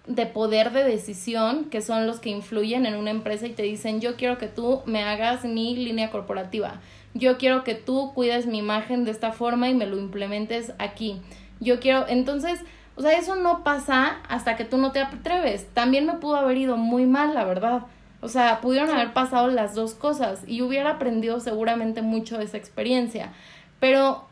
de 0.07 0.25
poder 0.27 0.73
de 0.73 0.85
decisión, 0.85 1.65
que 1.65 1.83
son 1.83 2.07
los 2.07 2.21
que 2.21 2.31
influyen 2.31 2.87
en 2.87 2.95
una 2.95 3.11
empresa 3.11 3.47
y 3.47 3.53
te 3.53 3.65
dicen, 3.65 4.01
yo 4.01 4.15
quiero 4.15 4.39
que 4.39 4.47
tú 4.47 4.83
me 4.87 5.03
hagas 5.03 5.45
mi 5.45 5.75
línea 5.75 6.11
corporativa, 6.13 6.81
yo 7.13 7.39
quiero 7.39 7.65
que 7.65 7.75
tú 7.75 8.13
cuides 8.15 8.47
mi 8.47 8.59
imagen 8.59 9.05
de 9.05 9.11
esta 9.11 9.33
forma 9.33 9.69
y 9.69 9.75
me 9.75 9.87
lo 9.87 9.99
implementes 9.99 10.73
aquí, 10.79 11.21
yo 11.59 11.81
quiero, 11.81 12.07
entonces, 12.09 12.61
O 12.99 13.03
sea, 13.03 13.19
eso 13.19 13.37
no 13.37 13.63
pasa 13.63 14.21
hasta 14.29 14.57
que 14.57 14.65
tú 14.65 14.79
no 14.79 14.91
te 14.91 15.01
atreves. 15.01 15.67
También 15.75 16.07
me 16.07 16.15
pudo 16.15 16.37
haber 16.37 16.57
ido 16.57 16.79
muy 16.79 17.05
mal, 17.05 17.35
la 17.35 17.45
verdad. 17.45 17.83
O 18.27 18.29
sea, 18.29 18.61
pudieron 18.61 18.91
haber 18.91 19.13
pasado 19.13 19.47
las 19.47 19.77
dos 19.77 19.95
cosas 19.95 20.43
y 20.49 20.61
hubiera 20.61 20.91
aprendido 20.91 21.39
seguramente 21.39 22.03
mucho 22.03 22.39
de 22.39 22.45
esa 22.47 22.57
experiencia. 22.57 23.33
Pero, 23.79 24.25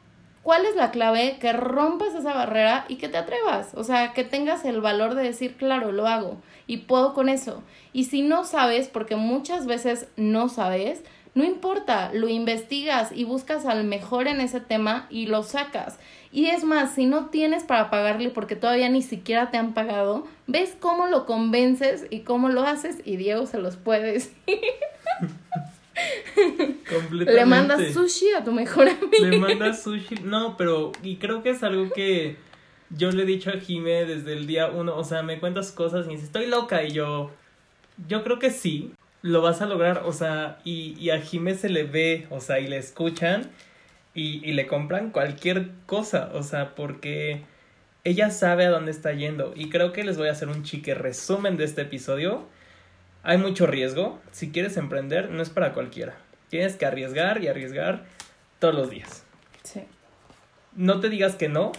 ¿cuál 0.42 0.66
es 0.66 0.74
la 0.74 0.90
clave? 0.90 1.36
Que 1.38 1.52
rompas 1.52 2.12
esa 2.12 2.34
barrera 2.34 2.86
y 2.88 2.96
que 2.96 3.08
te 3.08 3.18
atrevas. 3.18 3.72
O 3.76 3.84
sea, 3.84 4.12
que 4.12 4.24
tengas 4.24 4.64
el 4.64 4.80
valor 4.80 5.14
de 5.14 5.22
decir, 5.22 5.54
claro, 5.54 5.92
lo 5.92 6.08
hago 6.08 6.38
y 6.66 6.78
puedo 6.78 7.14
con 7.14 7.28
eso. 7.28 7.62
Y 7.92 8.06
si 8.06 8.22
no 8.22 8.42
sabes, 8.42 8.88
porque 8.88 9.14
muchas 9.14 9.64
veces 9.64 10.08
no 10.16 10.48
sabes, 10.48 11.04
no 11.34 11.44
importa, 11.44 12.12
lo 12.12 12.28
investigas 12.28 13.10
y 13.12 13.24
buscas 13.24 13.66
al 13.66 13.84
mejor 13.84 14.28
en 14.28 14.40
ese 14.40 14.60
tema 14.60 15.06
y 15.10 15.26
lo 15.26 15.42
sacas. 15.42 15.98
Y 16.30 16.46
es 16.46 16.64
más, 16.64 16.94
si 16.94 17.06
no 17.06 17.26
tienes 17.26 17.64
para 17.64 17.90
pagarle 17.90 18.30
porque 18.30 18.56
todavía 18.56 18.88
ni 18.88 19.02
siquiera 19.02 19.50
te 19.50 19.56
han 19.56 19.74
pagado, 19.74 20.26
ves 20.46 20.76
cómo 20.78 21.06
lo 21.06 21.26
convences 21.26 22.06
y 22.10 22.20
cómo 22.20 22.48
lo 22.48 22.62
haces 22.62 22.98
y 23.04 23.16
Diego 23.16 23.46
se 23.46 23.58
los 23.58 23.76
puede 23.76 24.12
decir. 24.12 24.34
Le 27.10 27.46
mandas 27.46 27.92
sushi 27.92 28.32
a 28.36 28.44
tu 28.44 28.52
mejor 28.52 28.88
amigo. 28.88 29.26
Le 29.26 29.38
mandas 29.38 29.82
sushi. 29.82 30.16
No, 30.24 30.56
pero 30.56 30.92
y 31.02 31.16
creo 31.16 31.42
que 31.42 31.50
es 31.50 31.62
algo 31.62 31.88
que 31.90 32.36
yo 32.90 33.10
le 33.10 33.22
he 33.22 33.26
dicho 33.26 33.50
a 33.50 33.54
Jime 33.54 34.04
desde 34.04 34.32
el 34.32 34.46
día 34.46 34.70
uno. 34.70 34.96
O 34.96 35.04
sea, 35.04 35.22
me 35.22 35.40
cuentas 35.40 35.72
cosas 35.72 36.06
y 36.06 36.10
dice, 36.10 36.24
estoy 36.24 36.46
loca. 36.46 36.84
Y 36.84 36.92
yo, 36.92 37.30
yo 38.08 38.24
creo 38.24 38.38
que 38.38 38.50
sí, 38.50 38.92
lo 39.24 39.40
vas 39.40 39.62
a 39.62 39.66
lograr. 39.66 40.02
O 40.04 40.12
sea, 40.12 40.58
y, 40.64 40.94
y 41.00 41.08
a 41.08 41.18
Jime 41.18 41.54
se 41.54 41.70
le 41.70 41.84
ve, 41.84 42.26
o 42.28 42.40
sea, 42.40 42.60
y 42.60 42.68
le 42.68 42.76
escuchan 42.76 43.50
y, 44.12 44.46
y 44.46 44.52
le 44.52 44.66
compran 44.66 45.10
cualquier 45.10 45.70
cosa. 45.86 46.30
O 46.34 46.42
sea, 46.42 46.74
porque 46.74 47.40
ella 48.04 48.30
sabe 48.30 48.66
a 48.66 48.70
dónde 48.70 48.90
está 48.90 49.12
yendo. 49.12 49.54
Y 49.56 49.70
creo 49.70 49.94
que 49.94 50.04
les 50.04 50.18
voy 50.18 50.28
a 50.28 50.32
hacer 50.32 50.48
un 50.48 50.62
chique 50.62 50.94
resumen 50.94 51.56
de 51.56 51.64
este 51.64 51.82
episodio. 51.82 52.46
Hay 53.22 53.38
mucho 53.38 53.66
riesgo. 53.66 54.20
Si 54.30 54.50
quieres 54.50 54.76
emprender, 54.76 55.30
no 55.30 55.42
es 55.42 55.48
para 55.48 55.72
cualquiera. 55.72 56.14
Tienes 56.50 56.76
que 56.76 56.84
arriesgar 56.84 57.42
y 57.42 57.48
arriesgar 57.48 58.04
todos 58.58 58.74
los 58.74 58.90
días. 58.90 59.24
Sí. 59.62 59.84
No 60.76 61.00
te 61.00 61.08
digas 61.08 61.34
que 61.34 61.48
no, 61.48 61.72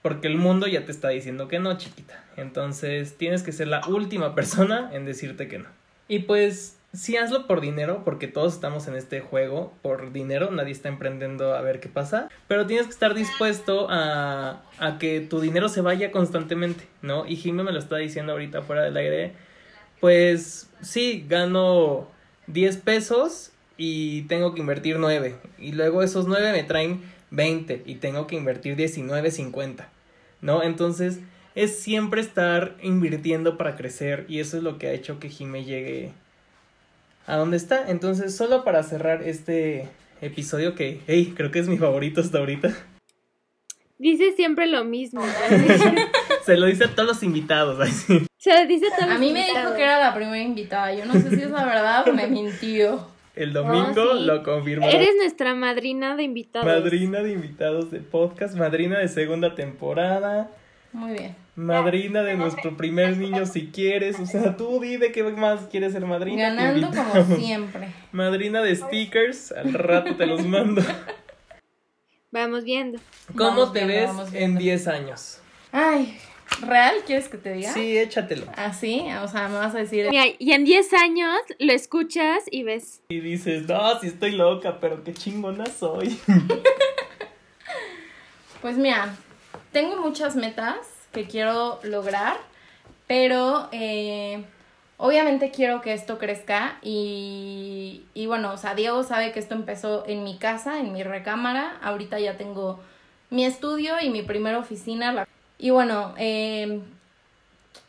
porque 0.00 0.26
el 0.26 0.38
mundo 0.38 0.66
ya 0.66 0.86
te 0.86 0.92
está 0.92 1.10
diciendo 1.10 1.48
que 1.48 1.58
no, 1.58 1.76
chiquita. 1.76 2.24
Entonces 2.38 3.18
tienes 3.18 3.42
que 3.42 3.52
ser 3.52 3.68
la 3.68 3.86
última 3.88 4.34
persona 4.34 4.88
en 4.94 5.04
decirte 5.04 5.48
que 5.48 5.58
no. 5.58 5.68
Y 6.08 6.20
pues 6.20 6.77
sí 6.92 7.16
hazlo 7.16 7.46
por 7.46 7.60
dinero, 7.60 8.02
porque 8.04 8.28
todos 8.28 8.54
estamos 8.54 8.88
en 8.88 8.94
este 8.94 9.20
juego 9.20 9.72
por 9.82 10.12
dinero, 10.12 10.50
nadie 10.50 10.72
está 10.72 10.88
emprendiendo 10.88 11.54
a 11.54 11.60
ver 11.60 11.80
qué 11.80 11.88
pasa, 11.88 12.28
pero 12.46 12.66
tienes 12.66 12.86
que 12.86 12.92
estar 12.92 13.14
dispuesto 13.14 13.88
a, 13.90 14.62
a 14.78 14.98
que 14.98 15.20
tu 15.20 15.40
dinero 15.40 15.68
se 15.68 15.80
vaya 15.80 16.10
constantemente, 16.10 16.84
¿no? 17.02 17.26
Y 17.26 17.36
Jimmy 17.36 17.62
me 17.62 17.72
lo 17.72 17.78
está 17.78 17.96
diciendo 17.96 18.32
ahorita 18.32 18.62
fuera 18.62 18.82
del 18.82 18.96
aire, 18.96 19.32
pues 20.00 20.70
sí, 20.80 21.26
gano 21.28 22.08
10 22.46 22.78
pesos 22.78 23.52
y 23.76 24.22
tengo 24.22 24.54
que 24.54 24.60
invertir 24.60 24.98
9, 24.98 25.36
y 25.58 25.72
luego 25.72 26.02
esos 26.02 26.26
9 26.26 26.52
me 26.52 26.64
traen 26.64 27.02
20 27.30 27.82
y 27.84 27.96
tengo 27.96 28.26
que 28.26 28.36
invertir 28.36 28.76
19.50, 28.76 29.86
¿no? 30.40 30.62
Entonces 30.62 31.20
es 31.54 31.78
siempre 31.80 32.20
estar 32.20 32.76
invirtiendo 32.82 33.58
para 33.58 33.76
crecer 33.76 34.24
y 34.28 34.40
eso 34.40 34.56
es 34.56 34.62
lo 34.62 34.78
que 34.78 34.86
ha 34.86 34.92
hecho 34.92 35.18
que 35.18 35.28
Jime 35.28 35.64
llegue 35.64 36.12
a 37.28 37.36
dónde 37.36 37.56
está. 37.56 37.88
Entonces, 37.88 38.34
solo 38.36 38.64
para 38.64 38.82
cerrar 38.82 39.22
este 39.22 39.88
episodio 40.20 40.74
que, 40.74 41.00
hey, 41.06 41.32
creo 41.36 41.52
que 41.52 41.60
es 41.60 41.68
mi 41.68 41.78
favorito 41.78 42.20
hasta 42.20 42.38
ahorita. 42.38 42.74
Dice 43.98 44.32
siempre 44.36 44.66
lo 44.66 44.84
mismo. 44.84 45.22
Se 46.44 46.56
lo 46.56 46.66
dice 46.66 46.84
a 46.84 46.94
todos 46.94 47.08
los 47.08 47.22
invitados. 47.22 47.80
Así. 47.80 48.26
Se 48.36 48.52
lo 48.54 48.66
dice 48.68 48.86
a 48.86 48.96
todos 48.96 49.10
A 49.10 49.18
mí 49.18 49.32
me 49.32 49.44
dijo 49.44 49.74
que 49.76 49.82
era 49.82 49.98
la 50.00 50.14
primera 50.14 50.38
invitada. 50.42 50.94
Yo 50.94 51.04
no 51.04 51.12
sé 51.14 51.30
si 51.30 51.42
es 51.42 51.50
la 51.50 51.64
verdad 51.64 52.08
o 52.08 52.12
me 52.12 52.26
mintió. 52.28 53.06
El 53.34 53.52
domingo 53.52 54.02
Oh, 54.12 54.18
sí. 54.18 54.24
lo 54.24 54.42
confirmó. 54.42 54.86
Eres 54.88 55.10
nuestra 55.16 55.54
madrina 55.54 56.16
de 56.16 56.22
invitados. 56.24 56.66
Madrina 56.66 57.22
de 57.22 57.32
invitados 57.32 57.90
de 57.90 58.00
podcast, 58.00 58.56
madrina 58.56 58.98
de 58.98 59.08
segunda 59.08 59.54
temporada, 59.54 60.50
Muy 60.92 61.12
bien. 61.12 61.36
Madrina 61.58 62.22
de 62.22 62.36
nuestro 62.36 62.76
primer 62.76 63.16
niño 63.16 63.44
si 63.44 63.66
quieres. 63.66 64.18
O 64.20 64.26
sea, 64.26 64.56
tú 64.56 64.80
dime 64.80 65.10
qué 65.10 65.24
más 65.24 65.62
quieres 65.70 65.92
ser 65.92 66.06
madrina. 66.06 66.50
Ganando 66.50 66.90
como 66.90 67.36
siempre. 67.36 67.92
Madrina 68.12 68.62
de 68.62 68.76
stickers, 68.76 69.52
al 69.52 69.74
rato 69.74 70.14
te 70.16 70.26
los 70.26 70.46
mando. 70.46 70.82
Vamos 72.30 72.64
viendo. 72.64 73.00
¿Cómo 73.36 73.50
Vamos 73.50 73.72
te 73.72 73.86
viendo, 73.86 74.24
ves 74.24 74.28
en 74.28 74.38
viendo. 74.38 74.60
10 74.60 74.88
años? 74.88 75.40
Ay, 75.72 76.16
¿real 76.60 76.96
quieres 77.06 77.28
que 77.28 77.38
te 77.38 77.54
diga? 77.54 77.72
Sí, 77.72 77.98
échatelo. 77.98 78.46
Así, 78.54 79.06
o 79.22 79.26
sea, 79.26 79.48
me 79.48 79.56
vas 79.56 79.74
a 79.74 79.78
decir. 79.78 80.06
Mira, 80.10 80.24
y 80.38 80.52
en 80.52 80.64
10 80.64 80.92
años 80.92 81.38
lo 81.58 81.72
escuchas 81.72 82.44
y 82.50 82.62
ves. 82.62 83.02
Y 83.08 83.20
dices, 83.20 83.66
no, 83.66 83.98
sí 83.98 84.08
estoy 84.08 84.32
loca, 84.32 84.78
pero 84.80 85.02
qué 85.02 85.12
chingona 85.12 85.66
soy. 85.66 86.18
Pues 88.60 88.76
mira, 88.76 89.14
tengo 89.70 90.00
muchas 90.00 90.34
metas 90.34 90.97
que 91.12 91.26
quiero 91.26 91.80
lograr, 91.82 92.36
pero 93.06 93.68
eh, 93.72 94.44
obviamente 94.96 95.50
quiero 95.50 95.80
que 95.80 95.92
esto 95.92 96.18
crezca 96.18 96.78
y, 96.82 98.04
y 98.14 98.26
bueno, 98.26 98.52
o 98.52 98.56
sea, 98.56 98.74
Diego 98.74 99.02
sabe 99.02 99.32
que 99.32 99.40
esto 99.40 99.54
empezó 99.54 100.04
en 100.06 100.24
mi 100.24 100.38
casa, 100.38 100.80
en 100.80 100.92
mi 100.92 101.02
recámara, 101.02 101.78
ahorita 101.82 102.18
ya 102.18 102.36
tengo 102.36 102.80
mi 103.30 103.44
estudio 103.44 103.94
y 104.00 104.10
mi 104.10 104.22
primera 104.22 104.58
oficina. 104.58 105.26
Y 105.58 105.70
bueno, 105.70 106.14
eh, 106.18 106.80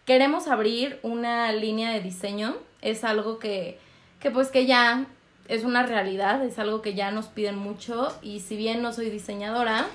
queremos 0.05 0.47
abrir 0.47 0.99
una 1.03 1.51
línea 1.51 1.91
de 1.91 2.01
diseño, 2.01 2.57
es 2.82 3.03
algo 3.03 3.39
que, 3.39 3.80
que 4.20 4.32
pues 4.32 4.49
que 4.49 4.65
ya 4.65 5.05
es 5.47 5.63
una 5.63 5.84
realidad, 5.84 6.43
es 6.43 6.59
algo 6.59 6.82
que 6.82 6.93
ya 6.93 7.11
nos 7.11 7.28
piden 7.28 7.57
mucho 7.57 8.15
y 8.22 8.39
si 8.39 8.55
bien 8.55 8.82
no 8.82 8.93
soy 8.93 9.09
diseñadora, 9.09 9.88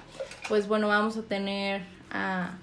pues 0.49 0.67
bueno, 0.67 0.89
vamos 0.89 1.17
a 1.17 1.23
tener 1.23 1.83
a, 2.11 2.55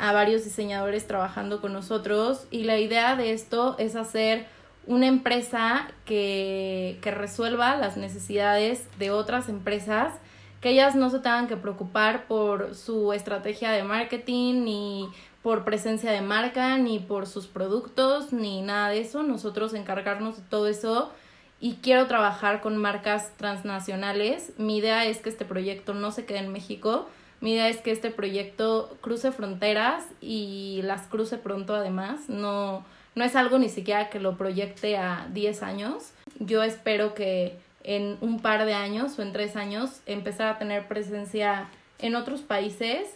a 0.00 0.12
varios 0.12 0.44
diseñadores 0.44 1.06
trabajando 1.06 1.60
con 1.60 1.72
nosotros 1.72 2.46
y 2.50 2.64
la 2.64 2.78
idea 2.78 3.16
de 3.16 3.32
esto 3.32 3.76
es 3.78 3.96
hacer 3.96 4.46
una 4.86 5.06
empresa 5.06 5.88
que, 6.06 6.98
que 7.02 7.10
resuelva 7.10 7.76
las 7.76 7.96
necesidades 7.96 8.86
de 8.98 9.10
otras 9.10 9.48
empresas, 9.48 10.14
que 10.60 10.70
ellas 10.70 10.94
no 10.94 11.10
se 11.10 11.18
tengan 11.18 11.48
que 11.48 11.56
preocupar 11.56 12.26
por 12.26 12.74
su 12.74 13.12
estrategia 13.12 13.70
de 13.70 13.82
marketing, 13.82 14.64
ni 14.64 15.08
por 15.42 15.64
presencia 15.64 16.10
de 16.12 16.22
marca, 16.22 16.76
ni 16.78 16.98
por 16.98 17.26
sus 17.26 17.46
productos, 17.46 18.32
ni 18.32 18.62
nada 18.62 18.88
de 18.88 19.00
eso. 19.00 19.22
Nosotros 19.22 19.74
encargarnos 19.74 20.36
de 20.36 20.42
todo 20.48 20.66
eso 20.66 21.12
y 21.60 21.74
quiero 21.76 22.06
trabajar 22.06 22.60
con 22.60 22.76
marcas 22.76 23.36
transnacionales. 23.36 24.52
Mi 24.58 24.78
idea 24.78 25.04
es 25.04 25.18
que 25.18 25.28
este 25.28 25.44
proyecto 25.44 25.94
no 25.94 26.10
se 26.10 26.24
quede 26.24 26.38
en 26.38 26.52
México. 26.52 27.08
Mi 27.40 27.52
idea 27.52 27.68
es 27.68 27.78
que 27.78 27.90
este 27.90 28.10
proyecto 28.10 28.96
cruce 29.00 29.32
fronteras 29.32 30.04
y 30.20 30.80
las 30.84 31.06
cruce 31.06 31.38
pronto 31.38 31.74
además. 31.74 32.28
No, 32.28 32.84
no 33.14 33.24
es 33.24 33.34
algo 33.34 33.58
ni 33.58 33.68
siquiera 33.68 34.10
que 34.10 34.20
lo 34.20 34.36
proyecte 34.36 34.98
a 34.98 35.26
10 35.32 35.62
años. 35.62 36.12
Yo 36.38 36.62
espero 36.62 37.14
que 37.14 37.56
en 37.82 38.18
un 38.20 38.40
par 38.40 38.66
de 38.66 38.74
años 38.74 39.18
o 39.18 39.22
en 39.22 39.32
tres 39.32 39.56
años 39.56 40.00
empezar 40.06 40.48
a 40.48 40.58
tener 40.58 40.86
presencia 40.86 41.68
en 41.98 42.14
otros 42.14 42.42
países. 42.42 43.08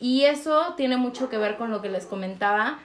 Y 0.00 0.24
eso 0.24 0.74
tiene 0.76 0.96
mucho 0.96 1.28
que 1.28 1.38
ver 1.38 1.56
con 1.56 1.70
lo 1.70 1.80
que 1.80 1.88
les 1.88 2.06
comentaba 2.06 2.78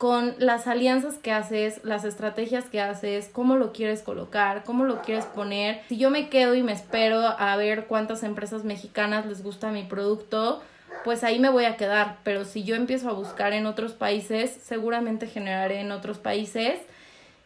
con 0.00 0.34
las 0.38 0.66
alianzas 0.66 1.18
que 1.18 1.30
haces, 1.30 1.84
las 1.84 2.06
estrategias 2.06 2.64
que 2.70 2.80
haces, 2.80 3.28
cómo 3.30 3.56
lo 3.56 3.74
quieres 3.74 4.00
colocar, 4.00 4.64
cómo 4.64 4.86
lo 4.86 5.02
quieres 5.02 5.26
poner. 5.26 5.82
Si 5.90 5.98
yo 5.98 6.08
me 6.08 6.30
quedo 6.30 6.54
y 6.54 6.62
me 6.62 6.72
espero 6.72 7.20
a 7.20 7.54
ver 7.56 7.84
cuántas 7.84 8.22
empresas 8.22 8.64
mexicanas 8.64 9.26
les 9.26 9.42
gusta 9.42 9.70
mi 9.70 9.82
producto, 9.82 10.62
pues 11.04 11.22
ahí 11.22 11.38
me 11.38 11.50
voy 11.50 11.66
a 11.66 11.76
quedar. 11.76 12.16
Pero 12.24 12.46
si 12.46 12.64
yo 12.64 12.76
empiezo 12.76 13.10
a 13.10 13.12
buscar 13.12 13.52
en 13.52 13.66
otros 13.66 13.92
países, 13.92 14.50
seguramente 14.62 15.26
generaré 15.26 15.80
en 15.80 15.92
otros 15.92 16.16
países. 16.16 16.80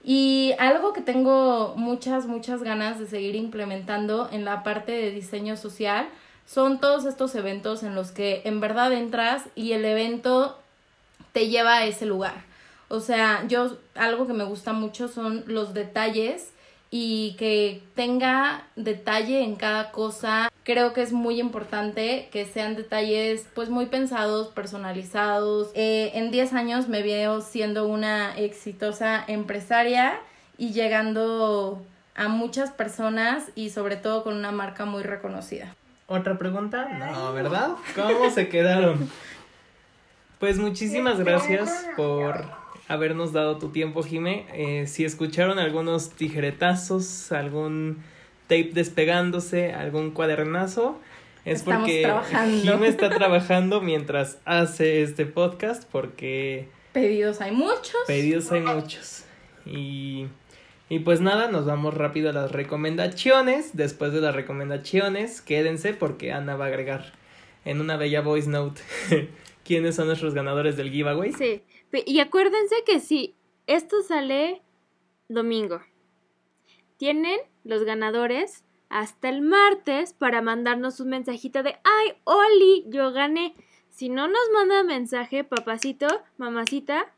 Y 0.05 0.53
algo 0.61 0.93
que 0.93 1.01
tengo 1.01 1.75
muchas, 1.77 2.27
muchas 2.27 2.63
ganas 2.63 3.01
de 3.01 3.09
seguir 3.09 3.35
implementando 3.35 4.29
en 4.31 4.45
la 4.45 4.63
parte 4.63 4.93
de 4.93 5.11
diseño 5.11 5.57
social 5.57 6.07
son 6.47 6.79
todos 6.79 7.05
estos 7.05 7.35
eventos 7.35 7.83
en 7.83 7.97
los 7.97 8.13
que 8.13 8.43
en 8.45 8.61
verdad 8.61 8.93
entras 8.93 9.43
y 9.57 9.73
el 9.73 9.85
evento 9.85 10.57
te 11.35 11.49
lleva 11.49 11.79
a 11.79 11.85
ese 11.85 12.07
lugar. 12.07 12.45
O 12.89 13.01
sea, 13.01 13.45
yo 13.49 13.77
algo 13.97 14.27
que 14.27 14.33
me 14.33 14.45
gusta 14.45 14.73
mucho 14.73 15.09
son 15.09 15.43
los 15.47 15.75
detalles 15.75 16.53
y 16.91 17.35
que 17.39 17.83
tenga 17.97 18.63
detalle 18.77 19.43
en 19.43 19.57
cada 19.57 19.91
cosa. 19.91 20.49
Creo 20.63 20.93
que 20.93 21.03
es 21.03 21.13
muy 21.13 21.41
importante 21.41 22.29
que 22.31 22.47
sean 22.47 22.77
detalles 22.77 23.49
pues 23.53 23.69
muy 23.69 23.87
pensados, 23.87 24.49
personalizados. 24.49 25.73
Eh, 25.75 26.13
en 26.15 26.31
10 26.31 26.53
años 26.53 26.89
me 26.89 27.03
veo 27.03 27.41
siendo 27.41 27.89
una 27.89 28.39
exitosa 28.39 29.25
empresaria 29.27 30.21
y 30.57 30.73
llegando 30.73 31.83
a 32.15 32.29
muchas 32.29 32.71
personas 32.71 33.51
y 33.57 33.71
sobre 33.71 33.97
todo 33.97 34.23
con 34.23 34.37
una 34.37 34.53
marca 34.53 34.85
muy 34.85 35.03
reconocida. 35.03 35.75
¿Otra 36.07 36.39
pregunta? 36.39 36.85
No, 36.85 37.33
¿verdad? 37.33 37.71
¿Cómo 37.97 38.31
se 38.31 38.49
quedaron? 38.49 39.11
Pues 40.45 40.59
muchísimas 40.59 41.19
gracias 41.21 41.89
por 41.97 42.45
habernos 42.87 43.33
dado 43.33 43.57
tu 43.57 43.71
tiempo, 43.71 44.03
Jime. 44.03 44.45
Eh, 44.53 44.87
si 44.87 45.07
escucharon 45.07 45.59
algunos 45.59 46.11
tijeretazos, 46.11 47.33
algún 47.33 48.05
tape 48.43 48.73
despegándose, 48.75 49.73
algún 49.73 50.11
cuadernazo, 50.11 51.01
es 51.47 51.63
porque 51.63 52.07
Jime 52.61 52.89
está 52.89 53.09
trabajando 53.17 53.81
mientras 53.81 54.37
hace 54.45 55.03
este 55.03 55.25
podcast 55.25 55.85
porque... 55.91 56.69
Pedidos 56.93 57.41
hay 57.41 57.53
muchos. 57.53 57.97
Pedidos 58.07 58.53
hay 58.53 58.61
muchos. 58.61 59.25
Y, 59.65 60.27
y 60.91 60.99
pues 60.99 61.23
nada, 61.23 61.49
nos 61.51 61.65
vamos 61.65 61.95
rápido 61.95 62.29
a 62.29 62.33
las 62.35 62.53
recomendaciones. 62.53 63.71
Después 63.75 64.13
de 64.13 64.21
las 64.21 64.35
recomendaciones, 64.35 65.41
quédense 65.41 65.95
porque 65.95 66.33
Ana 66.33 66.55
va 66.55 66.67
a 66.67 66.69
agregar 66.69 67.15
en 67.65 67.81
una 67.81 67.97
bella 67.97 68.21
voice 68.21 68.51
note 68.51 68.83
quiénes 69.65 69.97
son 69.97 70.07
nuestros 70.07 70.35
ganadores 70.35 70.77
del 70.77 70.91
giveaway. 70.91 71.33
Sí, 71.33 71.63
y 72.07 72.21
acuérdense 72.21 72.77
que 72.87 73.01
sí, 73.01 73.35
esto 73.67 74.03
sale 74.03 74.63
domingo. 75.29 75.81
Tienen 76.97 77.39
los 77.65 77.85
ganadores 77.85 78.65
hasta 78.89 79.29
el 79.29 79.41
martes 79.43 80.13
para 80.13 80.43
mandarnos 80.43 81.01
un 81.01 81.09
mensajito 81.09 81.63
de, 81.63 81.77
ay, 81.83 82.15
Oli, 82.25 82.85
yo 82.89 83.13
gané. 83.13 83.55
Si 83.91 84.09
no 84.09 84.29
nos 84.29 84.51
manda 84.53 84.83
mensaje, 84.83 85.45
papacito, 85.45 86.07
mamacita, 86.37 87.13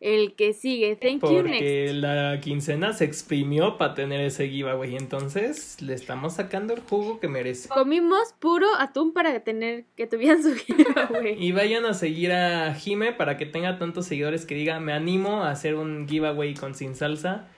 el 0.00 0.34
que 0.34 0.52
sigue. 0.52 0.96
Thank 0.96 1.22
you, 1.22 1.42
Porque 1.42 1.90
la 1.94 2.38
quincena 2.40 2.92
se 2.92 3.04
exprimió 3.04 3.78
para 3.78 3.94
tener 3.94 4.20
ese 4.20 4.48
giveaway. 4.48 4.96
Entonces 4.96 5.80
le 5.80 5.94
estamos 5.94 6.34
sacando 6.34 6.74
el 6.74 6.80
jugo 6.80 7.18
que 7.18 7.28
merece. 7.28 7.68
Comimos 7.68 8.34
puro 8.38 8.66
atún 8.78 9.12
para 9.12 9.40
tener 9.40 9.84
que 9.96 10.06
tuvieran 10.06 10.42
su 10.42 10.54
giveaway. 10.56 11.42
y 11.42 11.52
vayan 11.52 11.86
a 11.86 11.94
seguir 11.94 12.32
a 12.32 12.74
Jime 12.74 13.12
para 13.12 13.36
que 13.36 13.46
tenga 13.46 13.78
tantos 13.78 14.06
seguidores 14.06 14.44
que 14.44 14.54
diga 14.54 14.80
me 14.80 14.92
animo 14.92 15.42
a 15.42 15.50
hacer 15.50 15.74
un 15.74 16.06
giveaway 16.08 16.54
con 16.54 16.74
sin 16.74 16.94
salsa. 16.94 17.48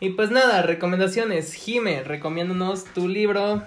Y 0.00 0.10
pues 0.10 0.30
nada, 0.32 0.62
recomendaciones. 0.62 1.54
Jime, 1.54 2.02
recomiéndanos 2.02 2.86
tu 2.86 3.06
libro 3.06 3.62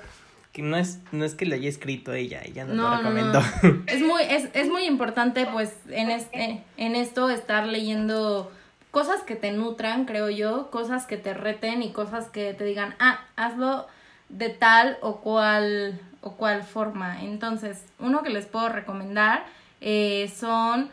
que 0.55 0.61
no 0.61 0.77
es, 0.77 0.99
no 1.11 1.25
es 1.25 1.35
que 1.35 1.45
lo 1.45 1.53
haya 1.53 1.67
escrito 1.67 2.13
ella, 2.13 2.41
ella 2.41 2.63
nos 2.63 2.77
lo 2.77 2.95
recomendó. 2.95 3.41
Es 3.87 4.01
muy, 4.01 4.23
es, 4.23 4.47
es 4.53 4.69
muy 4.69 4.85
importante 4.85 5.45
pues 5.51 5.75
en 5.89 6.09
este, 6.09 6.63
en 6.77 6.95
esto 6.95 7.29
estar 7.29 7.67
leyendo 7.67 8.49
cosas 8.89 9.21
que 9.23 9.35
te 9.35 9.51
nutran, 9.51 10.05
creo 10.05 10.29
yo, 10.29 10.71
cosas 10.71 11.07
que 11.07 11.17
te 11.17 11.33
reten 11.33 11.83
y 11.83 11.91
cosas 11.91 12.29
que 12.29 12.53
te 12.53 12.63
digan, 12.63 12.95
ah, 12.99 13.25
hazlo 13.35 13.85
de 14.29 14.47
tal 14.47 14.97
o 15.01 15.17
cual 15.17 15.99
o 16.21 16.37
cual 16.37 16.63
forma. 16.63 17.21
Entonces, 17.21 17.83
uno 17.99 18.23
que 18.23 18.29
les 18.29 18.45
puedo 18.45 18.69
recomendar 18.69 19.45
eh, 19.81 20.31
son 20.39 20.89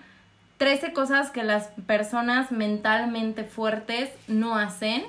13 0.56 0.92
cosas 0.92 1.30
que 1.30 1.44
las 1.44 1.68
personas 1.86 2.50
mentalmente 2.50 3.44
fuertes 3.44 4.10
no 4.26 4.58
hacen 4.58 5.04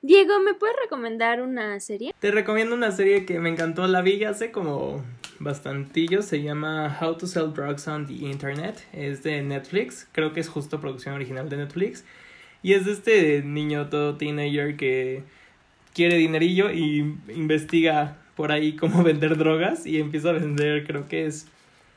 Diego, 0.00 0.38
¿me 0.38 0.54
puedes 0.54 0.76
recomendar 0.80 1.42
una 1.42 1.80
serie? 1.80 2.14
Te 2.20 2.30
recomiendo 2.30 2.72
una 2.76 2.92
serie 2.92 3.26
que 3.26 3.40
me 3.40 3.48
encantó, 3.48 3.84
la 3.88 4.00
vi 4.00 4.22
hace 4.22 4.52
como 4.52 5.04
bastantillo, 5.40 6.22
se 6.22 6.40
llama 6.40 6.96
How 7.00 7.16
to 7.16 7.26
Sell 7.26 7.52
Drugs 7.52 7.88
on 7.88 8.06
the 8.06 8.12
Internet, 8.12 8.86
es 8.92 9.24
de 9.24 9.42
Netflix, 9.42 10.06
creo 10.12 10.32
que 10.32 10.38
es 10.38 10.48
justo 10.48 10.80
producción 10.80 11.16
original 11.16 11.48
de 11.48 11.56
Netflix, 11.56 12.04
y 12.62 12.74
es 12.74 12.84
de 12.84 12.92
este 12.92 13.42
niño 13.42 13.88
todo 13.88 14.16
teenager 14.16 14.76
que 14.76 15.24
quiere 15.94 16.16
dinerillo 16.16 16.70
y 16.70 17.16
investiga 17.34 18.18
por 18.36 18.52
ahí 18.52 18.76
cómo 18.76 19.02
vender 19.04 19.36
drogas 19.36 19.84
y 19.84 19.98
empieza 19.98 20.30
a 20.30 20.32
vender, 20.34 20.86
creo 20.86 21.08
que 21.08 21.26
es 21.26 21.48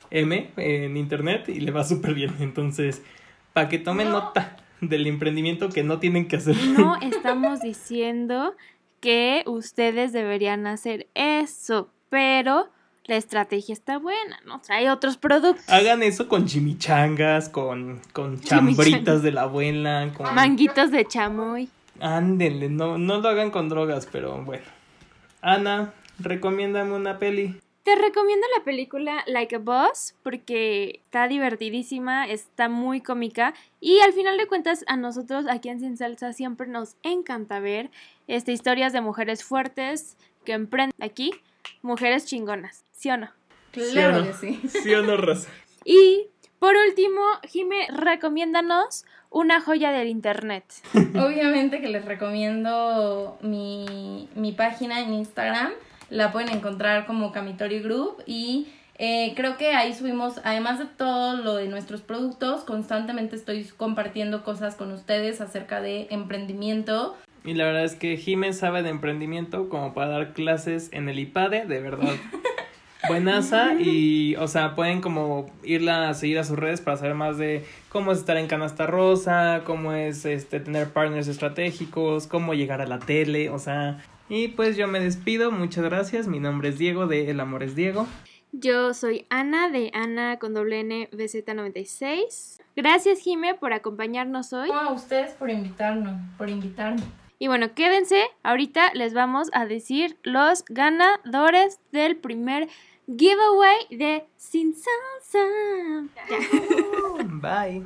M 0.09 0.49
en 0.57 0.97
Internet 0.97 1.49
y 1.49 1.59
le 1.59 1.71
va 1.71 1.83
súper 1.83 2.15
bien, 2.15 2.33
entonces, 2.39 3.03
para 3.53 3.69
que 3.69 3.77
tomen 3.77 4.09
nota 4.09 4.57
del 4.82 5.07
emprendimiento 5.07 5.69
que 5.69 5.84
no 5.84 5.99
tienen 5.99 6.27
que 6.27 6.38
hacer. 6.38 6.57
No 6.77 6.97
estamos 7.01 7.61
diciendo 7.61 8.55
que 8.99 9.43
ustedes 9.47 10.11
deberían 10.11 10.67
hacer 10.67 11.07
eso, 11.13 11.89
pero 12.09 12.69
la 13.05 13.15
estrategia 13.15 13.73
está 13.73 13.97
buena, 13.97 14.39
¿no? 14.45 14.61
Hay 14.69 14.88
otros 14.88 15.17
productos. 15.17 15.67
Hagan 15.69 16.03
eso 16.03 16.27
con 16.27 16.45
chimichangas, 16.45 17.49
con, 17.49 18.01
con 18.13 18.39
chambritas 18.41 19.23
de 19.23 19.32
la 19.32 19.43
abuela, 19.43 20.11
con... 20.15 20.34
Manguitos 20.36 20.91
de 20.91 21.05
chamoy. 21.05 21.69
Ándenle, 21.99 22.69
no, 22.69 22.97
no 22.97 23.19
lo 23.19 23.29
hagan 23.29 23.51
con 23.51 23.69
drogas, 23.69 24.07
pero 24.11 24.43
bueno. 24.43 24.63
Ana, 25.41 25.93
recomiéndame 26.19 26.93
una 26.93 27.17
peli. 27.17 27.59
Te 27.84 27.95
recomiendo 27.95 28.45
la 28.55 28.63
película 28.63 29.23
Like 29.25 29.55
a 29.55 29.59
Boss 29.59 30.13
porque 30.21 31.01
está 31.05 31.27
divertidísima, 31.27 32.27
está 32.27 32.69
muy 32.69 33.01
cómica 33.01 33.55
y 33.79 33.99
al 34.01 34.13
final 34.13 34.38
de 34.38 34.45
cuentas 34.45 34.86
a 34.88 34.97
nosotros 34.97 35.45
aquí 35.49 35.69
en 35.69 35.79
Sin 35.79 35.97
Salsa 35.97 36.32
siempre 36.32 36.67
nos 36.67 36.95
encanta 37.01 37.59
ver 37.59 37.89
este, 38.27 38.51
historias 38.51 38.93
de 38.93 39.01
mujeres 39.01 39.43
fuertes 39.43 40.15
que 40.45 40.53
emprenden 40.53 40.95
aquí, 41.01 41.32
mujeres 41.82 42.25
chingonas, 42.25 42.86
¿sí 42.91 43.09
o 43.09 43.17
no? 43.17 43.32
Claro 43.71 44.25
que 44.25 44.34
sí. 44.34 44.61
¿Sí 44.67 44.93
o 44.93 45.01
no, 45.01 45.17
Rosa? 45.17 45.49
Y 45.84 46.27
por 46.59 46.75
último, 46.75 47.21
Jime, 47.47 47.88
recomiéndanos 47.89 49.05
una 49.32 49.59
joya 49.59 49.91
del 49.91 50.07
internet. 50.09 50.65
Obviamente 50.93 51.82
que 51.82 51.88
les 51.88 52.05
recomiendo 52.05 53.39
mi, 53.41 54.29
mi 54.36 54.51
página 54.51 54.99
en 54.99 55.15
Instagram 55.15 55.71
la 56.12 56.32
pueden 56.32 56.49
encontrar 56.49 57.07
como 57.07 57.32
Camitori 57.32 57.80
Group 57.80 58.22
y 58.28 58.68
eh, 58.99 59.34
creo 59.36 59.57
que 59.57 59.74
ahí 59.74 59.95
subimos, 59.95 60.39
además 60.43 60.78
de 60.78 60.86
todo 60.86 61.38
lo 61.38 61.55
de 61.55 61.68
nuestros 61.68 62.01
productos, 62.01 62.64
constantemente 62.66 63.36
estoy 63.36 63.64
compartiendo 63.78 64.43
cosas 64.43 64.76
con 64.76 64.91
ustedes 64.91 65.41
acerca 65.41 65.82
de 65.82 66.07
emprendimiento. 66.12 67.16
Y 67.43 67.55
la 67.55 67.66
verdad 67.66 67.86
es 67.86 67.95
que 67.95 68.18
Jiménez 68.18 68.59
sabe 68.59 68.84
de 68.84 68.89
emprendimiento 68.89 69.70
como 69.70 69.95
para 69.95 70.09
dar 70.09 70.34
clases 70.34 70.89
en 70.91 71.09
el 71.09 71.18
IPADE, 71.18 71.66
de 71.66 71.80
verdad. 71.80 72.14
Buenaza 73.07 73.74
y, 73.74 74.36
o 74.36 74.47
sea, 74.47 74.76
pueden 74.76 75.01
como 75.01 75.49
irla 75.64 76.09
a 76.09 76.14
seguir 76.14 76.38
a 76.38 76.43
sus 76.43 76.59
redes 76.59 76.82
para 76.82 76.97
saber 76.97 77.16
más 77.16 77.39
de 77.39 77.66
cómo 77.89 78.12
es 78.12 78.20
estar 78.20 78.38
en 78.38 78.45
canasta 78.45 78.86
rosa, 78.86 79.62
cómo 79.66 79.93
es 79.93 80.24
este 80.26 80.59
tener 80.59 80.89
partners 80.89 81.28
estratégicos, 81.28 82.28
cómo 82.28 82.53
llegar 82.53 82.80
a 82.80 82.86
la 82.86 82.99
tele, 82.99 83.49
o 83.49 83.57
sea, 83.57 83.97
y 84.32 84.47
pues 84.47 84.77
yo 84.77 84.88
me 84.88 85.01
despido, 85.01 85.51
muchas 85.51 85.84
gracias. 85.84 86.25
Mi 86.25 86.39
nombre 86.39 86.69
es 86.69 86.77
Diego 86.77 87.05
de 87.05 87.29
El 87.29 87.41
Amor 87.41 87.63
es 87.63 87.75
Diego. 87.75 88.07
Yo 88.53 88.93
soy 88.93 89.25
Ana 89.29 89.69
de 89.69 89.91
Ana 89.93 90.39
con 90.39 90.53
doble 90.53 90.79
N 90.79 91.09
BZ96. 91.11 92.61
Gracias 92.77 93.19
Jime 93.19 93.55
por 93.55 93.73
acompañarnos 93.73 94.53
hoy. 94.53 94.69
No, 94.69 94.79
a 94.79 94.93
ustedes 94.93 95.34
por 95.34 95.49
invitarnos, 95.49 96.13
por 96.38 96.49
invitarme. 96.49 97.01
Y 97.39 97.47
bueno, 97.47 97.73
quédense, 97.73 98.23
ahorita 98.43 98.93
les 98.93 99.13
vamos 99.13 99.49
a 99.51 99.65
decir 99.65 100.17
los 100.23 100.63
ganadores 100.69 101.82
del 101.91 102.15
primer 102.15 102.69
giveaway 103.07 103.79
de 103.89 104.23
Sin 104.38 104.73
Salsa. 104.73 106.09
Bye. 107.25 107.86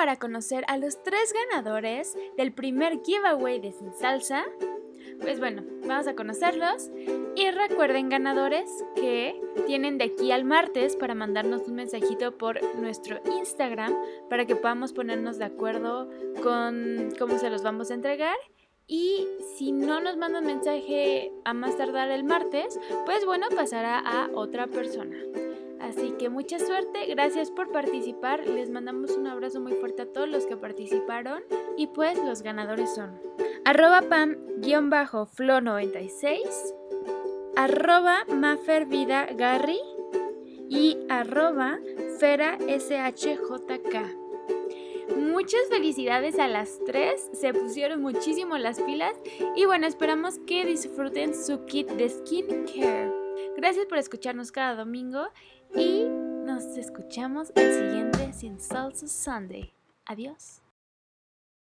Para 0.00 0.16
conocer 0.16 0.64
a 0.66 0.78
los 0.78 1.02
tres 1.02 1.34
ganadores 1.34 2.16
del 2.38 2.54
primer 2.54 3.02
giveaway 3.02 3.60
de 3.60 3.70
Sin 3.70 3.92
Salsa? 3.92 4.46
Pues 5.20 5.38
bueno, 5.38 5.62
vamos 5.86 6.06
a 6.06 6.14
conocerlos. 6.14 6.90
Y 7.36 7.50
recuerden 7.50 8.08
ganadores 8.08 8.70
que 8.96 9.38
tienen 9.66 9.98
de 9.98 10.04
aquí 10.04 10.32
al 10.32 10.46
martes 10.46 10.96
para 10.96 11.14
mandarnos 11.14 11.68
un 11.68 11.74
mensajito 11.74 12.38
por 12.38 12.62
nuestro 12.76 13.20
Instagram 13.26 13.94
para 14.30 14.46
que 14.46 14.56
podamos 14.56 14.94
ponernos 14.94 15.36
de 15.36 15.44
acuerdo 15.44 16.08
con 16.42 17.10
cómo 17.18 17.38
se 17.38 17.50
los 17.50 17.62
vamos 17.62 17.90
a 17.90 17.94
entregar. 17.94 18.38
Y 18.86 19.28
si 19.58 19.70
no 19.70 20.00
nos 20.00 20.16
mandan 20.16 20.46
mensaje 20.46 21.30
a 21.44 21.52
más 21.52 21.76
tardar 21.76 22.10
el 22.10 22.24
martes, 22.24 22.80
pues 23.04 23.26
bueno, 23.26 23.48
pasará 23.54 23.98
a 23.98 24.30
otra 24.32 24.66
persona. 24.66 25.18
Así 25.80 26.12
que 26.18 26.28
mucha 26.28 26.58
suerte, 26.58 27.06
gracias 27.06 27.50
por 27.50 27.72
participar, 27.72 28.46
les 28.46 28.68
mandamos 28.70 29.12
un 29.12 29.26
abrazo 29.26 29.60
muy 29.60 29.72
fuerte 29.72 30.02
a 30.02 30.12
todos 30.12 30.28
los 30.28 30.46
que 30.46 30.56
participaron 30.56 31.42
y 31.76 31.88
pues 31.88 32.16
los 32.18 32.42
ganadores 32.42 32.94
son 32.94 33.18
arroba 33.64 34.02
pam-flo96, 34.02 36.74
arroba 37.56 38.24
mafervidagarry 38.26 39.80
y 40.68 40.98
arroba 41.08 41.80
ferashjk. 42.18 44.20
Muchas 45.16 45.62
felicidades 45.68 46.38
a 46.38 46.46
las 46.46 46.78
tres, 46.84 47.28
se 47.32 47.52
pusieron 47.52 48.00
muchísimo 48.02 48.56
las 48.58 48.80
pilas 48.80 49.14
y 49.56 49.64
bueno, 49.64 49.86
esperamos 49.86 50.38
que 50.46 50.64
disfruten 50.64 51.34
su 51.34 51.64
kit 51.64 51.88
de 51.88 52.08
skincare. 52.08 53.12
Gracias 53.56 53.86
por 53.86 53.98
escucharnos 53.98 54.52
cada 54.52 54.76
domingo 54.76 55.26
y 55.76 56.04
nos 56.44 56.64
escuchamos 56.76 57.52
el 57.54 57.72
siguiente 57.72 58.32
Sin 58.32 58.58
Salsa 58.60 59.06
Sunday. 59.06 59.72
Adiós. 60.06 60.62